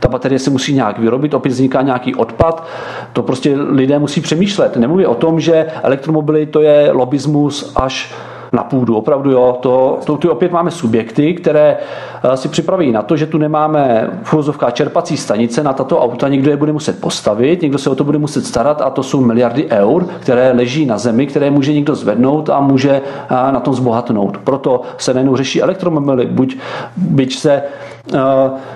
ta 0.00 0.08
baterie 0.08 0.38
se 0.38 0.50
musí 0.50 0.74
nějak 0.74 0.98
vyrobit, 0.98 1.34
opět 1.34 1.52
vzniká 1.52 1.82
nějaký 1.82 2.14
odpad. 2.14 2.66
To 3.12 3.22
prostě 3.22 3.56
lidé 3.56 3.98
musí 3.98 4.20
přemýšlet. 4.20 4.76
Nemluví 4.76 5.06
o 5.06 5.14
tom, 5.14 5.40
že 5.40 5.66
elektromobily 5.82 6.46
to 6.46 6.60
je 6.60 6.88
lobismus 6.92 7.72
až 7.76 8.14
na 8.52 8.64
půdu. 8.64 8.96
Opravdu 8.96 9.30
jo, 9.30 9.58
to, 9.60 9.98
to 10.04 10.16
tu 10.16 10.30
opět 10.30 10.52
máme 10.52 10.70
subjekty, 10.70 11.34
které 11.34 11.76
eh, 12.24 12.36
si 12.36 12.48
připraví 12.48 12.92
na 12.92 13.02
to, 13.02 13.16
že 13.16 13.26
tu 13.26 13.38
nemáme 13.38 14.10
fuzovká 14.22 14.70
čerpací 14.70 15.16
stanice 15.16 15.62
na 15.62 15.72
tato 15.72 16.00
auta, 16.00 16.28
někdo 16.28 16.50
je 16.50 16.56
bude 16.56 16.72
muset 16.72 17.00
postavit, 17.00 17.62
někdo 17.62 17.78
se 17.78 17.90
o 17.90 17.94
to 17.94 18.04
bude 18.04 18.18
muset 18.18 18.46
starat 18.46 18.82
a 18.82 18.90
to 18.90 19.02
jsou 19.02 19.20
miliardy 19.20 19.66
eur, 19.70 20.06
které 20.20 20.52
leží 20.52 20.86
na 20.86 20.98
zemi, 20.98 21.26
které 21.26 21.50
může 21.50 21.72
někdo 21.72 21.94
zvednout 21.94 22.50
a 22.50 22.60
může 22.60 22.90
eh, 22.90 23.52
na 23.52 23.60
tom 23.60 23.74
zbohatnout. 23.74 24.38
Proto 24.38 24.80
se 24.98 25.14
nejenom 25.14 25.36
řeší 25.36 25.62
elektromobily, 25.62 26.26
buď 26.26 26.56
byť 26.96 27.38
se 27.38 27.62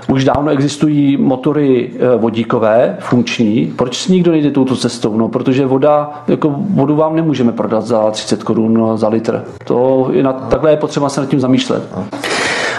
už 0.09 0.25
dávno 0.25 0.51
existují 0.51 1.17
motory 1.17 1.93
uh, 1.93 2.21
vodíkové, 2.21 2.97
funkční. 3.01 3.73
Proč 3.77 4.09
nikdo 4.09 4.31
nejde 4.31 4.51
touto 4.51 4.77
cestou? 4.77 5.17
No, 5.17 5.29
protože 5.29 5.67
voda, 5.67 6.23
jako 6.29 6.55
vodu 6.71 6.97
vám 6.97 7.17
nemůžeme 7.17 7.53
prodat 7.53 7.87
za 7.87 8.11
30 8.11 8.43
korun 8.43 8.93
za 8.95 9.09
litr. 9.09 9.45
To 9.65 10.09
je 10.13 10.23
na, 10.23 10.33
takhle 10.33 10.71
je 10.71 10.77
potřeba 10.77 11.09
se 11.09 11.21
nad 11.21 11.29
tím 11.29 11.41
zamýšlet. 11.41 11.83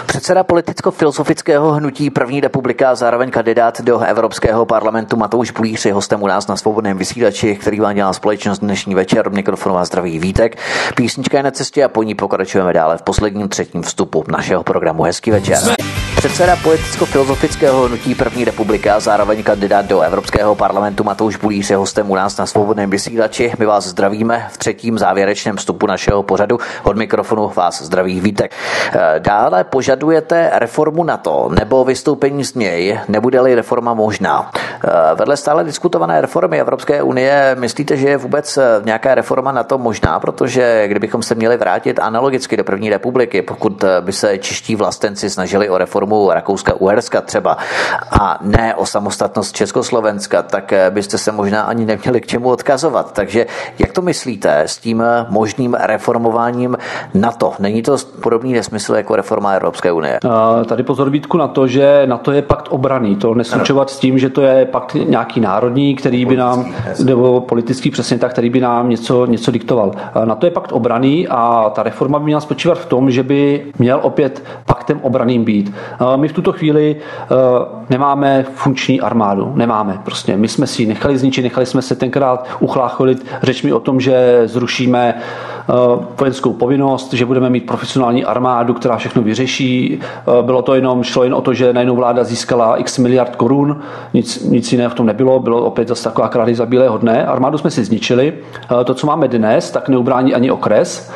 Předseda 0.06 0.44
politicko-filozofického 0.44 1.72
hnutí 1.72 2.10
První 2.10 2.40
republika 2.40 2.90
a 2.90 2.94
zároveň 2.94 3.30
kandidát 3.30 3.80
do 3.80 3.98
Evropského 3.98 4.66
parlamentu 4.66 5.16
Matouš 5.16 5.50
Bulíř 5.50 5.86
je 5.86 5.92
hostem 5.92 6.22
u 6.22 6.26
nás 6.26 6.46
na 6.46 6.56
svobodném 6.56 6.98
vysílači, 6.98 7.56
který 7.56 7.80
vám 7.80 7.94
dělá 7.94 8.12
společnost 8.12 8.58
dnešní 8.58 8.94
večer. 8.94 9.30
Vás 9.64 9.88
zdraví 9.88 10.18
Vítek. 10.18 10.58
Písnička 10.96 11.36
je 11.36 11.42
na 11.42 11.50
cestě 11.50 11.84
a 11.84 11.88
po 11.88 12.02
ní 12.02 12.14
pokračujeme 12.14 12.72
dále 12.72 12.98
v 12.98 13.02
posledním 13.02 13.48
třetím 13.48 13.82
vstupu 13.82 14.24
našeho 14.28 14.62
programu. 14.62 15.02
Hezký 15.02 15.30
večer. 15.30 15.58
Předseda 16.22 16.56
politicko-filozofického 16.56 17.86
hnutí 17.86 18.14
První 18.14 18.44
republika 18.44 18.94
a 18.94 19.00
zároveň 19.00 19.42
kandidát 19.42 19.86
do 19.86 20.00
Evropského 20.00 20.54
parlamentu 20.54 21.04
Matouš 21.04 21.36
Bulíř 21.36 21.70
je 21.70 21.76
hostem 21.76 22.10
u 22.10 22.14
nás 22.14 22.36
na 22.36 22.46
svobodném 22.46 22.90
vysílači. 22.90 23.52
My 23.58 23.66
vás 23.66 23.86
zdravíme 23.86 24.48
v 24.52 24.58
třetím 24.58 24.98
závěrečném 24.98 25.56
vstupu 25.56 25.86
našeho 25.86 26.22
pořadu. 26.22 26.58
Od 26.82 26.96
mikrofonu 26.96 27.52
vás 27.56 27.82
zdraví 27.82 28.20
Vítek. 28.20 28.52
Dále 29.18 29.64
požad 29.64 29.92
požadujete 29.92 30.50
reformu 30.54 31.04
NATO 31.04 31.50
nebo 31.58 31.84
vystoupení 31.84 32.44
z 32.44 32.54
něj, 32.54 33.00
nebude-li 33.08 33.54
reforma 33.54 33.94
možná? 33.94 34.50
Eh, 34.84 35.14
vedle 35.14 35.36
stále 35.36 35.64
diskutované 35.64 36.20
reformy 36.20 36.60
Evropské 36.60 37.02
unie, 37.02 37.56
myslíte, 37.58 37.96
že 37.96 38.08
je 38.08 38.16
vůbec 38.16 38.56
eh, 38.56 38.62
nějaká 38.84 39.14
reforma 39.14 39.52
NATO 39.52 39.78
možná? 39.78 40.20
Protože 40.20 40.88
kdybychom 40.88 41.22
se 41.22 41.34
měli 41.34 41.56
vrátit 41.56 41.98
analogicky 41.98 42.56
do 42.56 42.64
první 42.64 42.90
republiky, 42.90 43.42
pokud 43.42 43.84
eh, 43.84 44.00
by 44.00 44.12
se 44.12 44.38
čeští 44.38 44.76
vlastenci 44.76 45.30
snažili 45.30 45.68
o 45.68 45.78
reformu 45.78 46.11
Rakouska-Uherska 46.30 47.20
třeba 47.20 47.56
a 48.20 48.38
ne 48.40 48.74
o 48.74 48.86
samostatnost 48.86 49.56
Československa, 49.56 50.42
tak 50.42 50.72
byste 50.90 51.18
se 51.18 51.32
možná 51.32 51.62
ani 51.62 51.84
neměli 51.84 52.20
k 52.20 52.26
čemu 52.26 52.48
odkazovat. 52.48 53.12
Takže 53.12 53.46
jak 53.78 53.92
to 53.92 54.02
myslíte 54.02 54.60
s 54.60 54.78
tím 54.78 55.02
možným 55.28 55.74
reformováním 55.74 56.76
NATO? 57.14 57.52
Není 57.58 57.82
to 57.82 57.96
podobný 58.22 58.52
nesmysl 58.52 58.94
jako 58.94 59.16
reforma 59.16 59.52
Evropské 59.52 59.92
unie. 59.92 60.18
Tady 60.66 60.82
pozor 60.82 61.10
Vítku 61.10 61.36
na 61.36 61.48
to, 61.48 61.66
že 61.66 62.02
na 62.06 62.18
to 62.18 62.32
je 62.32 62.42
pakt 62.42 62.68
obraný. 62.70 63.16
To 63.16 63.34
neslučovat 63.34 63.90
s 63.90 63.98
tím, 63.98 64.18
že 64.18 64.30
to 64.30 64.42
je 64.42 64.64
pakt 64.64 64.94
nějaký 64.94 65.40
národní, 65.40 65.94
který 65.94 66.24
by 66.24 66.36
nám, 66.36 66.74
nebo 67.04 67.40
politický 67.40 67.90
přesně 67.90 68.18
tak, 68.18 68.32
který 68.32 68.50
by 68.50 68.60
nám 68.60 68.88
něco, 68.88 69.26
něco 69.26 69.50
diktoval. 69.50 69.92
Na 70.24 70.34
to 70.34 70.46
je 70.46 70.50
pakt 70.50 70.72
obraný 70.72 71.28
a 71.28 71.70
ta 71.74 71.82
reforma 71.82 72.18
by 72.18 72.24
měla 72.24 72.40
spočívat 72.40 72.78
v 72.78 72.86
tom, 72.86 73.10
že 73.10 73.22
by 73.22 73.66
měl 73.78 73.98
opět 74.02 74.44
paktem 74.66 75.00
obraným 75.02 75.44
být. 75.44 75.74
My 76.16 76.28
v 76.28 76.32
tuto 76.32 76.52
chvíli 76.52 76.96
nemáme 77.90 78.44
funkční 78.54 79.00
armádu. 79.00 79.52
Nemáme 79.54 80.00
prostě. 80.04 80.36
My 80.36 80.48
jsme 80.48 80.66
si 80.66 80.86
nechali 80.86 81.18
zničit, 81.18 81.42
nechali 81.42 81.66
jsme 81.66 81.82
se 81.82 81.94
tenkrát 81.94 82.48
uchlácholit 82.60 83.26
řečmi 83.42 83.72
o 83.72 83.80
tom, 83.80 84.00
že 84.00 84.42
zrušíme 84.44 85.14
vojenskou 86.18 86.52
povinnost, 86.52 87.12
že 87.12 87.26
budeme 87.26 87.50
mít 87.50 87.66
profesionální 87.66 88.24
armádu, 88.24 88.74
která 88.74 88.96
všechno 88.96 89.22
vyřeší, 89.22 90.00
Eh, 90.38 90.42
bylo 90.42 90.62
to 90.62 90.74
jenom, 90.74 91.02
šlo 91.02 91.24
jen 91.24 91.34
o 91.34 91.40
to, 91.40 91.54
že 91.54 91.72
najednou 91.72 91.96
vláda 91.96 92.24
získala 92.24 92.76
x 92.76 92.98
miliard 92.98 93.36
korun, 93.36 93.80
nic, 94.14 94.44
nic 94.44 94.72
jiného 94.72 94.90
v 94.90 94.94
tom 94.94 95.06
nebylo, 95.06 95.40
bylo 95.40 95.64
opět 95.64 95.88
zase 95.88 96.04
taková 96.04 96.28
krády 96.28 96.54
za 96.54 96.66
bílého 96.66 96.98
dne. 96.98 97.26
Armádu 97.26 97.58
jsme 97.58 97.70
si 97.70 97.84
zničili. 97.84 98.34
Eh, 98.80 98.84
to, 98.84 98.94
co 98.94 99.06
máme 99.06 99.28
dnes, 99.28 99.70
tak 99.70 99.88
neubrání 99.88 100.34
ani 100.34 100.50
okres. 100.50 101.12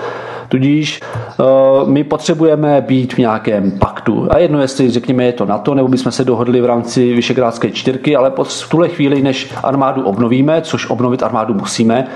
Tudíž 0.48 1.00
uh, 1.38 1.88
my 1.88 2.04
potřebujeme 2.04 2.80
být 2.80 3.14
v 3.14 3.18
nějakém 3.18 3.70
paktu. 3.70 4.28
A 4.30 4.38
jedno, 4.38 4.60
jestli 4.60 4.90
řekněme 4.90 5.24
je 5.24 5.32
to 5.32 5.46
NATO, 5.46 5.74
nebo 5.74 5.88
bychom 5.88 6.12
se 6.12 6.24
dohodli 6.24 6.60
v 6.60 6.64
rámci 6.64 7.14
Vyšegrádské 7.14 7.70
čtyřky, 7.70 8.16
ale 8.16 8.32
v 8.42 8.68
tuhle 8.68 8.88
chvíli, 8.88 9.22
než 9.22 9.54
armádu 9.62 10.02
obnovíme, 10.02 10.62
což 10.62 10.90
obnovit 10.90 11.22
armádu 11.22 11.54
musíme, 11.54 12.06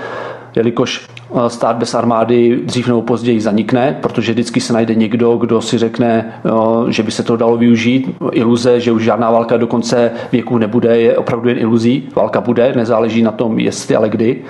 jelikož 0.55 1.07
stát 1.47 1.75
bez 1.75 1.95
armády 1.95 2.59
dřív 2.63 2.87
nebo 2.87 3.01
později 3.01 3.41
zanikne, 3.41 3.97
protože 4.01 4.31
vždycky 4.31 4.61
se 4.61 4.73
najde 4.73 4.95
někdo, 4.95 5.37
kdo 5.37 5.61
si 5.61 5.77
řekne, 5.77 6.33
eh, 6.45 6.91
že 6.91 7.03
by 7.03 7.11
se 7.11 7.23
to 7.23 7.37
dalo 7.37 7.57
využít. 7.57 8.15
Iluze, 8.31 8.79
že 8.79 8.91
už 8.91 9.03
žádná 9.03 9.31
válka 9.31 9.57
do 9.57 9.67
konce 9.67 10.11
věku 10.31 10.57
nebude, 10.57 11.01
je 11.01 11.17
opravdu 11.17 11.49
jen 11.49 11.57
iluzí. 11.57 12.09
Válka 12.15 12.41
bude, 12.41 12.73
nezáleží 12.75 13.21
na 13.21 13.31
tom, 13.31 13.59
jestli, 13.59 13.95
ale 13.95 14.09
kdy. 14.09 14.41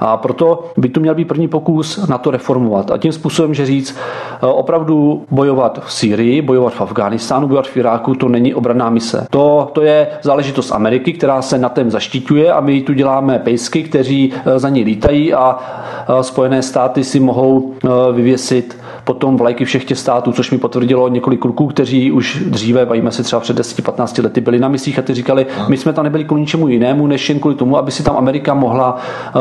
A 0.00 0.16
proto 0.16 0.64
by 0.76 0.88
tu 0.88 1.00
měl 1.00 1.14
být 1.14 1.28
první 1.28 1.48
pokus 1.48 2.06
na 2.08 2.18
to 2.18 2.30
reformovat. 2.30 2.90
A 2.90 2.98
tím 2.98 3.12
způsobem, 3.12 3.54
že 3.54 3.66
říct, 3.66 3.96
eh, 4.42 4.46
opravdu 4.46 5.24
bojovat 5.30 5.80
v 5.86 5.92
Sýrii, 5.92 6.42
bojovat 6.42 6.74
v 6.74 6.80
Afghánistánu, 6.80 7.48
bojovat 7.48 7.66
v 7.66 7.76
Iráku, 7.76 8.14
to 8.14 8.28
není 8.28 8.54
obranná 8.54 8.90
mise. 8.90 9.26
To, 9.30 9.70
to 9.72 9.82
je 9.82 10.08
záležitost 10.22 10.72
Ameriky, 10.72 11.12
která 11.12 11.42
se 11.42 11.58
na 11.58 11.68
tém 11.68 11.90
zaštiťuje 11.90 12.52
a 12.52 12.60
my 12.60 12.82
tu 12.82 12.92
děláme 12.92 13.38
pejsky, 13.38 13.82
kteří 13.82 14.32
za 14.56 14.68
ní 14.68 14.84
lítají 14.84 15.34
a 15.34 15.58
Spojené 16.20 16.62
státy 16.62 17.04
si 17.04 17.20
mohou 17.20 17.74
vyvěsit 18.12 18.78
potom 19.04 19.36
vlajky 19.36 19.64
všech 19.64 19.84
těch 19.84 19.98
států, 19.98 20.32
což 20.32 20.50
mi 20.50 20.58
potvrdilo 20.58 21.08
několik 21.08 21.40
kluků, 21.40 21.66
kteří 21.66 22.12
už 22.12 22.42
dříve, 22.46 22.86
bavíme 22.86 23.10
se 23.10 23.22
třeba 23.22 23.40
před 23.40 23.58
10-15 23.58 24.22
lety, 24.22 24.40
byli 24.40 24.58
na 24.58 24.68
misích 24.68 24.98
a 24.98 25.02
ty 25.02 25.14
říkali, 25.14 25.46
my 25.68 25.76
jsme 25.76 25.92
tam 25.92 26.04
nebyli 26.04 26.24
kvůli 26.24 26.40
ničemu 26.40 26.68
jinému, 26.68 27.06
než 27.06 27.28
jen 27.28 27.40
kvůli 27.40 27.54
tomu, 27.54 27.78
aby 27.78 27.90
si 27.90 28.02
tam 28.02 28.16
Amerika 28.16 28.54
mohla 28.54 28.96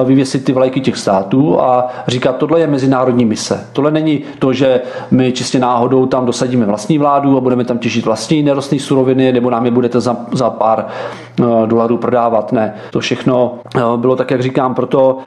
vyvěsit 0.05 0.45
ty 0.45 0.53
vlajky 0.53 0.81
těch 0.81 0.97
států 0.97 1.61
a 1.61 1.87
říkat, 2.07 2.37
tohle 2.37 2.59
je 2.59 2.67
mezinárodní 2.67 3.25
mise. 3.25 3.67
Tohle 3.73 3.91
není 3.91 4.23
to, 4.39 4.53
že 4.53 4.81
my 5.11 5.31
čistě 5.31 5.59
náhodou 5.59 6.05
tam 6.05 6.25
dosadíme 6.25 6.65
vlastní 6.65 6.97
vládu 6.97 7.37
a 7.37 7.41
budeme 7.41 7.65
tam 7.65 7.77
těžit 7.77 8.05
vlastní 8.05 8.43
nerostné 8.43 8.79
suroviny, 8.79 9.31
nebo 9.31 9.49
nám 9.49 9.65
je 9.65 9.71
budete 9.71 9.99
za, 9.99 10.17
za 10.31 10.49
pár 10.49 10.85
dolarů 11.65 11.97
prodávat. 11.97 12.51
Ne, 12.51 12.73
to 12.91 12.99
všechno 12.99 13.55
bylo 13.95 14.15
tak, 14.15 14.31
jak 14.31 14.41
říkám, 14.41 14.75
proto 14.75 15.17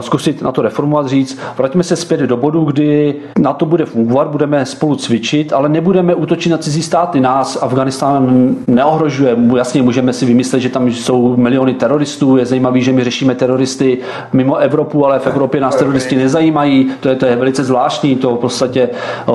zkusit 0.00 0.42
na 0.42 0.52
to 0.52 0.62
reformovat, 0.62 1.06
říct, 1.06 1.38
vraťme 1.58 1.82
se 1.82 1.96
zpět 1.96 2.20
do 2.20 2.36
bodu, 2.36 2.64
kdy 2.64 3.14
na 3.38 3.52
to 3.52 3.66
bude 3.66 3.84
fungovat, 3.84 4.28
budeme 4.28 4.66
spolu 4.66 4.96
cvičit, 4.96 5.52
ale 5.52 5.68
nebudeme 5.68 6.14
útočit 6.14 6.50
na 6.50 6.58
cizí 6.58 6.82
státy. 6.82 7.20
Nás 7.20 7.58
Afganistán 7.62 8.54
neohrožuje. 8.66 9.36
Jasně, 9.56 9.82
můžeme 9.82 10.12
si 10.12 10.26
vymyslet, 10.26 10.60
že 10.60 10.68
tam 10.68 10.88
jsou 10.88 11.36
miliony 11.36 11.74
teroristů. 11.74 12.36
Je 12.36 12.46
zajímavé, 12.46 12.80
že 12.80 12.92
my 12.92 13.04
řešíme 13.04 13.34
teroristy 13.34 13.98
mimo 14.32 14.56
Evropu, 14.56 15.06
ale 15.06 15.18
v 15.18 15.26
Evropě 15.26 15.60
nás 15.60 15.76
teroristi 15.76 16.16
nezajímají. 16.16 16.90
To 17.00 17.08
je, 17.08 17.16
to 17.16 17.26
je 17.26 17.36
velice 17.36 17.64
zvláštní, 17.64 18.16
to 18.16 18.36
v 18.36 18.38
podstatě 18.38 18.88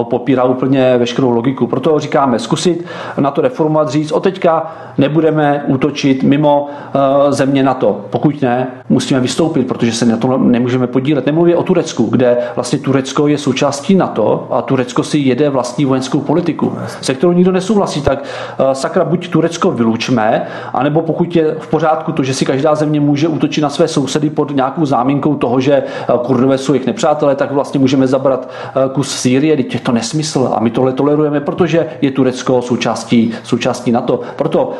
popírá 0.03 0.43
úplně 0.43 0.97
veškerou 0.97 1.29
logiku. 1.29 1.67
Proto 1.67 1.99
říkáme, 1.99 2.39
zkusit 2.39 2.85
na 3.19 3.31
to 3.31 3.41
reformovat, 3.41 3.89
říct, 3.89 4.11
o 4.11 4.19
teďka 4.19 4.75
nebudeme 4.97 5.63
útočit 5.67 6.23
mimo 6.23 6.67
uh, 6.67 7.31
země 7.31 7.63
na 7.63 7.73
to. 7.73 8.05
Pokud 8.09 8.41
ne, 8.41 8.67
musíme 8.89 9.19
vystoupit, 9.19 9.67
protože 9.67 9.91
se 9.91 10.05
na 10.05 10.17
to 10.17 10.24
nemůžeme 10.37 10.87
podílet. 10.87 11.25
Nemluvě 11.25 11.55
o 11.55 11.63
Turecku, 11.63 12.03
kde 12.03 12.37
vlastně 12.55 12.79
Turecko 12.79 13.27
je 13.27 13.37
součástí 13.37 13.95
NATO 13.95 14.47
a 14.51 14.61
Turecko 14.61 15.03
si 15.03 15.17
jede 15.17 15.49
vlastní 15.49 15.85
vojenskou 15.85 16.19
politiku, 16.19 16.77
se 17.01 17.13
kterou 17.13 17.31
nikdo 17.31 17.51
nesouhlasí, 17.51 18.01
tak 18.01 18.23
eh, 18.23 18.75
sakra 18.75 19.05
buď 19.05 19.29
Turecko 19.29 19.71
vylučme, 19.71 20.47
anebo 20.73 21.01
pokud 21.01 21.35
je 21.35 21.55
v 21.59 21.67
pořádku 21.67 22.11
to, 22.11 22.23
že 22.23 22.33
si 22.33 22.45
každá 22.45 22.75
země 22.75 22.99
může 22.99 23.27
útočit 23.27 23.61
na 23.61 23.69
své 23.69 23.87
sousedy 23.87 24.29
pod 24.29 24.55
nějakou 24.55 24.85
záminkou 24.85 25.35
toho, 25.35 25.59
že 25.59 25.73
eh, 25.73 26.13
kurdové 26.25 26.57
jsou 26.57 26.73
jejich 26.73 26.87
nepřátelé, 26.87 27.35
tak 27.35 27.51
vlastně 27.51 27.79
můžeme 27.79 28.07
zabrat 28.07 28.49
eh, 28.49 28.89
kus 28.93 29.15
Sýrie, 29.15 29.57
teď 29.57 29.73
je 29.73 29.79
to 29.79 29.91
nesmysl 29.91 30.49
a 30.55 30.59
my 30.59 30.69
tohle 30.69 30.93
tolerujeme, 30.93 31.39
protože 31.39 31.87
je 32.01 32.11
Turecko 32.11 32.61
součástí, 32.61 33.33
součástí 33.43 33.91
NATO. 33.91 34.19
Proto 34.35 34.73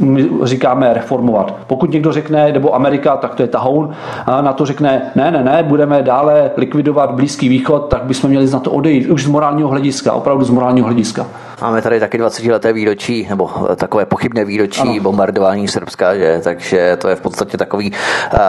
my 0.00 0.28
říkáme 0.42 0.94
reformovat. 0.94 1.54
Pokud 1.66 1.90
někdo 1.90 2.12
řekne, 2.12 2.52
nebo 2.52 2.74
Amerika, 2.74 3.16
tak 3.16 3.34
to 3.34 3.42
je 3.42 3.48
tahoun, 3.48 3.90
a 4.26 4.40
na 4.40 4.52
to 4.52 4.66
řekne, 4.66 5.12
ne, 5.14 5.30
ne, 5.30 5.44
ne, 5.44 5.62
budeme 5.62 6.02
dále 6.02 6.50
likvidovat 6.56 7.10
Blízký 7.10 7.48
východ, 7.48 7.88
tak 7.88 8.02
bychom 8.02 8.30
měli 8.30 8.50
na 8.50 8.60
to 8.60 8.70
odejít, 8.70 9.06
už 9.06 9.24
z 9.24 9.28
morálního 9.28 9.68
hlediska, 9.68 10.12
opravdu 10.12 10.44
z 10.44 10.50
morálního 10.50 10.86
hlediska. 10.86 11.26
Máme 11.60 11.82
tady 11.82 12.00
taky 12.00 12.18
20 12.18 12.44
leté 12.44 12.72
výročí, 12.72 13.26
nebo 13.30 13.50
takové 13.76 14.06
pochybné 14.06 14.44
výročí 14.44 14.80
ano. 14.80 15.00
bombardování 15.00 15.68
Srbska, 15.68 16.14
že? 16.14 16.40
takže 16.44 16.96
to 16.96 17.08
je 17.08 17.16
v 17.16 17.20
podstatě 17.20 17.56
takový, 17.56 17.92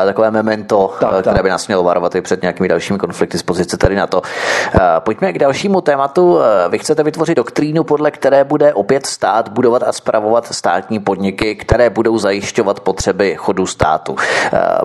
takové 0.06 0.32
memento, 0.32 0.94
tak, 1.00 1.10
které 1.10 1.36
tak. 1.36 1.44
by 1.44 1.50
nás 1.50 1.68
mělo 1.68 1.84
varovat 1.84 2.16
i 2.16 2.22
před 2.22 2.42
nějakými 2.42 2.68
dalšími 2.68 3.00
konflikty 3.00 3.38
z 3.38 3.44
pozice 3.44 3.78
tady 3.78 3.96
na 3.96 4.08
to. 4.08 4.22
Pojďme 5.00 5.34
k 5.34 5.40
dalšímu 5.40 5.82
tématu. 5.82 6.38
Vy 6.70 6.80
chcete 6.80 7.04
vytvořit 7.04 7.36
doktrínu, 7.36 7.84
podle 7.84 8.12
které 8.12 8.44
bude 8.44 8.74
opět 8.74 9.06
stát 9.06 9.50
budovat 9.50 9.84
a 9.84 9.92
spravovat 9.92 10.54
státní 10.54 11.00
podniky, 11.00 11.56
které 11.56 11.90
budou 11.90 12.18
zajišťovat 12.18 12.80
potřeby 12.80 13.36
chodu 13.36 13.66
státu. 13.66 14.16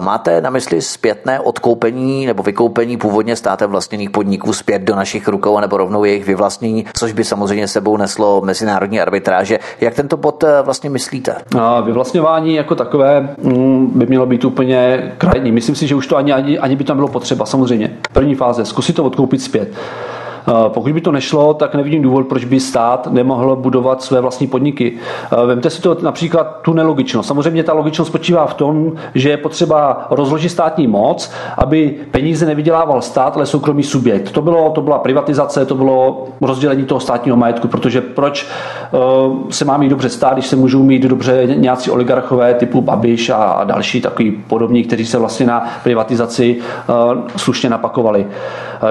Máte 0.01 0.41
na 0.41 0.51
mysli 0.51 0.83
zpětné 0.83 1.41
odkoupení 1.41 2.27
nebo 2.27 2.43
vykoupení 2.43 2.97
původně 2.97 3.37
státem 3.37 3.70
vlastněných 3.70 4.11
podniků 4.11 4.53
zpět 4.53 4.83
do 4.83 4.97
našich 4.97 5.29
rukou 5.29 5.61
nebo 5.61 5.77
rovnou 5.77 6.05
jejich 6.05 6.25
vyvlastnění, 6.25 6.87
což 6.97 7.12
by 7.12 7.25
samozřejmě 7.25 7.68
sebou 7.68 7.97
nes 7.97 8.11
přineslo 8.12 8.40
mezinárodní 8.44 9.00
arbitráže. 9.00 9.58
Jak 9.80 9.94
tento 9.94 10.16
bod 10.16 10.44
eh, 10.44 10.62
vlastně 10.62 10.90
myslíte? 10.90 11.34
Vyvlastňování 11.84 12.54
jako 12.54 12.74
takové 12.74 13.34
mm, 13.42 13.90
by 13.94 14.06
mělo 14.06 14.26
být 14.26 14.44
úplně 14.44 15.12
krajní. 15.18 15.52
Myslím 15.52 15.76
si, 15.76 15.86
že 15.86 15.94
už 15.94 16.06
to 16.06 16.16
ani, 16.16 16.32
ani, 16.32 16.58
ani 16.58 16.76
by 16.76 16.84
tam 16.84 16.96
bylo 16.96 17.08
potřeba, 17.08 17.46
samozřejmě. 17.46 17.96
První 18.12 18.34
fáze, 18.34 18.64
zkusit 18.64 18.92
to 18.92 19.04
odkoupit 19.04 19.42
zpět. 19.42 19.68
Pokud 20.68 20.93
by 20.93 21.01
to 21.01 21.12
nešlo, 21.12 21.55
tak 21.55 21.74
nevidím 21.74 22.03
důvod, 22.03 22.26
proč 22.26 22.45
by 22.45 22.61
stát 22.61 23.09
nemohl 23.11 23.57
budovat 23.57 24.03
své 24.03 24.20
vlastní 24.20 24.47
podniky. 24.47 24.93
Vemte 25.47 25.70
si 25.70 25.82
to 25.82 25.97
například 26.03 26.61
tu 26.62 26.72
nelogičnost. 26.72 27.28
Samozřejmě 27.28 27.62
ta 27.62 27.72
logičnost 27.72 28.09
spočívá 28.09 28.47
v 28.47 28.55
tom, 28.55 28.93
že 29.14 29.30
je 29.30 29.36
potřeba 29.36 30.07
rozložit 30.11 30.49
státní 30.49 30.86
moc, 30.86 31.32
aby 31.59 31.95
peníze 32.11 32.47
nevydělával 32.47 33.03
stát, 33.03 33.36
ale 33.36 33.47
soukromý 33.47 33.82
subjekt. 33.82 34.30
To, 34.30 34.43
bylo, 34.43 34.70
to 34.70 34.80
byla 34.80 34.99
privatizace, 34.99 35.66
to 35.66 35.74
bylo 35.74 36.26
rozdělení 36.40 36.84
toho 36.84 37.01
státního 37.01 37.36
majetku, 37.36 37.68
protože 37.68 38.01
proč 38.01 38.47
eh, 38.47 38.99
se 39.51 39.64
má 39.64 39.76
mít 39.76 39.88
dobře 39.88 40.09
stát, 40.09 40.32
když 40.32 40.47
se 40.47 40.57
můžou 40.57 40.82
mít 40.82 41.03
dobře 41.03 41.47
nějací 41.47 41.90
oligarchové 41.90 42.55
typu 42.55 42.80
Babiš 42.80 43.30
a 43.30 43.64
další 43.64 44.01
takový 44.01 44.30
podobní, 44.30 44.84
kteří 44.84 45.07
se 45.07 45.18
vlastně 45.18 45.47
na 45.47 45.68
privatizaci 45.82 46.57
eh, 46.59 46.93
slušně 47.36 47.70
napakovali. 47.70 48.26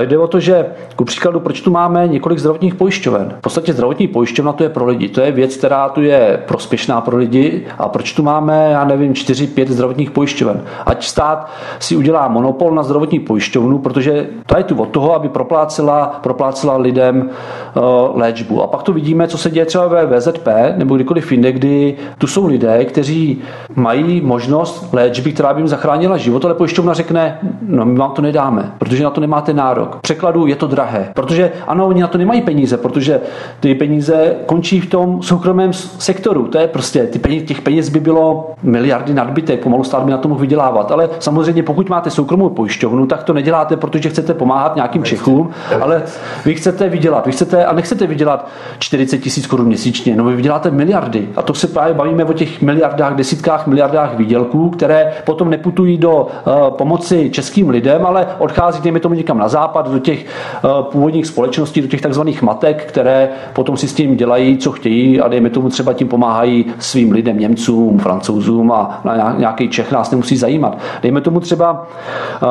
Jde 0.06 0.18
o 0.18 0.28
to, 0.28 0.39
že 0.39 0.66
ku 0.95 1.06
příkladu 1.06 1.39
proč 1.42 1.62
tu 1.62 1.72
máme 1.72 2.08
několik 2.08 2.39
zdravotních 2.39 2.76
pojišťoven. 2.76 3.34
V 3.38 3.42
podstatě 3.42 3.74
zdravotní 3.74 4.08
pojišťovna 4.08 4.54
to 4.54 4.64
je 4.64 4.70
pro 4.70 4.86
lidi. 4.86 5.10
To 5.10 5.22
je 5.22 5.32
věc, 5.32 5.58
která 5.58 5.89
tu 5.89 6.02
je 6.02 6.44
prospěšná 6.48 7.02
pro 7.02 7.18
lidi. 7.18 7.66
A 7.78 7.89
proč 7.89 8.14
tu 8.14 8.24
máme, 8.24 8.70
já 8.72 8.86
nevím, 8.86 9.14
4-5 9.14 9.68
zdravotních 9.68 10.12
pojišťoven? 10.12 10.64
Ať 10.86 11.06
stát 11.06 11.50
si 11.80 11.96
udělá 11.96 12.28
monopol 12.28 12.76
na 12.76 12.84
zdravotní 12.84 13.20
pojišťovnu, 13.20 13.78
protože 13.78 14.28
to 14.46 14.58
je 14.58 14.64
tu 14.64 14.82
od 14.82 14.89
toho, 14.89 15.16
aby 15.16 15.30
proplácela, 15.30 16.20
proplácela 16.24 16.78
lidem 16.78 17.30
uh, 17.76 17.84
léčbu. 18.20 18.64
A 18.64 18.68
pak 18.68 18.84
tu 18.84 18.94
vidíme, 18.94 19.28
co 19.28 19.38
se 19.38 19.50
děje 19.50 19.66
třeba 19.66 19.88
ve 19.88 20.06
VZP 20.06 20.48
nebo 20.78 20.96
kdykoliv 20.96 21.32
jinde, 21.32 21.52
kdy 21.52 21.96
tu 22.18 22.28
jsou 22.28 22.48
lidé, 22.48 22.86
kteří 22.86 23.42
mají 23.76 24.22
možnost 24.22 24.94
léčby, 24.94 25.34
která 25.34 25.54
by 25.54 25.60
jim 25.60 25.68
zachránila 25.68 26.18
život, 26.18 26.46
ale 26.46 26.54
pojišťovna 26.54 26.94
řekne, 26.94 27.39
no 27.62 27.86
my 27.86 27.98
vám 28.00 28.12
to 28.12 28.22
nedáme, 28.22 28.72
protože 28.78 29.04
na 29.04 29.10
to 29.10 29.22
nemáte 29.22 29.54
nárok. 29.54 30.00
Překladu 30.02 30.48
je 30.48 30.56
to 30.56 30.68
drahé. 30.68 31.12
Protože 31.14 31.31
protože 31.32 31.52
ano, 31.68 31.88
oni 31.88 32.02
na 32.02 32.08
to 32.08 32.18
nemají 32.18 32.42
peníze, 32.42 32.78
protože 32.78 33.22
ty 33.60 33.76
peníze 33.76 34.36
končí 34.46 34.82
v 34.82 34.90
tom 34.90 35.22
soukromém 35.22 35.74
sektoru. 35.74 36.48
To 36.48 36.58
je 36.58 36.68
prostě, 36.68 37.04
ty 37.04 37.20
peníze, 37.20 37.46
těch 37.46 37.62
peněz 37.62 37.90
by 37.90 38.00
bylo 38.00 38.52
miliardy 38.64 39.14
nadbytek, 39.14 39.64
pomalu 39.64 39.84
stát 39.84 40.04
by 40.04 40.12
na 40.12 40.18
to 40.18 40.28
mohl 40.28 40.42
vydělávat. 40.42 40.92
Ale 40.92 41.10
samozřejmě, 41.20 41.64
pokud 41.64 41.90
máte 41.90 42.10
soukromou 42.10 42.50
pojišťovnu, 42.50 43.06
tak 43.08 43.24
to 43.24 43.34
neděláte, 43.34 43.78
protože 43.78 44.10
chcete 44.10 44.34
pomáhat 44.34 44.76
nějakým 44.76 45.04
Čechům, 45.04 45.50
ale 45.82 46.04
vy 46.46 46.56
chcete 46.56 46.90
vydělat. 46.90 47.26
Vy 47.26 47.32
chcete 47.32 47.66
a 47.66 47.74
nechcete 47.74 48.08
vydělat 48.08 48.48
40 48.80 49.18
tisíc 49.18 49.48
korun 49.48 49.68
měsíčně, 49.68 50.16
no 50.16 50.24
vy 50.24 50.36
vyděláte 50.36 50.72
miliardy. 50.72 51.30
A 51.36 51.42
to 51.42 51.54
se 51.54 51.68
právě 51.68 51.94
bavíme 51.94 52.26
o 52.26 52.34
těch 52.34 52.62
miliardách, 52.62 53.16
desítkách 53.16 53.68
miliardách 53.68 54.18
výdělků, 54.18 54.70
které 54.70 55.14
potom 55.26 55.50
neputují 55.50 55.98
do 55.98 56.22
uh, 56.22 56.54
pomoci 56.70 57.30
českým 57.30 57.70
lidem, 57.70 58.06
ale 58.06 58.28
odchází, 58.38 58.82
dejme 58.82 59.00
tomu 59.00 59.16
někam 59.16 59.38
na 59.38 59.48
západ, 59.48 59.90
do 59.90 60.00
těch 60.00 60.26
uh, 60.64 60.82
původních 60.82 61.20
společností, 61.28 61.82
do 61.82 61.88
těch 61.88 62.01
takzvaných 62.01 62.41
matek, 62.41 62.86
které 62.86 63.30
potom 63.53 63.78
si 63.78 63.88
s 63.88 63.93
tím 63.93 64.17
dělají, 64.17 64.57
co 64.57 64.72
chtějí 64.72 65.22
a 65.22 65.28
dejme 65.28 65.49
tomu 65.49 65.69
třeba 65.69 65.93
tím 65.93 66.07
pomáhají 66.07 66.65
svým 66.80 67.11
lidem, 67.11 67.39
Němcům, 67.39 67.99
Francouzům 67.99 68.72
a 68.72 69.01
nějaký 69.38 69.69
Čech 69.69 69.91
nás 69.91 70.11
nemusí 70.11 70.38
zajímat. 70.38 70.78
Dejme 71.01 71.22
tomu 71.22 71.39
třeba, 71.39 71.88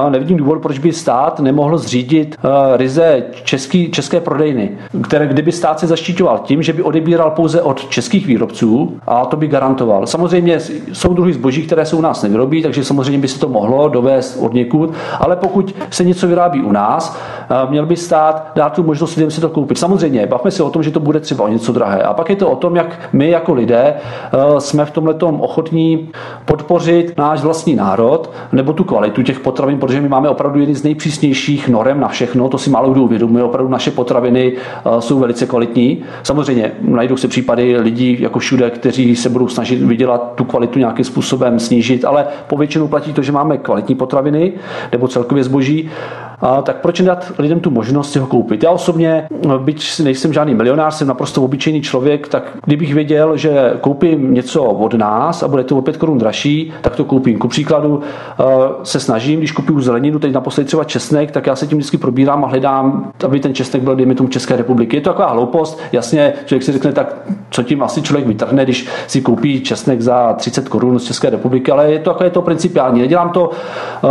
nevidím 0.09 0.37
důvod, 0.37 0.63
proč 0.63 0.79
by 0.79 0.93
stát 0.93 1.41
nemohl 1.41 1.79
zřídit 1.79 2.37
ryze 2.77 3.25
český, 3.45 3.91
české 3.91 4.21
prodejny, 4.21 4.71
které 5.03 5.27
kdyby 5.27 5.53
stát 5.53 5.81
se 5.81 5.87
zaštiťoval 5.87 6.39
tím, 6.39 6.63
že 6.63 6.73
by 6.73 6.83
odebíral 6.83 7.31
pouze 7.31 7.63
od 7.63 7.89
českých 7.89 8.27
výrobců 8.27 8.99
a 9.07 9.25
to 9.25 9.37
by 9.37 9.47
garantoval. 9.47 10.07
Samozřejmě 10.07 10.59
jsou 10.93 11.15
druhy 11.15 11.33
zboží, 11.33 11.63
které 11.63 11.87
se 11.87 11.97
u 11.97 12.01
nás 12.01 12.23
nevyrobí, 12.23 12.63
takže 12.63 12.85
samozřejmě 12.85 13.19
by 13.19 13.29
se 13.29 13.41
to 13.41 13.49
mohlo 13.49 13.89
dovést 13.89 14.39
od 14.41 14.55
někud, 14.55 14.93
ale 15.21 15.37
pokud 15.37 15.75
se 15.91 16.05
něco 16.05 16.29
vyrábí 16.29 16.63
u 16.63 16.73
nás, 16.73 17.19
měl 17.69 17.87
by 17.87 17.97
stát 17.97 18.53
dát 18.61 18.73
tu 18.73 18.83
možnost 18.83 19.17
lidem 19.17 19.31
si 19.31 19.41
to 19.41 19.49
koupit. 19.49 19.79
Samozřejmě, 19.79 20.27
bavme 20.27 20.51
se 20.51 20.63
o 20.63 20.71
tom, 20.71 20.83
že 20.83 20.91
to 20.91 21.01
bude 21.01 21.21
třeba 21.21 21.45
o 21.45 21.49
něco 21.49 21.73
drahé. 21.73 22.03
A 22.03 22.15
pak 22.15 22.31
je 22.31 22.37
to 22.37 22.51
o 22.51 22.57
tom, 22.57 22.77
jak 22.77 23.09
my 23.13 23.31
jako 23.31 23.55
lidé 23.55 23.95
eh, 23.95 24.61
jsme 24.61 24.85
v 24.85 24.91
tomhle 24.91 25.15
ochotní 25.21 26.09
podpořit 26.45 27.15
náš 27.19 27.41
vlastní 27.41 27.75
národ 27.75 28.31
nebo 28.53 28.73
tu 28.73 28.85
kvalitu 28.85 29.23
těch 29.23 29.41
potravin, 29.41 29.79
protože 29.79 30.01
my 30.01 30.09
máme 30.09 30.29
opravdu 30.29 30.61
jedny 30.61 30.75
z 30.75 30.83
nejpřísnějších 30.83 31.69
norem 31.69 32.01
na 32.01 32.09
všechno, 32.09 32.49
to 32.49 32.59
si 32.59 32.71
málo 32.71 32.93
kdo 32.93 33.03
uvědomuje, 33.03 33.45
opravdu 33.45 33.71
naše 33.71 33.91
potraviny 33.91 34.53
eh, 34.57 35.01
jsou 35.01 35.19
velice 35.19 35.47
kvalitní. 35.47 36.03
Samozřejmě 36.23 36.73
najdou 36.81 37.17
se 37.17 37.29
případy 37.29 37.77
lidí 37.77 38.17
jako 38.21 38.39
všude, 38.39 38.71
kteří 38.71 39.17
se 39.17 39.29
budou 39.29 39.49
snažit 39.49 39.83
vydělat 39.83 40.33
tu 40.35 40.45
kvalitu 40.45 40.79
nějakým 40.79 41.05
způsobem 41.05 41.59
snížit, 41.59 42.05
ale 42.05 42.27
po 42.47 42.57
většinu 42.57 42.89
platí 42.89 43.13
to, 43.13 43.23
že 43.23 43.33
máme 43.33 43.59
kvalitní 43.59 43.95
potraviny 43.95 44.53
nebo 44.93 45.09
celkově 45.09 45.45
zboží 45.45 45.91
tak 46.63 46.77
proč 46.81 47.01
nedat 47.01 47.33
lidem 47.39 47.61
tu 47.61 47.71
možnost 47.71 48.13
si 48.13 48.19
ho 48.19 48.27
koupit? 48.27 48.50
Já 48.63 48.71
osobně, 48.71 49.29
byť 49.59 50.01
nejsem 50.01 50.33
žádný 50.33 50.55
milionář, 50.55 50.95
jsem 50.95 51.09
naprosto 51.09 51.43
obyčejný 51.43 51.83
člověk, 51.83 52.29
tak 52.29 52.59
kdybych 52.65 52.95
věděl, 52.95 53.37
že 53.37 53.73
koupím 53.81 54.35
něco 54.35 54.65
od 54.65 54.95
nás 54.95 55.43
a 55.43 55.49
bude 55.49 55.65
to 55.65 55.77
o 55.77 55.83
5 55.83 55.97
korun 55.97 56.19
dražší, 56.19 56.73
tak 56.81 56.97
to 56.97 57.05
koupím. 57.05 57.39
Ku 57.39 57.49
příkladu 57.49 58.01
eh, 58.01 58.45
se 58.83 59.01
snažím, 59.01 59.39
když 59.39 59.53
kupuju 59.53 59.81
zeleninu, 59.81 60.19
teď 60.19 60.33
naposledy 60.33 60.67
třeba 60.67 60.85
česnek, 60.85 61.31
tak 61.31 61.47
já 61.47 61.57
se 61.57 61.67
tím 61.67 61.79
vždycky 61.79 61.99
probírám 61.99 62.45
a 62.45 62.49
hledám, 62.49 63.13
aby 63.25 63.41
ten 63.41 63.55
česnek 63.55 63.83
byl, 63.83 63.97
dejme 63.97 64.15
tomu 64.15 64.29
České 64.29 64.57
republiky. 64.57 64.97
Je 64.97 65.01
to 65.01 65.11
taková 65.11 65.31
hloupost, 65.31 65.81
jasně, 65.93 66.33
člověk 66.45 66.63
si 66.63 66.73
řekne, 66.73 66.93
tak 66.93 67.17
co 67.51 67.63
tím 67.63 67.83
asi 67.83 68.03
člověk 68.03 68.27
vytrhne, 68.27 68.65
když 68.65 68.89
si 69.07 69.21
koupí 69.21 69.61
česnek 69.61 70.01
za 70.01 70.33
30 70.33 70.69
korun 70.69 70.99
z 70.99 71.05
České 71.05 71.31
republiky, 71.31 71.73
ale 71.73 71.93
je 71.93 71.99
to 71.99 72.11
takové 72.11 72.31
to 72.31 72.43
principiální. 72.43 73.01
Nedělám 73.01 73.31
to 73.31 73.51
uh, 74.03 74.11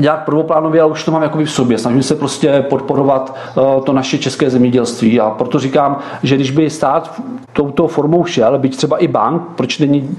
nějak 0.00 0.24
prvoplánově, 0.24 0.82
ale 0.82 0.90
už 0.90 1.04
to 1.04 1.10
mám 1.10 1.22
jakoby 1.22 1.44
v 1.44 1.50
sobě. 1.50 1.78
Snažím 1.78 2.02
se 2.02 2.14
prostě 2.14 2.64
podporovat 2.68 3.36
uh, 3.56 3.59
to 3.84 3.92
naše 3.92 4.18
české 4.18 4.50
zemědělství. 4.50 5.20
A 5.20 5.30
proto 5.30 5.58
říkám, 5.58 5.98
že 6.22 6.36
když 6.36 6.50
by 6.50 6.70
stát 6.70 7.20
touto 7.52 7.88
formou 7.88 8.24
šel, 8.24 8.58
byť 8.58 8.76
třeba 8.76 8.98
i 8.98 9.08
bank, 9.08 9.42
proč 9.56 9.78
není, 9.78 10.16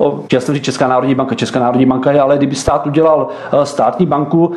uh, 0.00 0.20
já 0.32 0.40
jsem 0.40 0.54
říct 0.54 0.64
Česká 0.64 0.88
národní 0.88 1.14
banka, 1.14 1.34
Česká 1.34 1.60
národní 1.60 1.86
banka 1.86 2.12
je, 2.12 2.20
ale 2.20 2.36
kdyby 2.36 2.54
stát 2.54 2.86
udělal 2.86 3.28
uh, 3.52 3.62
státní 3.62 4.06
banku, 4.06 4.52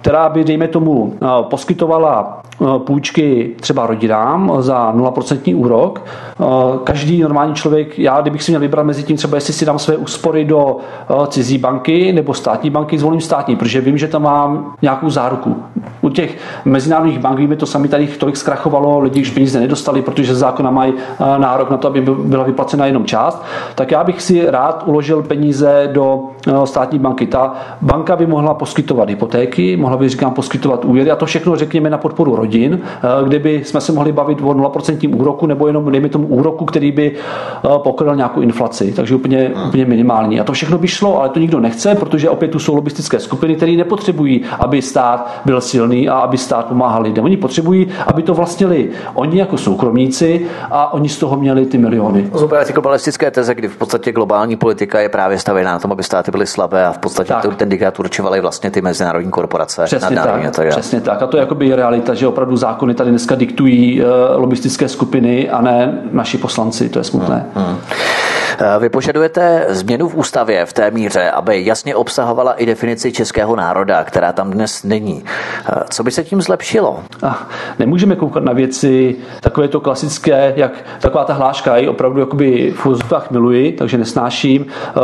která 0.00 0.28
by, 0.28 0.44
dejme 0.44 0.68
tomu, 0.68 1.14
poskytovala 1.42 2.42
půjčky 2.78 3.54
třeba 3.60 3.86
rodinám 3.86 4.52
za 4.58 4.92
0% 4.92 5.58
úrok. 5.58 6.04
Každý 6.84 7.22
normální 7.22 7.54
člověk, 7.54 7.98
já 7.98 8.20
kdybych 8.20 8.42
si 8.42 8.50
měl 8.50 8.60
vybrat 8.60 8.82
mezi 8.82 9.02
tím 9.02 9.16
třeba, 9.16 9.36
jestli 9.36 9.52
si 9.52 9.66
dám 9.66 9.78
své 9.78 9.96
úspory 9.96 10.44
do 10.44 10.76
cizí 11.28 11.58
banky 11.58 12.12
nebo 12.12 12.34
státní 12.34 12.70
banky, 12.70 12.98
zvolím 12.98 13.20
státní, 13.20 13.56
protože 13.56 13.80
vím, 13.80 13.98
že 13.98 14.08
tam 14.08 14.22
mám 14.22 14.74
nějakou 14.82 15.10
záruku. 15.10 15.56
U 16.00 16.08
těch 16.08 16.38
mezinárodních 16.64 17.18
bank 17.18 17.38
víme 17.38 17.56
to 17.56 17.66
sami, 17.66 17.88
tady 17.88 18.06
tolik 18.06 18.36
zkrachovalo, 18.36 18.98
lidi 18.98 19.20
už 19.20 19.30
peníze 19.30 19.60
nedostali, 19.60 20.02
protože 20.02 20.34
zákona 20.34 20.70
mají 20.70 20.94
nárok 21.38 21.70
na 21.70 21.76
to, 21.76 21.88
aby 21.88 22.00
byla 22.00 22.44
vyplacena 22.44 22.86
jenom 22.86 23.04
část, 23.04 23.44
tak 23.74 23.90
já 23.90 24.04
bych 24.04 24.22
si 24.22 24.50
rád 24.50 24.82
uložil 24.86 25.22
peníze 25.22 25.90
do 25.92 26.20
státní 26.64 26.98
banky. 26.98 27.26
Ta 27.26 27.54
banka 27.82 28.16
by 28.16 28.26
mohla 28.26 28.54
poskytovat 28.54 29.08
hypotéky, 29.08 29.76
mohla 29.86 29.98
by, 29.98 30.08
říkám, 30.08 30.34
poskytovat 30.34 30.84
úvěry 30.84 31.10
a 31.10 31.16
to 31.16 31.26
všechno 31.26 31.56
řekněme 31.56 31.90
na 31.90 31.98
podporu 31.98 32.36
rodin, 32.36 32.80
eh, 32.82 33.24
kde 33.24 33.38
by 33.38 33.64
jsme 33.64 33.80
se 33.80 33.92
mohli 33.92 34.12
bavit 34.12 34.38
o 34.42 34.54
0% 34.54 35.14
úroku 35.14 35.46
nebo 35.46 35.66
jenom, 35.66 35.92
dejme 35.92 36.08
tomu, 36.08 36.26
úroku, 36.26 36.64
který 36.64 36.92
by 36.92 37.12
eh, 37.14 37.68
pokryl 37.78 38.16
nějakou 38.16 38.40
inflaci, 38.40 38.92
takže 38.92 39.14
úplně, 39.14 39.52
hmm. 39.54 39.68
úplně 39.68 39.84
minimální. 39.84 40.40
A 40.40 40.44
to 40.44 40.52
všechno 40.52 40.78
by 40.78 40.88
šlo, 40.88 41.20
ale 41.20 41.28
to 41.28 41.38
nikdo 41.38 41.60
nechce, 41.60 41.94
protože 41.94 42.30
opět 42.30 42.48
tu 42.48 42.58
jsou 42.58 42.74
lobistické 42.74 43.20
skupiny, 43.20 43.54
které 43.54 43.72
nepotřebují, 43.72 44.44
aby 44.58 44.82
stát 44.82 45.40
byl 45.44 45.60
silný 45.60 46.08
a 46.08 46.14
aby 46.18 46.38
stát 46.38 46.66
pomáhal 46.66 47.02
lidem. 47.02 47.24
Oni 47.24 47.36
potřebují, 47.36 47.86
aby 48.06 48.22
to 48.22 48.34
vlastnili 48.34 48.90
oni 49.14 49.38
jako 49.38 49.58
soukromníci 49.58 50.46
a 50.70 50.92
oni 50.92 51.08
z 51.08 51.18
toho 51.18 51.36
měli 51.36 51.66
ty 51.66 51.78
miliony. 51.78 52.30
Zubé 52.34 52.64
ty 52.64 52.72
globalistické 52.72 53.30
teze, 53.30 53.54
kdy 53.54 53.68
v 53.68 53.76
podstatě 53.76 54.12
globální 54.12 54.56
politika 54.56 55.00
je 55.00 55.08
právě 55.08 55.38
stavěná 55.38 55.72
na 55.72 55.78
tom, 55.78 55.92
aby 55.92 56.02
státy 56.02 56.30
byly 56.30 56.46
slabé 56.46 56.86
a 56.86 56.92
v 56.92 56.98
podstatě 56.98 57.32
tak. 57.32 57.56
ten 57.56 57.68
diktát 57.68 57.98
určovaly 57.98 58.40
vlastně 58.40 58.70
ty 58.70 58.82
mezinárodní 58.82 59.30
korporace. 59.30 59.75
Přesně 59.84 60.16
tak, 60.16 60.42
je. 60.62 60.70
přesně 60.70 61.00
tak. 61.00 61.22
A 61.22 61.26
to 61.26 61.36
je 61.36 61.40
jakoby 61.40 61.74
realita, 61.74 62.14
že 62.14 62.26
opravdu 62.26 62.56
zákony 62.56 62.94
tady 62.94 63.10
dneska 63.10 63.34
diktují 63.34 64.02
uh, 64.02 64.08
lobistické 64.36 64.88
skupiny 64.88 65.50
a 65.50 65.60
ne 65.62 65.98
naši 66.12 66.38
poslanci. 66.38 66.88
To 66.88 66.98
je 66.98 67.04
smutné. 67.04 67.46
Hmm, 67.54 67.66
hmm. 67.66 67.76
Eh, 68.58 68.78
vy 68.78 68.88
požadujete 68.88 69.66
změnu 69.68 70.08
v 70.08 70.14
ústavě 70.14 70.66
v 70.66 70.72
té 70.72 70.90
míře, 70.90 71.30
aby 71.30 71.64
jasně 71.64 71.96
obsahovala 71.96 72.52
i 72.52 72.66
definici 72.66 73.12
českého 73.12 73.56
národa, 73.56 74.04
která 74.04 74.32
tam 74.32 74.50
dnes 74.50 74.84
není. 74.84 75.24
Eh, 75.24 75.72
co 75.90 76.04
by 76.04 76.10
se 76.10 76.24
tím 76.24 76.42
zlepšilo? 76.42 77.00
A 77.22 77.48
nemůžeme 77.78 78.16
koukat 78.16 78.44
na 78.44 78.52
věci 78.52 79.16
takové 79.40 79.68
to 79.68 79.80
klasické, 79.80 80.52
jak 80.56 80.72
taková 81.00 81.24
ta 81.24 81.32
hláška, 81.32 81.76
ji 81.76 81.88
opravdu 81.88 82.20
jakoby 82.20 82.74
v 82.76 82.86
úzkách 82.86 83.30
miluji, 83.30 83.72
takže 83.72 83.98
nesnáším. 83.98 84.66
Eh, 84.88 85.00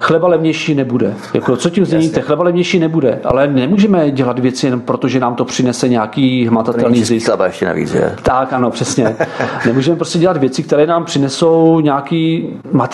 chleba 0.00 0.28
levnější 0.28 0.74
nebude. 0.74 1.14
Jako, 1.34 1.56
co 1.56 1.70
tím 1.70 1.84
změníte? 1.84 2.20
Chleba 2.20 2.44
levnější 2.44 2.78
nebude, 2.78 3.20
ale 3.24 3.46
nemůžeme 3.46 4.10
dělat 4.10 4.38
věci 4.38 4.66
jen 4.66 4.80
proto, 4.80 5.08
že 5.08 5.20
nám 5.20 5.34
to 5.34 5.44
přinese 5.44 5.88
nějaký 5.88 6.46
hmatatelný 6.46 7.04
zisk. 7.04 7.26
Chleba 7.26 7.46
ještě 7.46 7.66
navíc, 7.66 7.94
je. 7.94 8.16
Tak, 8.22 8.52
ano, 8.52 8.70
přesně. 8.70 9.16
nemůžeme 9.66 9.96
prostě 9.96 10.18
dělat 10.18 10.36
věci, 10.36 10.62
které 10.62 10.86
nám 10.86 11.04
přinesou 11.04 11.80
nějaký 11.80 12.48
materiální 12.72 12.93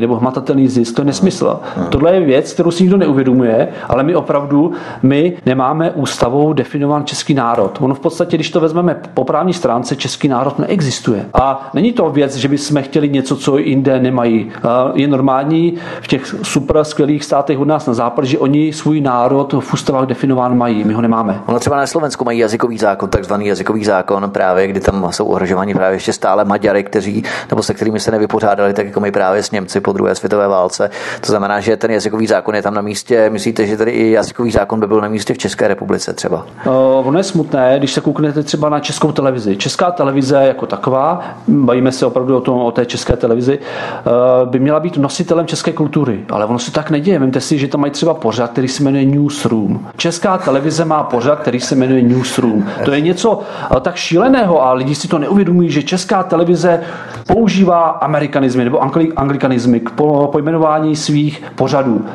nebo 0.00 0.16
hmatatelný 0.16 0.68
zisk. 0.68 0.96
To 0.96 1.02
je 1.02 1.06
nesmysl. 1.06 1.60
Tohle 1.88 2.14
je 2.14 2.20
věc, 2.20 2.52
kterou 2.52 2.70
si 2.70 2.82
nikdo 2.82 2.96
neuvědomuje, 2.96 3.68
ale 3.88 4.02
my 4.02 4.14
opravdu 4.14 4.72
my 5.02 5.32
nemáme 5.46 5.90
ústavou 5.90 6.52
definován 6.52 7.04
český 7.04 7.34
národ. 7.34 7.78
Ono 7.80 7.94
v 7.94 8.00
podstatě, 8.00 8.36
když 8.36 8.50
to 8.50 8.60
vezmeme 8.60 8.96
po 9.14 9.24
právní 9.24 9.52
stránce, 9.52 9.96
český 9.96 10.28
národ 10.28 10.58
neexistuje. 10.58 11.26
A 11.34 11.70
není 11.74 11.92
to 11.92 12.10
věc, 12.10 12.36
že 12.36 12.48
bychom 12.48 12.82
chtěli 12.82 13.08
něco, 13.08 13.36
co 13.36 13.58
jinde 13.58 14.00
nemají. 14.00 14.52
Je 14.94 15.08
normální 15.08 15.74
v 16.00 16.08
těch 16.08 16.34
super 16.42 16.84
skvělých 16.84 17.24
státech 17.24 17.58
od 17.58 17.68
nás 17.68 17.86
na 17.86 17.94
západ, 17.94 18.24
že 18.24 18.38
oni 18.38 18.72
svůj 18.72 19.00
národ 19.00 19.52
v 19.52 19.74
ústavách 19.74 20.06
definován 20.06 20.58
mají. 20.58 20.84
My 20.84 20.92
ho 20.92 21.00
nemáme. 21.00 21.40
Ono 21.46 21.58
třeba 21.58 21.76
na 21.76 21.86
Slovensku 21.86 22.24
mají 22.24 22.38
jazykový 22.38 22.78
zákon, 22.78 23.08
takzvaný 23.08 23.46
jazykový 23.46 23.84
zákon, 23.84 24.30
právě 24.30 24.66
kdy 24.66 24.80
tam 24.80 25.06
jsou 25.10 25.26
ohrožováni 25.26 25.74
právě 25.74 25.96
ještě 25.96 26.12
stále 26.12 26.44
Maďary, 26.44 26.84
kteří, 26.84 27.22
nebo 27.50 27.62
se 27.62 27.74
kterými 27.74 28.00
se 28.00 28.10
nevypořádali, 28.10 28.72
tak 28.72 28.86
jako 28.86 29.00
my 29.00 29.12
právě 29.12 29.39
s 29.42 29.50
Němci 29.50 29.80
po 29.80 29.92
druhé 29.92 30.14
světové 30.14 30.48
válce. 30.48 30.90
To 31.20 31.26
znamená, 31.26 31.60
že 31.60 31.76
ten 31.76 31.90
jazykový 31.90 32.26
zákon 32.26 32.54
je 32.54 32.62
tam 32.62 32.74
na 32.74 32.82
místě. 32.82 33.30
Myslíte, 33.30 33.66
že 33.66 33.76
tady 33.76 33.90
i 33.90 34.10
jazykový 34.10 34.50
zákon 34.50 34.80
by 34.80 34.86
byl 34.86 35.00
na 35.00 35.08
místě 35.08 35.34
v 35.34 35.38
České 35.38 35.68
republice 35.68 36.12
třeba? 36.12 36.46
Uh, 36.66 37.08
ono 37.08 37.18
je 37.18 37.24
smutné, 37.24 37.74
když 37.78 37.92
se 37.92 38.00
kouknete 38.00 38.42
třeba 38.42 38.68
na 38.68 38.80
českou 38.80 39.12
televizi. 39.12 39.56
Česká 39.56 39.90
televize 39.90 40.36
jako 40.36 40.66
taková, 40.66 41.20
bavíme 41.48 41.92
se 41.92 42.06
opravdu 42.06 42.36
o, 42.36 42.40
tom, 42.40 42.58
o 42.58 42.70
té 42.70 42.86
české 42.86 43.16
televizi, 43.16 43.58
uh, 43.58 44.50
by 44.50 44.58
měla 44.58 44.80
být 44.80 44.96
nositelem 44.96 45.46
české 45.46 45.72
kultury. 45.72 46.24
Ale 46.30 46.44
ono 46.44 46.58
se 46.58 46.72
tak 46.72 46.90
neděje. 46.90 47.18
Vemte 47.18 47.40
si, 47.40 47.58
že 47.58 47.68
tam 47.68 47.80
mají 47.80 47.90
třeba 47.90 48.14
pořad, 48.14 48.50
který 48.50 48.68
se 48.68 48.82
jmenuje 48.82 49.04
Newsroom. 49.04 49.86
Česká 49.96 50.38
televize 50.38 50.84
má 50.84 51.02
pořad, 51.02 51.40
který 51.40 51.60
se 51.60 51.74
jmenuje 51.74 52.02
Newsroom. 52.02 52.66
To 52.84 52.92
je 52.92 53.00
něco 53.00 53.32
uh, 53.32 53.80
tak 53.80 53.96
šíleného 53.96 54.62
a 54.62 54.72
lidi 54.72 54.94
si 54.94 55.08
to 55.08 55.18
neuvědomují, 55.18 55.70
že 55.70 55.82
česká 55.82 56.22
televize 56.22 56.80
používá 57.26 57.80
amerikanizmy 57.80 58.64
nebo 58.64 58.82
anglikanizmy 59.30 59.80
k 59.80 59.90
pojmenování 60.32 60.96
svých 60.96 61.42
pořadů. 61.54 62.06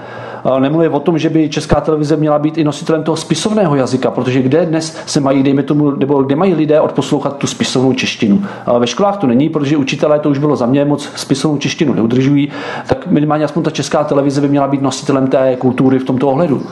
Nemluvím 0.60 0.94
o 0.94 1.00
tom, 1.00 1.18
že 1.18 1.30
by 1.30 1.50
česká 1.50 1.82
televize 1.82 2.16
měla 2.16 2.40
být 2.40 2.58
i 2.58 2.64
nositelem 2.64 3.04
toho 3.04 3.16
spisovného 3.16 3.76
jazyka, 3.76 4.12
protože 4.12 4.42
kde 4.42 4.66
dnes 4.66 4.98
se 5.06 5.20
mají, 5.20 5.44
dejme 5.44 5.64
tomu, 5.64 5.92
nebo 5.92 6.24
kde 6.24 6.36
mají 6.36 6.54
lidé 6.54 6.82
odposlouchat 6.82 7.38
tu 7.38 7.48
spisovnou 7.48 7.94
češtinu. 7.94 8.44
Ve 8.80 8.88
školách 8.88 9.18
to 9.18 9.28
není, 9.28 9.50
protože 9.50 9.78
učitelé 9.78 10.20
to 10.20 10.30
už 10.30 10.38
bylo 10.38 10.56
za 10.56 10.66
mě 10.66 10.86
moc 10.86 11.10
spisovnou 11.16 11.58
češtinu 11.58 11.94
neudržují, 11.94 12.52
tak 12.88 13.08
minimálně 13.08 13.46
aspoň 13.46 13.64
ta 13.64 13.72
česká 13.72 14.04
televize 14.04 14.42
by 14.42 14.48
měla 14.48 14.68
být 14.68 14.82
nositelem 14.82 15.28
té 15.28 15.56
kultury 15.56 16.00
v 16.00 16.04
tomto 16.04 16.30
ohledu. 16.30 16.64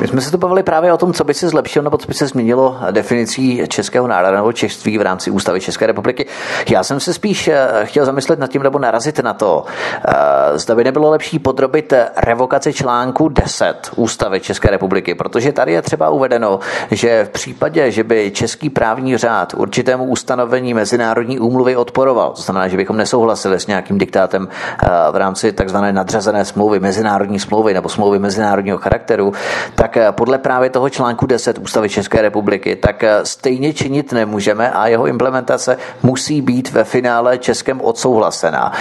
My 0.00 0.08
jsme 0.08 0.20
se 0.20 0.30
to 0.30 0.38
bavili 0.38 0.62
právě 0.62 0.92
o 0.92 0.96
tom, 0.96 1.12
co 1.12 1.24
by 1.24 1.34
se 1.34 1.48
zlepšilo 1.48 1.82
nebo 1.82 1.98
co 1.98 2.08
by 2.08 2.14
se 2.14 2.26
změnilo 2.26 2.78
definicí 2.90 3.62
českého 3.68 4.06
národa 4.06 4.36
nebo 4.36 4.52
češství 4.52 4.98
v 4.98 5.02
rámci 5.02 5.30
ústavy 5.30 5.60
České 5.60 5.86
republiky. 5.86 6.26
Já 6.70 6.84
jsem 6.84 7.00
se 7.00 7.14
spíš 7.14 7.48
eh, 7.48 7.68
chtěl 7.84 8.04
zamyslet 8.04 8.38
nad 8.38 8.50
tím 8.50 8.62
nebo 8.62 8.78
narazit 8.78 9.18
na 9.18 9.34
to, 9.34 9.64
eh, 10.08 10.12
zda 10.58 10.74
by 10.74 10.84
nebylo 10.84 11.10
lepší 11.10 11.38
podrobit 11.38 11.92
revokaci 12.16 12.72
článku 12.72 12.89
10 13.28 13.90
ústavy 13.96 14.40
České 14.40 14.70
republiky, 14.70 15.14
protože 15.14 15.52
tady 15.52 15.72
je 15.72 15.82
třeba 15.82 16.10
uvedeno, 16.10 16.60
že 16.90 17.24
v 17.24 17.28
případě, 17.28 17.90
že 17.90 18.04
by 18.04 18.30
český 18.30 18.70
právní 18.70 19.16
řád 19.16 19.54
určitému 19.54 20.04
ustanovení 20.04 20.74
mezinárodní 20.74 21.38
úmluvy 21.38 21.76
odporoval, 21.76 22.30
to 22.30 22.42
znamená, 22.42 22.68
že 22.68 22.76
bychom 22.76 22.96
nesouhlasili 22.96 23.60
s 23.60 23.66
nějakým 23.66 23.98
diktátem 23.98 24.48
eh, 24.48 24.88
v 25.12 25.16
rámci 25.16 25.52
takzvané 25.52 25.92
nadřazené 25.92 26.44
smlouvy, 26.44 26.80
mezinárodní 26.80 27.38
smlouvy 27.38 27.74
nebo 27.74 27.88
smlouvy 27.88 28.18
mezinárodního 28.18 28.78
charakteru, 28.78 29.32
tak 29.74 29.96
eh, 29.96 30.12
podle 30.12 30.38
právě 30.38 30.70
toho 30.70 30.90
článku 30.90 31.26
10 31.26 31.58
Ústavy 31.58 31.88
České 31.88 32.22
republiky, 32.22 32.76
tak 32.76 33.04
eh, 33.04 33.20
stejně 33.24 33.72
činit 33.72 34.12
nemůžeme 34.12 34.70
a 34.70 34.86
jeho 34.86 35.06
implementace 35.06 35.76
musí 36.02 36.42
být 36.42 36.72
ve 36.72 36.84
finále 36.84 37.38
Českem 37.38 37.80
odsouhlasená. 37.80 38.72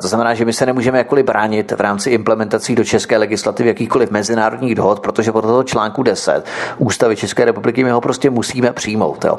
To 0.00 0.08
znamená, 0.08 0.34
že 0.34 0.44
my 0.44 0.52
se 0.52 0.66
nemůžeme 0.66 0.98
jakkoliv 0.98 1.26
bránit 1.26 1.72
v 1.72 1.80
rámci 1.80 2.10
implementací 2.10 2.74
do 2.74 2.84
české 2.84 3.16
legislativy 3.16 3.43
jakýchkoliv 3.64 4.10
mezinárodních 4.10 4.74
dohod, 4.74 5.00
protože 5.00 5.32
podle 5.32 5.50
toho 5.50 5.62
článku 5.62 6.02
10 6.02 6.44
Ústavy 6.78 7.16
České 7.16 7.44
republiky 7.44 7.84
my 7.84 7.90
ho 7.90 8.00
prostě 8.00 8.30
musíme 8.30 8.72
přijmout. 8.72 9.24
Jo. 9.24 9.36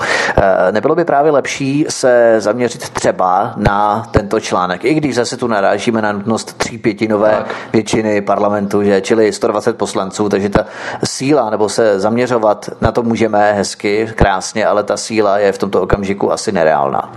Nebylo 0.71 0.95
by 0.95 1.05
právě 1.05 1.31
lepší 1.31 1.85
se 1.89 2.35
zaměřit 2.37 2.89
třeba 2.89 3.53
na 3.57 4.07
tento 4.11 4.39
článek, 4.39 4.85
i 4.85 4.93
když 4.93 5.15
zase 5.15 5.37
tu 5.37 5.47
narážíme 5.47 6.01
na 6.01 6.11
nutnost 6.11 6.57
tří 6.57 6.77
pětinové 6.77 7.45
většiny 7.73 8.21
parlamentu, 8.21 8.83
že, 8.83 9.01
čili 9.01 9.33
120 9.33 9.77
poslanců, 9.77 10.29
takže 10.29 10.49
ta 10.49 10.65
síla 11.03 11.49
nebo 11.49 11.69
se 11.69 11.99
zaměřovat 11.99 12.69
na 12.81 12.91
to 12.91 13.03
můžeme 13.03 13.53
hezky, 13.53 14.09
krásně, 14.15 14.65
ale 14.65 14.83
ta 14.83 14.97
síla 14.97 15.37
je 15.37 15.51
v 15.51 15.57
tomto 15.57 15.81
okamžiku 15.81 16.31
asi 16.31 16.51
nereálná. 16.51 17.11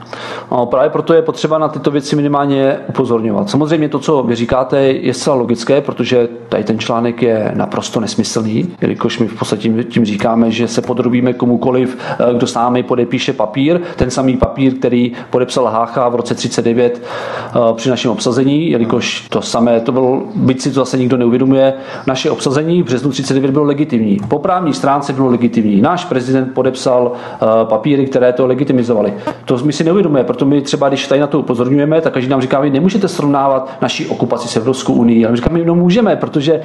No, 0.50 0.66
právě 0.66 0.90
proto 0.90 1.14
je 1.14 1.22
potřeba 1.22 1.58
na 1.58 1.68
tyto 1.68 1.90
věci 1.90 2.16
minimálně 2.16 2.78
upozorňovat. 2.88 3.50
Samozřejmě 3.50 3.88
to, 3.88 3.98
co 3.98 4.22
vy 4.22 4.34
říkáte, 4.34 4.80
je 4.80 5.14
zcela 5.14 5.36
logické, 5.36 5.80
protože 5.80 6.28
tady 6.48 6.64
ten 6.64 6.77
článek 6.78 7.22
je 7.22 7.52
naprosto 7.54 8.00
nesmyslný, 8.00 8.70
jelikož 8.80 9.18
my 9.18 9.28
v 9.28 9.38
podstatě 9.38 9.68
tím 9.84 10.04
říkáme, 10.04 10.50
že 10.50 10.68
se 10.68 10.82
podrobíme 10.82 11.32
komukoliv, 11.32 11.98
eh, 11.98 12.34
kdo 12.34 12.46
s 12.46 12.54
námi 12.54 12.82
podepíše 12.82 13.32
papír, 13.32 13.80
ten 13.96 14.10
samý 14.10 14.36
papír, 14.36 14.74
který 14.74 15.12
podepsal 15.30 15.64
Hácha 15.64 16.08
v 16.08 16.14
roce 16.14 16.34
39 16.34 17.02
eh, 17.02 17.58
při 17.74 17.90
našem 17.90 18.10
obsazení, 18.10 18.70
jelikož 18.70 19.28
to 19.28 19.42
samé, 19.42 19.80
to 19.80 19.92
bylo, 19.92 20.22
byť 20.34 20.60
si 20.60 20.70
to 20.70 20.80
zase 20.80 20.98
nikdo 20.98 21.16
neuvědomuje, 21.16 21.74
naše 22.06 22.30
obsazení 22.30 22.82
v 22.82 22.84
březnu 22.84 23.10
39 23.10 23.50
bylo 23.50 23.64
legitimní. 23.64 24.18
Po 24.28 24.38
právní 24.38 24.74
stránce 24.74 25.12
bylo 25.12 25.30
legitimní. 25.30 25.80
Náš 25.80 26.04
prezident 26.04 26.54
podepsal 26.54 27.12
eh, 27.12 27.46
papíry, 27.64 28.06
které 28.06 28.32
to 28.32 28.46
legitimizovaly. 28.46 29.12
To 29.44 29.58
my 29.64 29.72
si 29.72 29.84
neuvědomujeme, 29.84 30.26
proto 30.26 30.44
my 30.44 30.60
třeba, 30.60 30.88
když 30.88 31.06
tady 31.06 31.20
na 31.20 31.26
to 31.26 31.38
upozorňujeme, 31.38 32.00
tak 32.00 32.12
každý 32.12 32.30
nám 32.30 32.40
říká, 32.40 32.60
vy 32.60 32.70
nemůžete 32.70 33.08
srovnávat 33.08 33.70
naší 33.80 34.06
okupaci 34.06 34.48
s 34.48 34.56
Evropskou 34.56 34.92
unii. 34.92 35.26
A 35.26 35.30
my 35.30 35.36
říkáme, 35.36 35.64
no 35.64 35.74
můžeme, 35.74 36.16
protože 36.16 36.60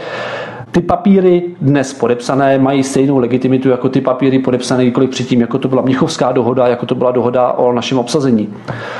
ty 0.71 0.81
papíry 0.81 1.43
dnes 1.61 1.93
podepsané 1.93 2.57
mají 2.57 2.83
stejnou 2.83 3.17
legitimitu 3.17 3.69
jako 3.69 3.89
ty 3.89 4.01
papíry 4.01 4.39
podepsané 4.39 4.83
kdykoliv 4.83 5.09
předtím, 5.09 5.41
jako 5.41 5.59
to 5.59 5.67
byla 5.67 5.81
Mnichovská 5.81 6.31
dohoda, 6.31 6.67
jako 6.67 6.85
to 6.85 6.95
byla 6.95 7.11
dohoda 7.11 7.51
o 7.51 7.73
našem 7.73 7.99
obsazení. 7.99 8.53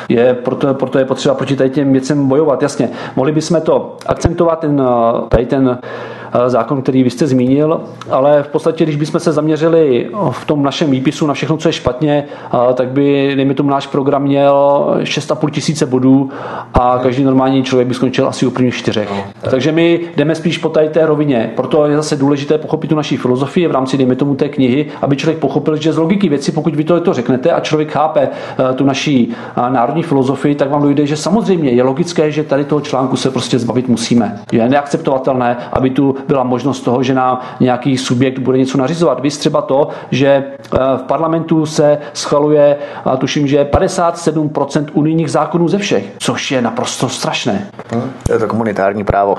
Je, 0.10 0.34
proto, 0.34 0.74
proto 0.74 1.00
je 1.00 1.06
potřeba 1.06 1.36
proti 1.36 1.70
těm 1.70 1.92
věcem 1.92 2.28
bojovat. 2.28 2.62
Jasně, 2.62 2.90
mohli 3.16 3.32
bychom 3.32 3.62
to 3.62 3.98
akcentovat, 4.06 4.60
ten, 4.60 4.82
tady 5.30 5.46
ten 5.46 5.80
Eh, 6.23 6.23
zákon, 6.48 6.82
který 6.82 7.04
vy 7.04 7.10
jste 7.10 7.28
zmínil, 7.28 7.82
ale 8.10 8.44
v 8.44 8.48
podstatě, 8.48 8.84
když 8.84 8.96
bychom 8.96 9.20
se 9.20 9.32
zaměřili 9.32 10.10
v 10.32 10.46
tom 10.46 10.64
našem 10.64 10.92
výpisu 10.92 11.28
na 11.28 11.34
všechno, 11.34 11.58
co 11.58 11.70
je 11.70 11.74
špatně, 11.74 12.26
eh, 12.54 12.74
tak 12.74 12.88
by, 12.88 13.34
dejme 13.36 13.54
tomu, 13.54 13.70
náš 13.70 13.88
program 13.88 14.24
měl 14.24 14.86
6,5 15.04 15.50
tisíce 15.50 15.86
bodů 15.86 16.30
a 16.74 17.00
každý 17.04 17.24
normální 17.24 17.64
člověk 17.64 17.88
by 17.88 17.94
skončil 17.94 18.28
asi 18.28 18.46
u 18.46 18.52
prvních 18.52 18.76
čtyřech. 18.76 19.10
No, 19.12 19.50
Takže 19.52 19.72
my 19.72 20.00
jdeme 20.18 20.36
spíš 20.36 20.58
po 20.58 20.70
tady 20.70 20.90
té 20.90 21.06
rovině. 21.06 21.52
Proto 21.56 21.86
je 21.86 21.96
zase 21.96 22.16
důležité 22.16 22.58
pochopit 22.58 22.88
tu 22.88 22.96
naší 22.96 23.18
filozofii 23.18 23.68
v 23.68 23.72
rámci, 23.72 23.98
dejme 23.98 24.16
tomu, 24.16 24.36
té 24.36 24.50
knihy, 24.50 24.86
aby 25.02 25.16
člověk 25.16 25.40
pochopil, 25.40 25.76
že 25.76 25.94
z 25.94 25.98
logiky 25.98 26.30
věci, 26.30 26.52
pokud 26.52 26.76
vy 26.76 26.84
to, 26.84 27.02
to 27.02 27.14
řeknete 27.14 27.52
a 27.52 27.60
člověk 27.60 27.92
chápe 27.92 28.30
eh, 28.30 28.74
tu 28.74 28.86
naší 28.86 29.34
národní 29.70 30.04
filozofii, 30.04 30.56
tak 30.56 30.70
vám 30.70 30.82
dojde, 30.82 31.08
že 31.08 31.18
samozřejmě 31.18 31.70
je 31.70 31.84
logické, 31.84 32.32
že 32.32 32.44
tady 32.44 32.66
toho 32.66 32.82
článku 32.82 33.18
se 33.18 33.32
prostě 33.32 33.60
zbavit 33.60 33.88
musíme. 33.88 34.40
Je 34.52 34.70
neakceptovatelné, 34.70 35.58
aby 35.72 35.90
tu 35.90 36.16
byla 36.28 36.44
možnost 36.44 36.82
toho, 36.82 37.04
že 37.04 37.14
nám 37.14 37.40
nějaký 37.60 37.98
subjekt 37.98 38.40
bude 38.40 38.58
něco 38.58 38.78
nařizovat. 38.78 39.20
Vy 39.20 39.30
třeba 39.30 39.62
to, 39.62 39.90
že 40.12 40.28
eh, 40.28 40.78
v 40.98 41.04
parlamentu 41.04 41.66
se 41.66 41.98
schvaluje, 42.14 42.78
tuším, 43.18 43.48
že 43.48 43.64
57% 43.64 44.86
unijních 44.94 45.32
zákonů 45.32 45.68
ze 45.68 45.78
všech, 45.78 46.06
což 46.20 46.52
je 46.52 46.62
naprosto 46.62 47.10
strašné. 47.10 47.68
Hmm, 47.92 48.12
je 48.30 48.40
to 48.40 48.48
komunitární 48.48 49.04
právo. 49.04 49.36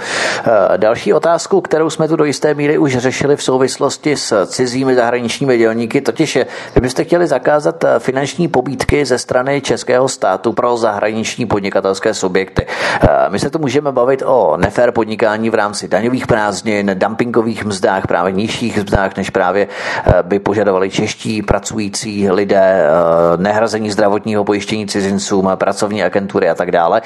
Eh, 0.46 0.78
další 0.78 1.12
otázku, 1.12 1.60
kterou 1.60 1.90
jsme 1.90 2.08
tu 2.08 2.16
do 2.16 2.24
jisté 2.24 2.54
míry 2.54 2.78
už 2.78 2.96
řešili 2.96 3.36
v 3.36 3.42
souvislosti 3.42 4.16
s 4.16 4.46
cizími 4.46 4.94
zahraničními 4.94 5.58
dělníky, 5.58 6.00
totiž 6.00 6.36
je, 6.36 6.46
vy 6.74 6.80
byste 6.80 7.04
chtěli 7.04 7.26
zakázat 7.26 7.84
eh, 7.84 7.98
finanční 7.98 8.48
pobídky 8.48 9.04
ze 9.04 9.18
strany 9.18 9.60
českého 9.60 10.08
státu 10.08 10.52
pro 10.52 10.76
zahraniční 10.76 11.46
podnikatelské 11.46 12.14
subjekty. 12.14 12.66
My 13.28 13.38
se 13.38 13.50
tu 13.50 13.58
můžeme 13.58 13.92
bavit 13.92 14.22
o 14.26 14.56
nefér 14.56 14.92
podnikání 14.92 15.50
v 15.50 15.54
rámci 15.54 15.88
daňových 15.88 16.26
prázdnin, 16.26 16.73
na 16.82 16.94
dumpingových 16.94 17.64
mzdách, 17.64 18.06
právě 18.06 18.32
nižších 18.32 18.84
mzdách, 18.84 19.16
než 19.16 19.30
právě 19.30 19.68
eh, 20.06 20.22
by 20.22 20.38
požadovali 20.38 20.90
čeští 20.90 21.42
pracující 21.42 22.30
lidé, 22.30 22.86
eh, 22.86 23.36
nehrazení 23.36 23.90
zdravotního 23.90 24.44
pojištění 24.44 24.86
cizincům, 24.86 25.50
pracovní 25.54 26.04
agentury 26.04 26.50
a 26.50 26.54
tak 26.54 26.70
dále. 26.70 27.02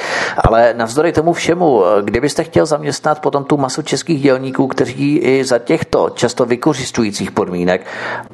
Ale 0.49 0.75
navzdory 0.77 1.13
tomu 1.13 1.33
všemu, 1.33 1.85
eh, 1.85 2.03
kdybyste 2.03 2.45
chtěl 2.45 2.67
zaměstnat 2.67 3.21
potom 3.21 3.45
tu 3.45 3.57
masu 3.57 3.83
českých 3.83 4.23
dělníků, 4.23 4.67
kteří 4.67 5.19
i 5.19 5.45
za 5.45 5.59
těchto 5.59 6.11
často 6.15 6.45
vykořistujících 6.45 7.31
podmínek, 7.31 7.87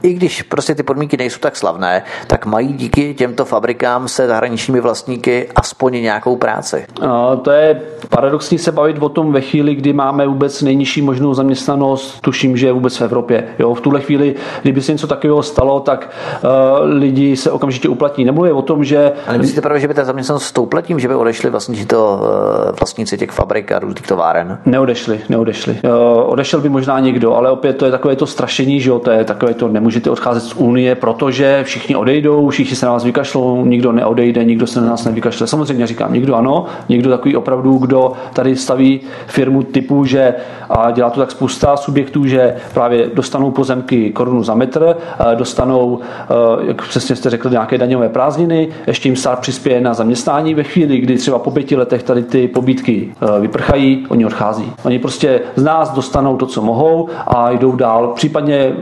i 0.03 0.12
když 0.12 0.43
prostě 0.43 0.74
ty 0.74 0.82
podmínky 0.82 1.16
nejsou 1.16 1.39
tak 1.39 1.57
slavné, 1.57 2.03
tak 2.26 2.47
mají 2.47 2.72
díky 2.72 3.14
těmto 3.14 3.45
fabrikám 3.45 4.09
se 4.09 4.26
zahraničními 4.26 4.80
vlastníky 4.80 5.49
aspoň 5.57 5.93
nějakou 5.93 6.37
práci. 6.37 6.87
No, 7.03 7.37
to 7.37 7.51
je 7.51 7.82
paradoxní 8.09 8.59
se 8.59 8.72
bavit 8.72 8.97
o 9.01 9.09
tom 9.09 9.32
ve 9.32 9.41
chvíli, 9.41 9.74
kdy 9.74 9.93
máme 9.93 10.26
vůbec 10.26 10.62
nejnižší 10.62 11.03
možnou 11.14 11.34
zaměstnanost, 11.34 12.20
tuším, 12.20 12.56
že 12.56 12.66
je 12.66 12.72
vůbec 12.72 12.96
v 12.96 13.02
Evropě. 13.02 13.44
Jo, 13.58 13.74
v 13.74 13.80
tuhle 13.80 14.00
chvíli, 14.00 14.34
kdyby 14.62 14.82
se 14.82 14.92
něco 14.92 15.06
takového 15.06 15.42
stalo, 15.42 15.80
tak 15.80 16.10
uh, 16.44 16.50
lidi 16.82 17.36
se 17.36 17.50
okamžitě 17.50 17.88
uplatní. 17.88 18.24
Nemluví 18.24 18.50
o 18.50 18.62
tom, 18.62 18.84
že... 18.84 19.12
Ale 19.26 19.38
myslíte 19.38 19.60
právě, 19.60 19.80
že 19.80 19.88
by 19.88 19.94
ta 19.94 20.04
zaměstnanost 20.04 20.44
stoupla 20.44 20.80
tím, 20.80 21.00
že 21.00 21.08
by 21.08 21.14
odešli 21.14 21.50
vlastně 21.50 21.86
to 21.86 22.20
uh, 22.20 22.76
vlastníci 22.80 23.18
těch 23.18 23.30
fabrik 23.30 23.72
a 23.72 23.78
různých 23.78 24.06
továren? 24.06 24.58
Neodešli, 24.66 25.20
neodešli. 25.28 25.72
Uh, 25.72 25.90
odešel 26.32 26.60
by 26.60 26.68
možná 26.68 27.00
někdo, 27.00 27.34
ale 27.34 27.50
opět 27.50 27.72
to 27.72 27.84
je 27.84 27.90
takové 27.90 28.16
to 28.16 28.26
strašení, 28.26 28.80
že 28.80 28.90
jo, 28.90 28.98
to 28.98 29.10
je 29.10 29.24
takové 29.24 29.54
to, 29.54 29.68
nemůžete 29.68 30.10
odcházet 30.10 30.40
z 30.40 30.54
Unie, 30.54 30.94
protože 30.94 31.60
všichni 31.64 31.96
odejdou, 31.96 32.48
všichni 32.48 32.76
se 32.76 32.86
na 32.86 32.92
vás 32.92 33.04
vykašlou, 33.04 33.64
nikdo 33.64 33.92
neodejde, 33.92 34.44
nikdo 34.44 34.66
se 34.66 34.80
na 34.80 34.86
nás 34.86 35.04
nevykašle. 35.04 35.46
Samozřejmě 35.46 35.86
říkám, 35.86 36.12
někdo 36.12 36.34
ano, 36.34 36.66
někdo 36.88 37.10
takový 37.10 37.36
opravdu, 37.36 37.78
kdo 37.78 38.12
tady 38.32 38.56
staví 38.56 39.00
firmu 39.26 39.62
typu, 39.62 40.04
že 40.04 40.34
a 40.70 40.90
dělá 40.90 41.03
to 41.11 41.20
tak 41.20 41.30
spousta 41.30 41.76
subjektů, 41.76 42.26
že 42.26 42.57
právě 42.74 43.11
dostanou 43.14 43.50
pozemky 43.50 44.11
korunu 44.11 44.42
za 44.42 44.55
metr, 44.55 44.96
dostanou, 45.34 46.00
eh, 46.00 46.66
jak 46.66 46.88
přesně 46.88 47.16
jste 47.16 47.30
řekli, 47.30 47.50
nějaké 47.50 47.78
daňové 47.78 48.09
prázdniny, 48.09 48.68
ještě 48.86 49.09
jim 49.09 49.16
stát 49.16 49.38
přispěje 49.38 49.80
na 49.80 49.94
zaměstnání 49.94 50.55
ve 50.55 50.62
chvíli, 50.62 50.98
kdy 50.98 51.16
třeba 51.16 51.38
po 51.38 51.50
pěti 51.50 51.76
letech 51.76 52.02
tady 52.02 52.22
ty 52.22 52.48
pobídky 52.48 53.12
eh, 53.22 53.40
vyprchají, 53.40 54.07
oni 54.09 54.26
odchází. 54.26 54.72
Oni 54.84 54.98
prostě 54.98 55.40
z 55.57 55.62
nás 55.62 55.90
dostanou 55.90 56.36
to, 56.36 56.46
co 56.46 56.62
mohou 56.62 57.09
a 57.26 57.50
jdou 57.50 57.72
dál. 57.76 58.12
Případně 58.14 58.72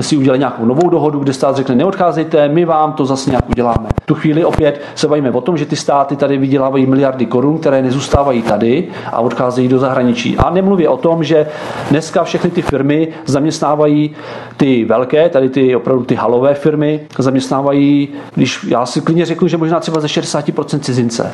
si 0.00 0.16
udělají 0.16 0.38
nějakou 0.38 0.64
novou 0.64 0.88
dohodu, 0.88 1.18
kde 1.18 1.32
stát 1.32 1.56
řekne, 1.56 1.74
neodcházejte, 1.74 2.48
my 2.48 2.64
vám 2.64 2.92
to 2.92 3.06
zase 3.06 3.30
nějak 3.30 3.48
uděláme. 3.48 3.88
Tu 4.04 4.14
chvíli 4.14 4.44
opět 4.44 4.80
se 4.94 5.08
bavíme 5.08 5.30
o 5.30 5.40
tom, 5.40 5.56
že 5.56 5.66
ty 5.66 5.76
státy 5.76 6.16
tady 6.16 6.38
vydělávají 6.38 6.86
miliardy 6.86 7.26
korun, 7.26 7.58
které 7.58 7.82
nezůstávají 7.82 8.42
tady 8.42 8.88
a 9.12 9.20
odcházejí 9.20 9.68
do 9.68 9.78
zahraničí. 9.78 10.36
A 10.36 10.50
nemluvě 10.50 10.88
o 10.88 10.96
tom, 10.96 11.24
že 11.24 11.46
dneska 11.90 12.24
všechny 12.24 12.50
ty 12.50 12.62
firmy 12.62 13.08
zaměstnávají 13.24 14.14
ty 14.56 14.84
velké, 14.84 15.28
tady 15.28 15.48
ty 15.48 15.76
opravdu 15.76 16.04
ty 16.04 16.14
halové 16.14 16.54
firmy, 16.54 17.00
zaměstnávají, 17.18 18.08
když 18.34 18.64
já 18.68 18.86
si 18.86 19.00
klidně 19.00 19.26
řeknu, 19.26 19.48
že 19.48 19.56
možná 19.56 19.80
třeba 19.80 20.00
ze 20.00 20.06
60% 20.06 20.78
cizince 20.78 21.32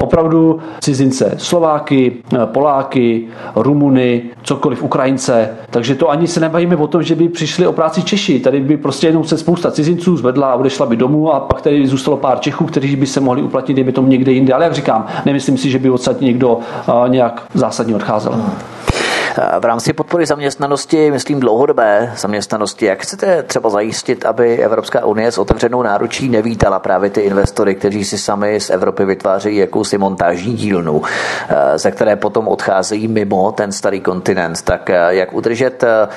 opravdu 0.00 0.58
cizince, 0.80 1.34
Slováky, 1.38 2.12
Poláky, 2.44 3.26
Rumuny, 3.56 4.22
cokoliv, 4.42 4.82
Ukrajince. 4.82 5.48
Takže 5.70 5.94
to 5.94 6.10
ani 6.10 6.26
se 6.26 6.40
nebavíme 6.40 6.76
o 6.76 6.86
tom, 6.86 7.02
že 7.02 7.14
by 7.14 7.28
přišli 7.28 7.66
o 7.66 7.72
práci 7.72 8.02
Češi. 8.02 8.40
Tady 8.40 8.60
by 8.60 8.76
prostě 8.76 9.06
jenom 9.06 9.24
se 9.24 9.38
spousta 9.38 9.70
cizinců 9.70 10.16
zvedla 10.16 10.52
a 10.52 10.54
odešla 10.54 10.86
by 10.86 10.96
domů 10.96 11.32
a 11.32 11.40
pak 11.40 11.60
tady 11.62 11.86
zůstalo 11.86 12.16
pár 12.16 12.38
Čechů, 12.38 12.64
kteří 12.64 12.96
by 12.96 13.06
se 13.06 13.20
mohli 13.20 13.42
uplatnit, 13.42 13.74
kdyby 13.74 13.92
tomu 13.92 14.08
někde 14.08 14.32
jinde. 14.32 14.52
Ale 14.54 14.64
jak 14.64 14.74
říkám, 14.74 15.06
nemyslím 15.24 15.58
si, 15.58 15.70
že 15.70 15.78
by 15.78 15.90
odsaď 15.90 16.20
někdo 16.20 16.58
nějak 17.08 17.42
zásadně 17.54 17.94
odcházel. 17.94 18.42
V 19.60 19.64
rámci 19.64 19.92
podpory 19.92 20.26
zaměstnanosti, 20.26 21.10
myslím 21.10 21.40
dlouhodobé 21.40 22.12
zaměstnanosti, 22.16 22.86
jak 22.86 23.02
chcete 23.02 23.42
třeba 23.42 23.70
zajistit, 23.70 24.26
aby 24.26 24.58
Evropská 24.58 25.04
unie 25.04 25.32
s 25.32 25.38
otevřenou 25.38 25.82
náručí 25.82 26.28
nevítala 26.28 26.78
právě 26.78 27.10
ty 27.10 27.20
investory, 27.20 27.74
kteří 27.74 28.04
si 28.04 28.18
sami 28.18 28.60
z 28.60 28.70
Evropy 28.70 29.04
vytvářejí 29.04 29.56
jakousi 29.56 29.98
montážní 29.98 30.54
dílnu, 30.54 31.02
eh, 31.48 31.78
ze 31.78 31.90
které 31.90 32.16
potom 32.16 32.48
odcházejí 32.48 33.08
mimo 33.08 33.52
ten 33.52 33.72
starý 33.72 34.00
kontinent. 34.00 34.62
Tak 34.62 34.90
eh, 34.90 35.06
jak 35.08 35.34
udržet 35.34 35.84
eh, 35.84 36.08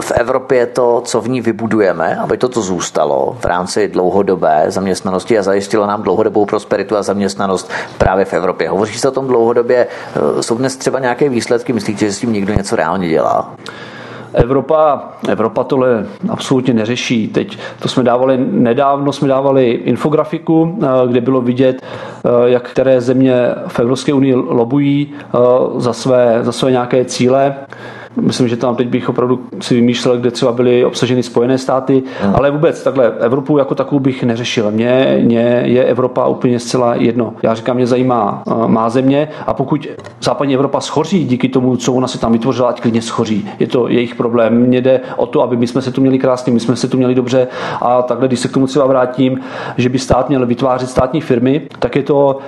v 0.00 0.10
Evropě 0.10 0.66
to, 0.66 1.00
co 1.04 1.20
v 1.20 1.28
ní 1.28 1.40
vybudujeme, 1.40 2.16
aby 2.16 2.36
toto 2.36 2.62
zůstalo 2.62 3.36
v 3.40 3.44
rámci 3.44 3.88
dlouhodobé 3.88 4.64
zaměstnanosti 4.66 5.38
a 5.38 5.42
zajistilo 5.42 5.86
nám 5.86 6.02
dlouhodobou 6.02 6.46
prosperitu 6.46 6.96
a 6.96 7.02
zaměstnanost 7.02 7.70
právě 7.98 8.24
v 8.24 8.32
Evropě. 8.32 8.68
Hovoří 8.68 8.98
se 8.98 9.08
o 9.08 9.10
tom 9.10 9.26
dlouhodobě. 9.26 9.86
Jsou 10.40 10.58
dnes 10.58 10.76
třeba 10.76 10.98
nějaké 10.98 11.28
výsledky? 11.28 11.72
Myslíte, 11.72 11.98
že 12.06 12.12
s 12.12 12.25
tím 12.26 12.32
někdo 12.32 12.54
něco 12.54 12.76
reálně 12.76 13.08
dělá? 13.08 13.54
Evropa, 14.34 15.02
Evropa 15.28 15.64
tohle 15.64 16.06
absolutně 16.28 16.74
neřeší. 16.74 17.28
Teď 17.28 17.58
to 17.78 17.88
jsme 17.88 18.02
dávali, 18.02 18.38
nedávno 18.50 19.12
jsme 19.12 19.28
dávali 19.28 19.70
infografiku, 19.70 20.78
eh, 20.82 20.86
kde 21.08 21.20
bylo 21.20 21.40
vidět, 21.40 21.82
eh, 21.82 22.28
jak 22.50 22.70
které 22.70 23.00
země 23.00 23.34
v 23.68 23.80
Evropské 23.80 24.12
unii 24.12 24.34
lobují 24.34 25.14
eh, 25.14 25.38
za 25.76 25.92
své, 25.92 26.38
za 26.42 26.52
své 26.52 26.70
nějaké 26.70 27.04
cíle. 27.04 27.54
Myslím, 28.20 28.48
že 28.48 28.56
tam 28.56 28.76
teď 28.76 28.88
bych 28.88 29.08
opravdu 29.08 29.40
si 29.60 29.74
vymýšlel, 29.74 30.18
kde 30.18 30.30
třeba 30.30 30.52
byly 30.52 30.84
obsaženy 30.84 31.22
Spojené 31.22 31.58
státy, 31.58 32.02
hmm. 32.22 32.34
ale 32.36 32.50
vůbec 32.50 32.82
takhle 32.82 33.12
Evropu 33.20 33.58
jako 33.58 33.74
takovou 33.74 34.00
bych 34.00 34.24
neřešil. 34.24 34.70
Mně, 34.70 35.18
mě 35.24 35.62
je 35.64 35.84
Evropa 35.84 36.26
úplně 36.26 36.58
zcela 36.60 36.94
jedno. 36.94 37.32
Já 37.42 37.54
říkám, 37.54 37.76
mě 37.76 37.86
zajímá 37.86 38.42
uh, 38.46 38.68
má 38.68 38.88
země 38.90 39.28
a 39.46 39.54
pokud 39.54 39.88
západní 40.22 40.54
Evropa 40.54 40.80
schoří 40.80 41.24
díky 41.24 41.48
tomu, 41.48 41.76
co 41.76 41.92
ona 41.92 42.08
si 42.08 42.18
tam 42.18 42.32
vytvořila, 42.32 42.68
ať 42.68 42.80
klidně 42.80 43.02
schoří. 43.02 43.48
Je 43.58 43.66
to 43.66 43.88
jejich 43.88 44.14
problém. 44.14 44.54
Mně 44.54 44.80
jde 44.80 45.00
o 45.16 45.26
to, 45.26 45.42
aby 45.42 45.56
my 45.56 45.66
jsme 45.66 45.82
se 45.82 45.92
tu 45.92 46.00
měli 46.00 46.18
krásně, 46.18 46.52
my 46.52 46.60
jsme 46.60 46.76
se 46.76 46.88
tu 46.88 46.96
měli 46.96 47.14
dobře 47.14 47.48
a 47.80 48.02
takhle, 48.02 48.28
když 48.28 48.40
se 48.40 48.48
k 48.48 48.52
tomu 48.52 48.66
třeba 48.66 48.86
vrátím, 48.86 49.40
že 49.76 49.88
by 49.88 49.98
stát 49.98 50.28
měl 50.28 50.46
vytvářet 50.46 50.90
státní 50.90 51.20
firmy, 51.20 51.62
tak 51.78 51.96
je 51.96 52.02
to 52.02 52.38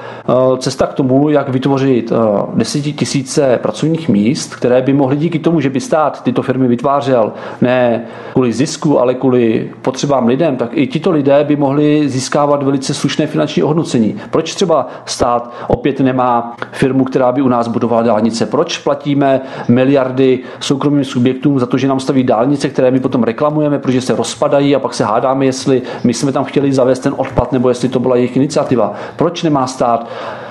uh, 0.50 0.56
cesta 0.56 0.86
k 0.86 0.94
tomu, 0.94 1.30
jak 1.30 1.48
vytvořit 1.48 2.12
uh, 2.12 2.18
desetitisíce 2.54 3.58
pracovních 3.62 4.08
míst, 4.08 4.54
které 4.54 4.82
by 4.82 4.92
mohly 4.92 5.16
díky 5.16 5.38
tomu, 5.38 5.57
že 5.60 5.70
by 5.70 5.80
stát 5.80 6.22
tyto 6.22 6.42
firmy 6.42 6.68
vytvářel 6.68 7.32
ne 7.60 8.04
kvůli 8.32 8.52
zisku, 8.52 9.00
ale 9.00 9.14
kvůli 9.14 9.70
potřebám 9.82 10.26
lidem, 10.26 10.56
tak 10.56 10.70
i 10.72 10.86
tito 10.86 11.10
lidé 11.10 11.44
by 11.44 11.56
mohli 11.56 12.08
získávat 12.08 12.62
velice 12.62 12.94
slušné 12.94 13.26
finanční 13.26 13.62
ohodnocení. 13.62 14.16
Proč 14.30 14.54
třeba 14.54 14.88
stát 15.04 15.52
opět 15.68 16.00
nemá 16.00 16.56
firmu, 16.72 17.04
která 17.04 17.32
by 17.32 17.42
u 17.42 17.48
nás 17.48 17.68
budovala 17.68 18.02
dálnice? 18.02 18.46
Proč 18.46 18.78
platíme 18.78 19.40
miliardy 19.68 20.38
soukromým 20.60 21.04
subjektům 21.04 21.58
za 21.58 21.66
to, 21.66 21.78
že 21.78 21.88
nám 21.88 22.00
staví 22.00 22.24
dálnice, 22.24 22.68
které 22.68 22.90
my 22.90 23.00
potom 23.00 23.22
reklamujeme, 23.22 23.78
protože 23.78 24.00
se 24.00 24.16
rozpadají 24.16 24.76
a 24.76 24.78
pak 24.78 24.94
se 24.94 25.04
hádáme, 25.04 25.44
jestli 25.44 25.82
my 26.04 26.14
jsme 26.14 26.32
tam 26.32 26.44
chtěli 26.44 26.72
zavést 26.72 26.98
ten 26.98 27.14
odpad 27.16 27.52
nebo 27.52 27.68
jestli 27.68 27.88
to 27.88 28.00
byla 28.00 28.16
jejich 28.16 28.36
iniciativa. 28.36 28.94
Proč 29.16 29.42
nemá 29.42 29.66
stát 29.66 30.08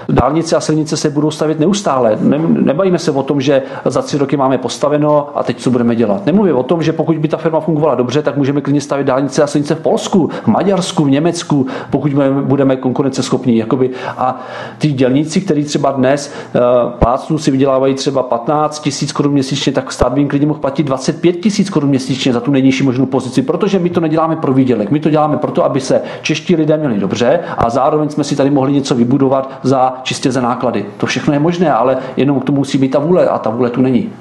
Dálnice 0.09 0.55
a 0.55 0.59
silnice 0.59 0.97
se 0.97 1.09
budou 1.09 1.31
stavět 1.31 1.59
neustále. 1.59 2.17
Ne, 2.21 2.37
nebavíme 2.47 2.99
se 2.99 3.11
o 3.11 3.23
tom, 3.23 3.41
že 3.41 3.61
za 3.85 4.01
tři 4.01 4.17
roky 4.17 4.37
máme 4.37 4.57
postaveno 4.57 5.29
a 5.35 5.43
teď 5.43 5.59
co 5.59 5.71
budeme 5.71 5.95
dělat. 5.95 6.25
Nemluvím 6.25 6.55
o 6.55 6.63
tom, 6.63 6.83
že 6.83 6.93
pokud 6.93 7.17
by 7.17 7.27
ta 7.27 7.37
firma 7.37 7.59
fungovala 7.59 7.95
dobře, 7.95 8.21
tak 8.21 8.37
můžeme 8.37 8.61
klidně 8.61 8.81
stavět 8.81 9.03
dálnice 9.03 9.43
a 9.43 9.47
silnice 9.47 9.75
v 9.75 9.79
Polsku, 9.79 10.29
v 10.43 10.47
Maďarsku, 10.47 11.03
v 11.03 11.09
Německu, 11.09 11.67
pokud 11.89 12.11
budeme 12.41 12.75
konkurenceschopní. 12.75 13.57
Jakoby. 13.57 13.89
A 14.17 14.41
ty 14.77 14.91
dělníci, 14.91 15.41
kteří 15.41 15.63
třeba 15.63 15.91
dnes 15.91 16.33
uh, 16.55 16.91
plácnu 16.91 17.37
si 17.37 17.51
vydělávají 17.51 17.93
třeba 17.93 18.23
15 18.23 18.79
tisíc 18.79 19.11
korun 19.11 19.33
měsíčně, 19.33 19.71
tak 19.73 19.91
stát 19.91 20.13
by 20.13 20.21
jim 20.21 20.27
klidně 20.27 20.47
mohl 20.47 20.59
platit 20.59 20.83
25 20.83 21.33
tisíc 21.33 21.69
korun 21.69 21.89
měsíčně 21.89 22.33
za 22.33 22.39
tu 22.39 22.51
nejnižší 22.51 22.83
možnou 22.83 23.05
pozici, 23.05 23.41
protože 23.41 23.79
my 23.79 23.89
to 23.89 23.99
neděláme 23.99 24.35
pro 24.35 24.53
výdělek. 24.53 24.91
My 24.91 24.99
to 24.99 25.09
děláme 25.09 25.37
proto, 25.37 25.65
aby 25.65 25.79
se 25.79 26.01
čeští 26.21 26.55
lidé 26.55 26.77
měli 26.77 26.99
dobře 26.99 27.39
a 27.57 27.69
zároveň 27.69 28.09
jsme 28.09 28.23
si 28.23 28.35
tady 28.35 28.49
mohli 28.49 28.71
něco 28.71 28.95
vybudovat 28.95 29.59
za 29.63 29.96
čistě 30.03 30.31
za 30.31 30.41
náklady. 30.41 30.85
To 30.97 31.05
všechno 31.05 31.33
je 31.33 31.39
možné, 31.39 31.73
ale 31.73 31.97
jenom 32.17 32.39
k 32.39 32.45
tomu 32.45 32.57
musí 32.57 32.77
být 32.77 32.89
ta 32.89 32.99
vůle 32.99 33.27
a 33.27 33.37
ta 33.37 33.49
vůle 33.49 33.69
tu 33.69 33.81
není. 33.81 34.13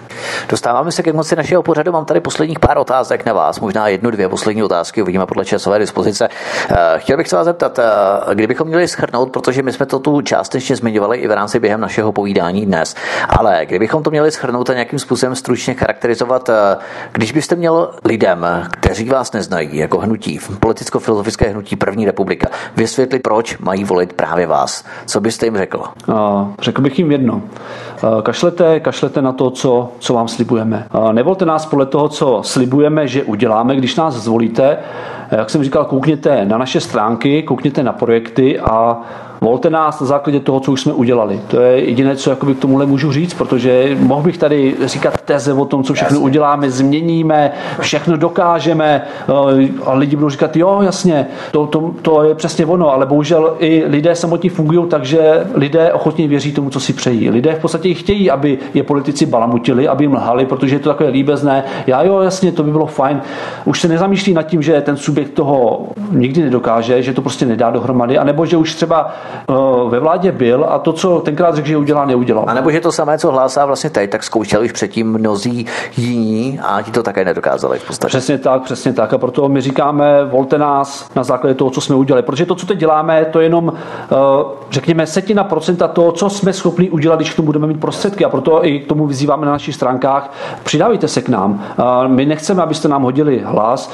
Dostáváme 0.49 0.93
se 0.93 1.03
ke 1.03 1.13
konci 1.13 1.37
našeho 1.37 1.63
pořadu. 1.63 1.93
Mám 1.93 2.05
tady 2.05 2.21
posledních 2.21 2.59
pár 2.59 2.79
otázek 2.79 3.27
na 3.27 3.33
vás, 3.33 3.61
možná 3.61 3.89
jednu, 3.89 4.11
dvě 4.11 4.29
poslední 4.29 4.63
otázky, 4.63 5.03
uvidíme 5.03 5.27
podle 5.27 5.45
časové 5.45 5.79
dispozice. 5.79 6.29
Eh, 6.69 6.75
chtěl 6.97 7.17
bych 7.17 7.29
se 7.29 7.37
vás 7.37 7.45
zeptat, 7.45 7.79
eh, 7.79 7.85
kdybychom 8.35 8.69
měli 8.69 8.89
schrnout, 8.89 9.31
protože 9.33 9.63
my 9.63 9.73
jsme 9.73 9.87
to 9.87 9.99
tu 9.99 10.21
částečně 10.21 10.77
zmiňovali 10.77 11.19
i 11.19 11.29
v 11.29 11.31
rámci 11.31 11.61
během 11.61 11.81
našeho 11.81 12.13
povídání 12.13 12.67
dnes, 12.67 12.95
ale 13.29 13.67
kdybychom 13.67 14.03
to 14.03 14.11
měli 14.11 14.31
schrnout 14.31 14.71
a 14.71 14.73
nějakým 14.73 14.99
způsobem 14.99 15.35
stručně 15.35 15.75
charakterizovat, 15.75 16.49
eh, 16.49 16.77
když 17.13 17.33
byste 17.33 17.57
měl 17.57 17.91
lidem, 18.05 18.47
kteří 18.71 19.09
vás 19.09 19.33
neznají, 19.33 19.77
jako 19.77 19.99
hnutí, 19.99 20.39
politicko-filozofické 20.61 21.49
hnutí 21.49 21.77
První 21.77 22.07
republika, 22.07 22.49
vysvětlit, 22.77 23.23
proč 23.23 23.59
mají 23.59 23.85
volit 23.85 24.13
právě 24.13 24.47
vás, 24.47 24.85
co 25.07 25.21
byste 25.21 25.47
jim 25.47 25.57
řekl? 25.57 25.66
Řekl 26.61 26.83
bych 26.83 26.99
jim 26.99 27.13
jedno. 27.13 27.43
Kašlete, 28.23 28.81
kašlete 28.81 29.23
na 29.23 29.33
to, 29.33 29.51
co, 29.51 29.93
co 29.99 30.15
vám 30.15 30.29
slibujeme. 30.29 30.87
Nevolte 31.13 31.45
nás 31.45 31.67
podle 31.67 31.87
toho, 31.87 32.09
co 32.09 32.41
slibujeme, 32.45 33.09
že 33.09 33.25
uděláme, 33.25 33.77
když 33.77 33.97
nás 33.97 34.15
zvolíte. 34.15 34.79
Jak 35.31 35.51
jsem 35.51 35.65
říkal, 35.65 35.85
koukněte 35.85 36.45
na 36.45 36.59
naše 36.59 36.81
stránky, 36.81 37.43
koukněte 37.43 37.83
na 37.83 37.93
projekty 37.93 38.61
a 38.61 39.01
Volte 39.41 39.71
nás 39.71 40.01
na 40.01 40.07
základě 40.07 40.41
toho, 40.41 40.61
co 40.61 40.73
už 40.73 40.81
jsme 40.81 40.93
udělali. 40.93 41.41
To 41.49 41.61
je 41.61 41.85
jediné, 41.85 42.17
co 42.17 42.31
jakoby 42.31 42.55
k 42.55 42.59
tomuhle 42.59 42.87
můžu 42.87 43.13
říct, 43.13 43.35
protože 43.35 43.97
mohl 44.01 44.23
bych 44.23 44.39
tady 44.39 44.77
říkat 44.85 45.21
teze 45.21 45.53
o 45.53 45.65
tom, 45.65 45.85
co 45.85 45.95
všechno 45.95 46.15
jasně. 46.15 46.25
uděláme, 46.25 46.71
změníme, 46.71 47.53
všechno 47.81 48.17
dokážeme 48.17 49.03
eh, 49.29 49.69
a 49.85 49.95
lidi 49.95 50.17
budou 50.17 50.31
říkat, 50.31 50.57
jo, 50.57 50.81
jasně, 50.83 51.27
to, 51.51 51.67
to, 51.67 51.95
to 52.03 52.23
je 52.23 52.35
přesně 52.35 52.67
ono, 52.67 52.93
ale 52.93 53.07
bohužel 53.07 53.57
i 53.59 53.85
lidé 53.87 54.15
samotní 54.15 54.49
fungují 54.49 54.89
tak, 54.89 55.05
že 55.05 55.47
lidé 55.55 55.93
ochotně 55.93 56.29
věří 56.29 56.53
tomu, 56.53 56.71
co 56.71 56.81
si 56.81 56.93
přejí. 56.93 57.31
Lidé 57.31 57.55
v 57.55 57.59
podstatě 57.59 57.95
chtějí, 57.95 58.31
aby 58.31 58.59
je 58.75 58.83
politici 58.83 59.27
balamutili, 59.27 59.89
aby 59.89 60.05
jim 60.05 60.15
lhali, 60.15 60.47
protože 60.47 60.75
je 60.75 60.81
to 60.81 60.89
takové 60.89 61.11
líbezné. 61.11 61.65
Já 61.87 62.03
jo, 62.03 62.21
jasně, 62.21 62.53
to 62.53 62.63
by 62.63 62.71
bylo 62.71 62.87
fajn. 62.87 63.21
Už 63.65 63.81
se 63.81 63.89
nezamýšlí 63.89 64.33
nad 64.33 64.43
tím, 64.43 64.63
že 64.63 64.81
ten 64.81 64.97
subjekt 64.97 65.31
toho 65.31 65.87
nikdy 66.11 66.43
nedokáže, 66.43 67.03
že 67.03 67.13
to 67.13 67.23
prostě 67.23 67.47
nedá 67.47 67.71
dohromady, 67.71 68.19
anebo 68.19 68.47
že 68.47 68.57
už 68.57 68.75
třeba 68.75 69.15
ve 69.89 70.01
vládě 70.01 70.33
byl 70.33 70.67
a 70.69 70.79
to, 70.79 70.93
co 70.93 71.21
tenkrát 71.21 71.55
řekl, 71.55 71.69
že 71.69 71.77
udělá, 71.77 72.05
neudělal. 72.05 72.45
A 72.49 72.55
nebo 72.55 72.71
že 72.71 72.81
to 72.81 72.93
samé, 72.93 73.19
co 73.19 73.31
hlásá 73.33 73.67
vlastně 73.67 73.91
teď, 73.91 74.11
tak 74.11 74.23
zkoušeli 74.23 74.65
už 74.65 74.73
předtím 74.73 75.13
mnozí 75.13 75.67
jiní 75.97 76.61
a 76.63 76.83
ti 76.83 76.91
to 76.91 77.03
také 77.03 77.25
nedokázali 77.25 77.79
v 77.79 77.87
podstatě. 77.87 78.09
Přesně 78.09 78.39
tak, 78.39 78.63
přesně 78.63 78.93
tak. 78.93 79.13
A 79.13 79.19
proto 79.19 79.49
my 79.49 79.61
říkáme, 79.61 80.25
volte 80.25 80.59
nás 80.59 81.11
na 81.17 81.25
základě 81.25 81.55
toho, 81.55 81.71
co 81.71 81.81
jsme 81.81 81.97
udělali. 81.97 82.23
Protože 82.23 82.47
to, 82.47 82.55
co 82.55 82.67
teď 82.67 82.79
děláme, 82.79 83.25
to 83.25 83.41
je 83.41 83.47
jenom, 83.47 83.73
eh, 83.77 84.17
řekněme, 84.71 85.07
setina 85.07 85.45
procenta 85.45 85.89
toho, 85.89 86.13
co 86.13 86.31
jsme 86.31 86.53
schopni 86.53 86.91
udělat, 86.91 87.17
když 87.17 87.33
k 87.33 87.37
tomu 87.37 87.47
budeme 87.47 87.67
mít 87.67 87.81
prostředky. 87.81 88.25
A 88.25 88.29
proto 88.29 88.67
i 88.67 88.79
k 88.79 88.89
tomu 88.89 89.07
vyzýváme 89.07 89.47
na 89.47 89.53
našich 89.53 89.75
stránkách. 89.75 90.33
Přidávejte 90.63 91.09
se 91.09 91.23
k 91.23 91.29
nám. 91.29 91.65
Eh, 91.79 92.09
my 92.09 92.27
nechceme, 92.27 92.63
abyste 92.63 92.89
nám 92.89 93.03
hodili 93.03 93.43
hlas 93.45 93.93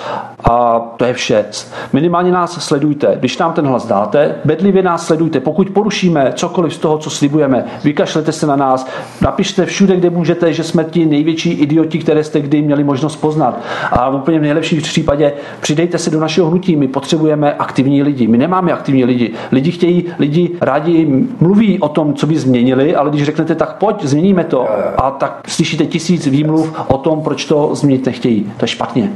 a 0.51 0.81
to 0.97 1.05
je 1.05 1.15
vše. 1.15 1.45
Minimálně 1.93 2.33
nás 2.33 2.65
sledujte. 2.65 3.17
Když 3.19 3.39
nám 3.39 3.53
ten 3.53 3.67
hlas 3.67 3.87
dáte, 3.87 4.35
bedlivě 4.45 4.83
nás 4.83 5.07
sledujte 5.07 5.22
sledujte. 5.23 5.41
Pokud 5.41 5.71
porušíme 5.71 6.33
cokoliv 6.35 6.75
z 6.75 6.79
toho, 6.79 6.99
co 6.99 7.11
slibujeme, 7.11 7.65
vykašlete 7.85 8.33
se 8.33 8.47
na 8.47 8.57
nás, 8.57 8.87
napište 9.21 9.67
všude, 9.67 9.97
kde 9.97 10.11
můžete, 10.11 10.53
že 10.53 10.65
jsme 10.65 10.85
ti 10.85 11.07
největší 11.07 11.51
idioti, 11.51 11.99
které 11.99 12.25
jste 12.25 12.41
kdy 12.41 12.63
měli 12.63 12.85
možnost 12.85 13.17
poznat. 13.17 13.61
A 13.91 14.11
v 14.11 14.15
úplně 14.15 14.41
nejlepším 14.41 14.83
případě 14.83 15.33
přidejte 15.61 15.99
se 15.99 16.11
do 16.11 16.21
našeho 16.21 16.49
hnutí. 16.51 16.77
My 16.77 16.89
potřebujeme 16.89 17.55
aktivní 17.55 18.03
lidi. 18.03 18.27
My 18.27 18.39
nemáme 18.39 18.73
aktivní 18.73 19.05
lidi. 19.05 19.33
Lidi 19.53 19.71
chtějí, 19.71 20.05
lidi 20.19 20.51
rádi 20.61 21.07
mluví 21.41 21.79
o 21.79 21.89
tom, 21.89 22.15
co 22.15 22.27
by 22.27 22.39
změnili, 22.39 22.97
ale 22.97 23.11
když 23.11 23.25
řeknete, 23.25 23.55
tak 23.55 23.77
pojď, 23.77 24.03
změníme 24.03 24.45
to. 24.45 24.67
A 24.97 25.11
tak 25.11 25.41
slyšíte 25.49 25.87
tisíc 25.87 26.27
výmluv 26.27 26.73
o 26.89 26.99
tom, 26.99 27.23
proč 27.23 27.45
to 27.45 27.75
změnit 27.75 28.07
nechtějí. 28.07 28.53
To 28.57 28.65
je 28.65 28.69
špatně. 28.69 29.13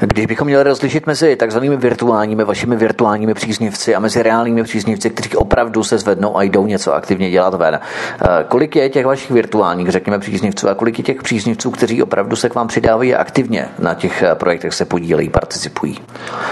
Když 0.00 0.26
bychom 0.26 0.46
měli 0.46 0.62
rozlišit 0.62 1.06
mezi 1.06 1.36
takzvanými 1.36 1.76
virtuálními, 1.76 2.44
vašimi 2.44 2.76
virtuálními 2.76 3.34
příznivci 3.34 3.94
a 3.94 4.00
mezi 4.00 4.22
reálnými 4.22 4.62
příznivci, 4.62 5.10
kteří 5.10 5.31
opravdu 5.36 5.84
se 5.84 5.98
zvednou 5.98 6.36
a 6.36 6.42
jdou 6.42 6.66
něco 6.66 6.94
aktivně 6.94 7.30
dělat 7.30 7.54
ven. 7.54 7.80
Eh, 7.80 8.44
kolik 8.48 8.76
je 8.76 8.88
těch 8.88 9.06
vašich 9.06 9.30
virtuálních, 9.30 9.88
řekněme, 9.88 10.18
příznivců 10.18 10.68
a 10.68 10.74
kolik 10.74 10.98
je 10.98 11.04
těch 11.04 11.22
příznivců, 11.22 11.70
kteří 11.70 12.02
opravdu 12.02 12.36
se 12.36 12.48
k 12.48 12.54
vám 12.54 12.68
přidávají 12.68 13.14
aktivně 13.14 13.68
na 13.78 13.94
těch 13.94 14.22
eh, 14.22 14.34
projektech 14.34 14.74
se 14.74 14.84
podílejí, 14.84 15.28
participují? 15.28 15.98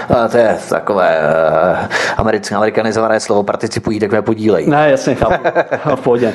A 0.09 0.27
to 0.27 0.37
je 0.37 0.57
takové 0.69 1.19
americké, 2.17 2.55
amerikanizované 2.55 3.19
slovo 3.19 3.43
participují, 3.43 3.99
takové 3.99 4.21
podílejí. 4.21 4.69
Ne, 4.69 4.91
jasně, 4.91 5.15
chápu. 5.15 5.43
v 5.95 6.01
pohodě. 6.01 6.33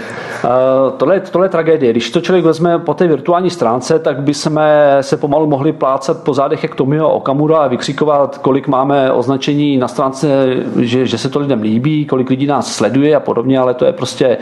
Tohle, 0.96 1.20
tohle 1.20 1.46
je 1.46 1.50
tragédie. 1.50 1.92
Když 1.92 2.10
to 2.10 2.20
člověk 2.20 2.44
vezme 2.44 2.78
po 2.78 2.94
té 2.94 3.06
virtuální 3.06 3.50
stránce, 3.50 3.98
tak 3.98 4.22
by 4.22 4.34
jsme 4.34 4.96
se 5.00 5.16
pomalu 5.16 5.46
mohli 5.46 5.72
plácat 5.72 6.22
po 6.22 6.34
zádech 6.34 6.62
jak 6.62 6.74
Tomio 6.74 7.08
Okamura 7.08 7.58
a 7.58 7.68
vykřikovat, 7.68 8.38
kolik 8.38 8.68
máme 8.68 9.12
označení 9.12 9.76
na 9.76 9.88
stránce, 9.88 10.28
že, 10.80 11.06
že 11.06 11.18
se 11.18 11.28
to 11.28 11.38
lidem 11.38 11.62
líbí, 11.62 12.06
kolik 12.06 12.30
lidí 12.36 12.46
nás 12.46 12.74
sleduje 12.74 13.16
a 13.16 13.20
podobně, 13.20 13.58
ale 13.58 13.74
to 13.74 13.84
je 13.84 13.92
prostě 13.92 14.38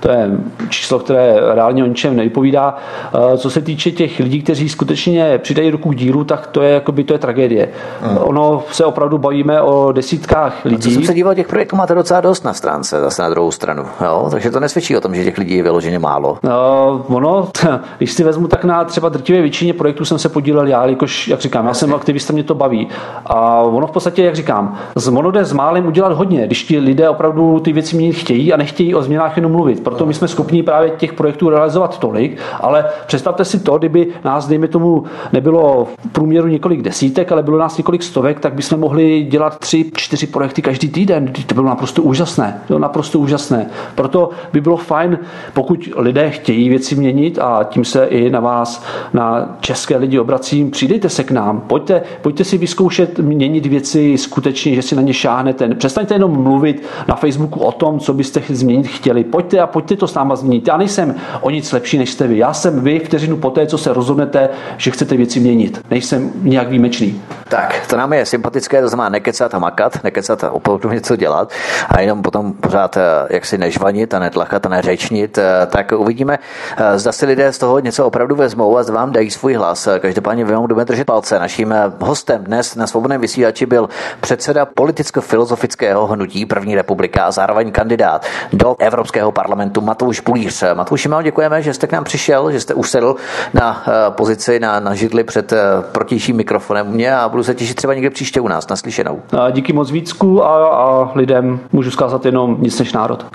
to 0.00 0.10
je 0.10 0.30
číslo, 0.68 0.98
které 0.98 1.36
reálně 1.54 1.84
o 1.84 1.86
ničem 1.86 2.16
nevypovídá. 2.16 2.76
Eh, 3.14 3.38
co 3.38 3.50
se 3.50 3.60
týče 3.60 3.90
těch 3.90 4.18
lidí, 4.18 4.42
kteří 4.42 4.68
skutečně 4.68 5.38
přidají 5.38 5.70
ruku 5.70 5.90
k 5.90 5.96
dílu, 5.96 6.24
tak 6.24 6.46
to 6.46 6.62
je, 6.62 6.74
jakoby, 6.74 7.04
to 7.04 7.12
je 7.12 7.18
tragédie. 7.18 7.68
Hmm. 8.00 8.18
Ono 8.18 8.62
se 8.72 8.84
opravdu 8.84 9.18
bavíme 9.18 9.60
o 9.60 9.92
desítkách 9.92 10.64
lidí. 10.64 10.76
A 10.76 10.78
co 10.78 10.90
jsem 10.90 11.04
se 11.04 11.14
díval, 11.14 11.34
těch 11.34 11.48
projektů 11.48 11.76
máte 11.76 11.94
docela 11.94 12.20
dost 12.20 12.44
na 12.44 12.52
stránce, 12.52 13.00
zase 13.00 13.22
na 13.22 13.28
druhou 13.28 13.50
stranu. 13.50 13.84
Jo? 14.04 14.28
Takže 14.30 14.50
to 14.50 14.60
nesvědčí 14.60 14.96
o 14.96 15.00
tom, 15.00 15.14
že 15.14 15.24
těch 15.24 15.38
lidí 15.38 15.56
je 15.56 15.62
vyloženě 15.62 15.98
málo. 15.98 16.38
No, 16.42 17.04
ono, 17.08 17.48
když 17.98 18.12
si 18.12 18.24
vezmu, 18.24 18.48
tak 18.48 18.64
na 18.64 18.84
třeba 18.84 19.08
drtivé 19.08 19.40
většině 19.40 19.74
projektů 19.74 20.04
jsem 20.04 20.18
se 20.18 20.28
podílel 20.28 20.66
já, 20.66 20.86
jakož, 20.86 21.28
jak 21.28 21.40
říkám, 21.40 21.66
já 21.66 21.74
jsem 21.74 21.94
aktivista, 21.94 22.32
mě 22.32 22.44
to 22.44 22.54
baví. 22.54 22.88
A 23.26 23.60
ono 23.60 23.86
v 23.86 23.90
podstatě, 23.90 24.24
jak 24.24 24.34
říkám, 24.34 24.78
z 24.94 25.08
monode 25.08 25.44
s 25.44 25.52
málem 25.52 25.86
udělat 25.86 26.12
hodně, 26.12 26.46
když 26.46 26.64
ti 26.64 26.78
lidé 26.78 27.08
opravdu 27.08 27.33
opravdu 27.34 27.60
ty 27.60 27.72
věci 27.72 27.96
měnit 27.96 28.12
chtějí 28.12 28.52
a 28.52 28.56
nechtějí 28.56 28.94
o 28.94 29.02
změnách 29.02 29.36
jenom 29.36 29.52
mluvit. 29.52 29.80
Proto 29.84 30.06
my 30.06 30.14
jsme 30.14 30.28
schopni 30.28 30.62
právě 30.62 30.90
těch 30.90 31.12
projektů 31.12 31.50
realizovat 31.50 31.98
tolik, 31.98 32.38
ale 32.60 32.84
představte 33.06 33.44
si 33.44 33.60
to, 33.60 33.78
kdyby 33.78 34.06
nás, 34.24 34.48
dejme 34.48 34.68
tomu, 34.68 35.04
nebylo 35.32 35.84
v 35.84 36.12
průměru 36.12 36.48
několik 36.48 36.82
desítek, 36.82 37.32
ale 37.32 37.42
bylo 37.42 37.58
nás 37.58 37.78
několik 37.78 38.02
stovek, 38.02 38.40
tak 38.40 38.54
bychom 38.54 38.80
mohli 38.80 39.22
dělat 39.22 39.58
tři, 39.58 39.90
čtyři 39.96 40.26
projekty 40.26 40.62
každý 40.62 40.88
týden. 40.88 41.32
To 41.46 41.54
bylo 41.54 41.66
naprosto 41.66 42.02
úžasné. 42.02 42.60
To 42.60 42.66
bylo 42.66 42.78
naprosto 42.78 43.18
úžasné. 43.18 43.66
Proto 43.94 44.30
by 44.52 44.60
bylo 44.60 44.76
fajn 44.76 45.18
pokud 45.54 45.88
lidé 45.96 46.30
chtějí 46.30 46.68
věci 46.68 46.94
měnit 46.94 47.38
a 47.38 47.64
tím 47.64 47.84
se 47.84 48.04
i 48.04 48.30
na 48.30 48.40
vás, 48.40 48.84
na 49.12 49.56
české 49.60 49.96
lidi 49.96 50.18
obracím, 50.18 50.70
přidejte 50.70 51.08
se 51.08 51.24
k 51.24 51.30
nám, 51.30 51.60
pojďte, 51.60 52.02
pojďte 52.22 52.44
si 52.44 52.58
vyzkoušet 52.58 53.18
měnit 53.18 53.66
věci 53.66 54.18
skutečně, 54.18 54.74
že 54.74 54.82
si 54.82 54.96
na 54.96 55.02
ně 55.02 55.14
šáhnete. 55.14 55.74
Přestaňte 55.74 56.14
jenom 56.14 56.42
mluvit 56.42 56.82
na 57.08 57.14
Facebooku 57.24 57.60
o 57.60 57.72
tom, 57.72 58.00
co 58.00 58.14
byste 58.14 58.42
změnit 58.48 58.86
chtěli. 58.86 59.24
Pojďte 59.24 59.60
a 59.60 59.66
pojďte 59.66 59.96
to 59.96 60.08
s 60.08 60.14
náma 60.14 60.36
změnit. 60.36 60.68
Já 60.68 60.76
nejsem 60.76 61.14
o 61.40 61.50
nic 61.50 61.72
lepší 61.72 61.98
než 61.98 62.10
jste 62.10 62.26
vy. 62.26 62.38
Já 62.38 62.54
jsem 62.54 62.80
vy 62.80 62.98
vteřinu 62.98 63.36
poté, 63.36 63.66
co 63.66 63.78
se 63.78 63.92
rozhodnete, 63.92 64.48
že 64.76 64.90
chcete 64.90 65.16
věci 65.16 65.40
měnit. 65.40 65.80
Nejsem 65.90 66.32
nějak 66.42 66.68
výjimečný. 66.68 67.22
Tak, 67.48 67.86
to 67.86 67.96
nám 67.96 68.12
je 68.12 68.26
sympatické, 68.26 68.82
to 68.82 68.88
znamená 68.88 69.08
nekecat 69.08 69.54
a 69.54 69.58
makat, 69.58 70.04
nekecat 70.04 70.44
a 70.44 70.50
opravdu 70.50 70.90
něco 70.90 71.16
dělat 71.16 71.52
a 71.88 72.00
jenom 72.00 72.22
potom 72.22 72.52
pořád 72.52 72.96
eh, 72.96 73.02
jak 73.30 73.46
si 73.46 73.58
nežvanit 73.58 74.14
a 74.14 74.18
netlachat 74.18 74.66
a 74.66 74.68
neřečnit, 74.68 75.38
eh, 75.38 75.66
tak 75.66 75.92
uvidíme, 75.92 76.38
eh, 76.76 76.98
zda 76.98 77.12
si 77.12 77.26
lidé 77.26 77.52
z 77.52 77.58
toho 77.58 77.78
něco 77.78 78.06
opravdu 78.06 78.36
vezmou 78.36 78.78
a 78.78 78.82
zda 78.82 78.94
vám 78.94 79.12
dají 79.12 79.30
svůj 79.30 79.54
hlas. 79.54 79.88
Každopádně 79.98 80.44
vám 80.44 80.60
budeme 80.60 80.84
držet 80.84 81.04
palce. 81.04 81.38
Naším 81.38 81.74
hostem 82.00 82.44
dnes 82.44 82.74
na 82.74 82.86
svobodném 82.86 83.20
vysílači 83.20 83.66
byl 83.66 83.88
předseda 84.20 84.66
politicko-filozofického 84.66 86.06
hnutí 86.06 86.46
První 86.46 86.76
republika 87.14 87.26
a 87.26 87.30
zároveň 87.30 87.72
kandidát 87.72 88.26
do 88.52 88.76
Evropského 88.78 89.32
parlamentu 89.32 89.80
Matouš 89.80 90.20
Pulíř. 90.20 90.64
Matouši, 90.74 91.08
vám 91.08 91.22
děkujeme, 91.22 91.62
že 91.62 91.74
jste 91.74 91.86
k 91.86 91.92
nám 91.92 92.04
přišel, 92.04 92.52
že 92.52 92.60
jste 92.60 92.74
usedl 92.74 93.16
na 93.54 93.82
pozici, 94.10 94.60
na, 94.60 94.80
na 94.80 94.94
židli 94.94 95.24
před 95.24 95.52
protějším 95.92 96.36
mikrofonem 96.36 96.86
mě 96.86 97.16
a 97.16 97.28
budu 97.28 97.42
se 97.42 97.54
těšit 97.54 97.76
třeba 97.76 97.94
někde 97.94 98.10
příště 98.10 98.40
u 98.40 98.48
nás 98.48 98.68
naslyšenou. 98.68 99.22
Díky 99.50 99.72
moc 99.72 99.90
Vícku 99.90 100.44
a, 100.44 100.68
a 100.68 101.12
lidem 101.14 101.60
můžu 101.72 101.90
zkázat 101.90 102.26
jenom 102.26 102.56
nic 102.60 102.78
než 102.78 102.92
národ. 102.92 103.26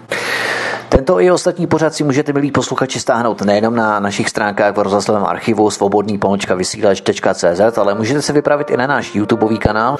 Tento 0.89 1.19
i 1.19 1.31
ostatní 1.31 1.67
pořad 1.67 1.93
si 1.93 2.03
můžete, 2.03 2.33
milí 2.33 2.51
posluchači, 2.51 2.99
stáhnout 2.99 3.41
nejenom 3.41 3.75
na 3.75 3.99
našich 3.99 4.29
stránkách 4.29 4.75
v 4.75 4.79
rozhlasovém 4.79 5.25
archivu 5.25 5.69
svobodný 5.69 6.19
vysílač.cz, 6.55 7.77
ale 7.77 7.95
můžete 7.95 8.21
se 8.21 8.33
vypravit 8.33 8.71
i 8.71 8.77
na 8.77 8.87
náš 8.87 9.15
YouTubeový 9.15 9.57
kanál, 9.57 9.97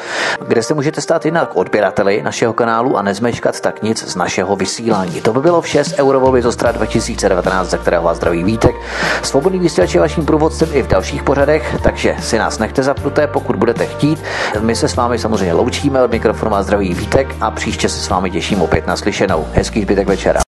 kde 0.47 0.63
se 0.63 0.73
můžete 0.73 1.01
stát 1.01 1.25
jinak 1.25 1.55
odběrateli 1.55 2.21
našeho 2.21 2.53
kanálu 2.53 2.97
a 2.97 3.01
nezmeškat 3.01 3.61
tak 3.61 3.68
nic 3.83 4.03
z 4.03 4.15
našeho 4.15 4.55
vysílání. 4.55 5.21
To 5.21 5.33
by 5.33 5.39
bylo 5.39 5.61
vše 5.61 5.83
z 5.83 5.93
Eurovolby 5.99 6.41
z 6.41 6.45
Ostra 6.45 6.71
2019, 6.71 7.69
za 7.69 7.77
kterého 7.77 8.03
vás 8.03 8.17
zdraví 8.17 8.43
Vítek. 8.43 8.75
Svobodný 9.23 9.59
vysílač 9.59 9.93
je 9.93 10.01
vaším 10.01 10.25
průvodcem 10.25 10.69
i 10.71 10.81
v 10.83 10.87
dalších 10.87 11.23
pořadech, 11.23 11.75
takže 11.83 12.15
si 12.19 12.37
nás 12.37 12.59
nechte 12.59 12.83
zapnuté, 12.83 13.27
pokud 13.27 13.55
budete 13.55 13.85
chtít. 13.85 14.23
My 14.59 14.75
se 14.75 14.87
s 14.87 14.95
vámi 14.95 15.19
samozřejmě 15.19 15.53
loučíme, 15.53 16.03
od 16.03 16.11
mikrofonu 16.11 16.51
má 16.51 16.63
zdraví 16.63 16.93
Vítek 16.93 17.35
a 17.41 17.51
příště 17.51 17.89
se 17.89 17.99
s 17.99 18.09
vámi 18.09 18.31
těším 18.31 18.61
opět 18.61 18.87
na 18.87 18.95
slyšenou. 18.95 19.47
Hezký 19.53 19.81
zbytek 19.81 20.07
večera. 20.07 20.48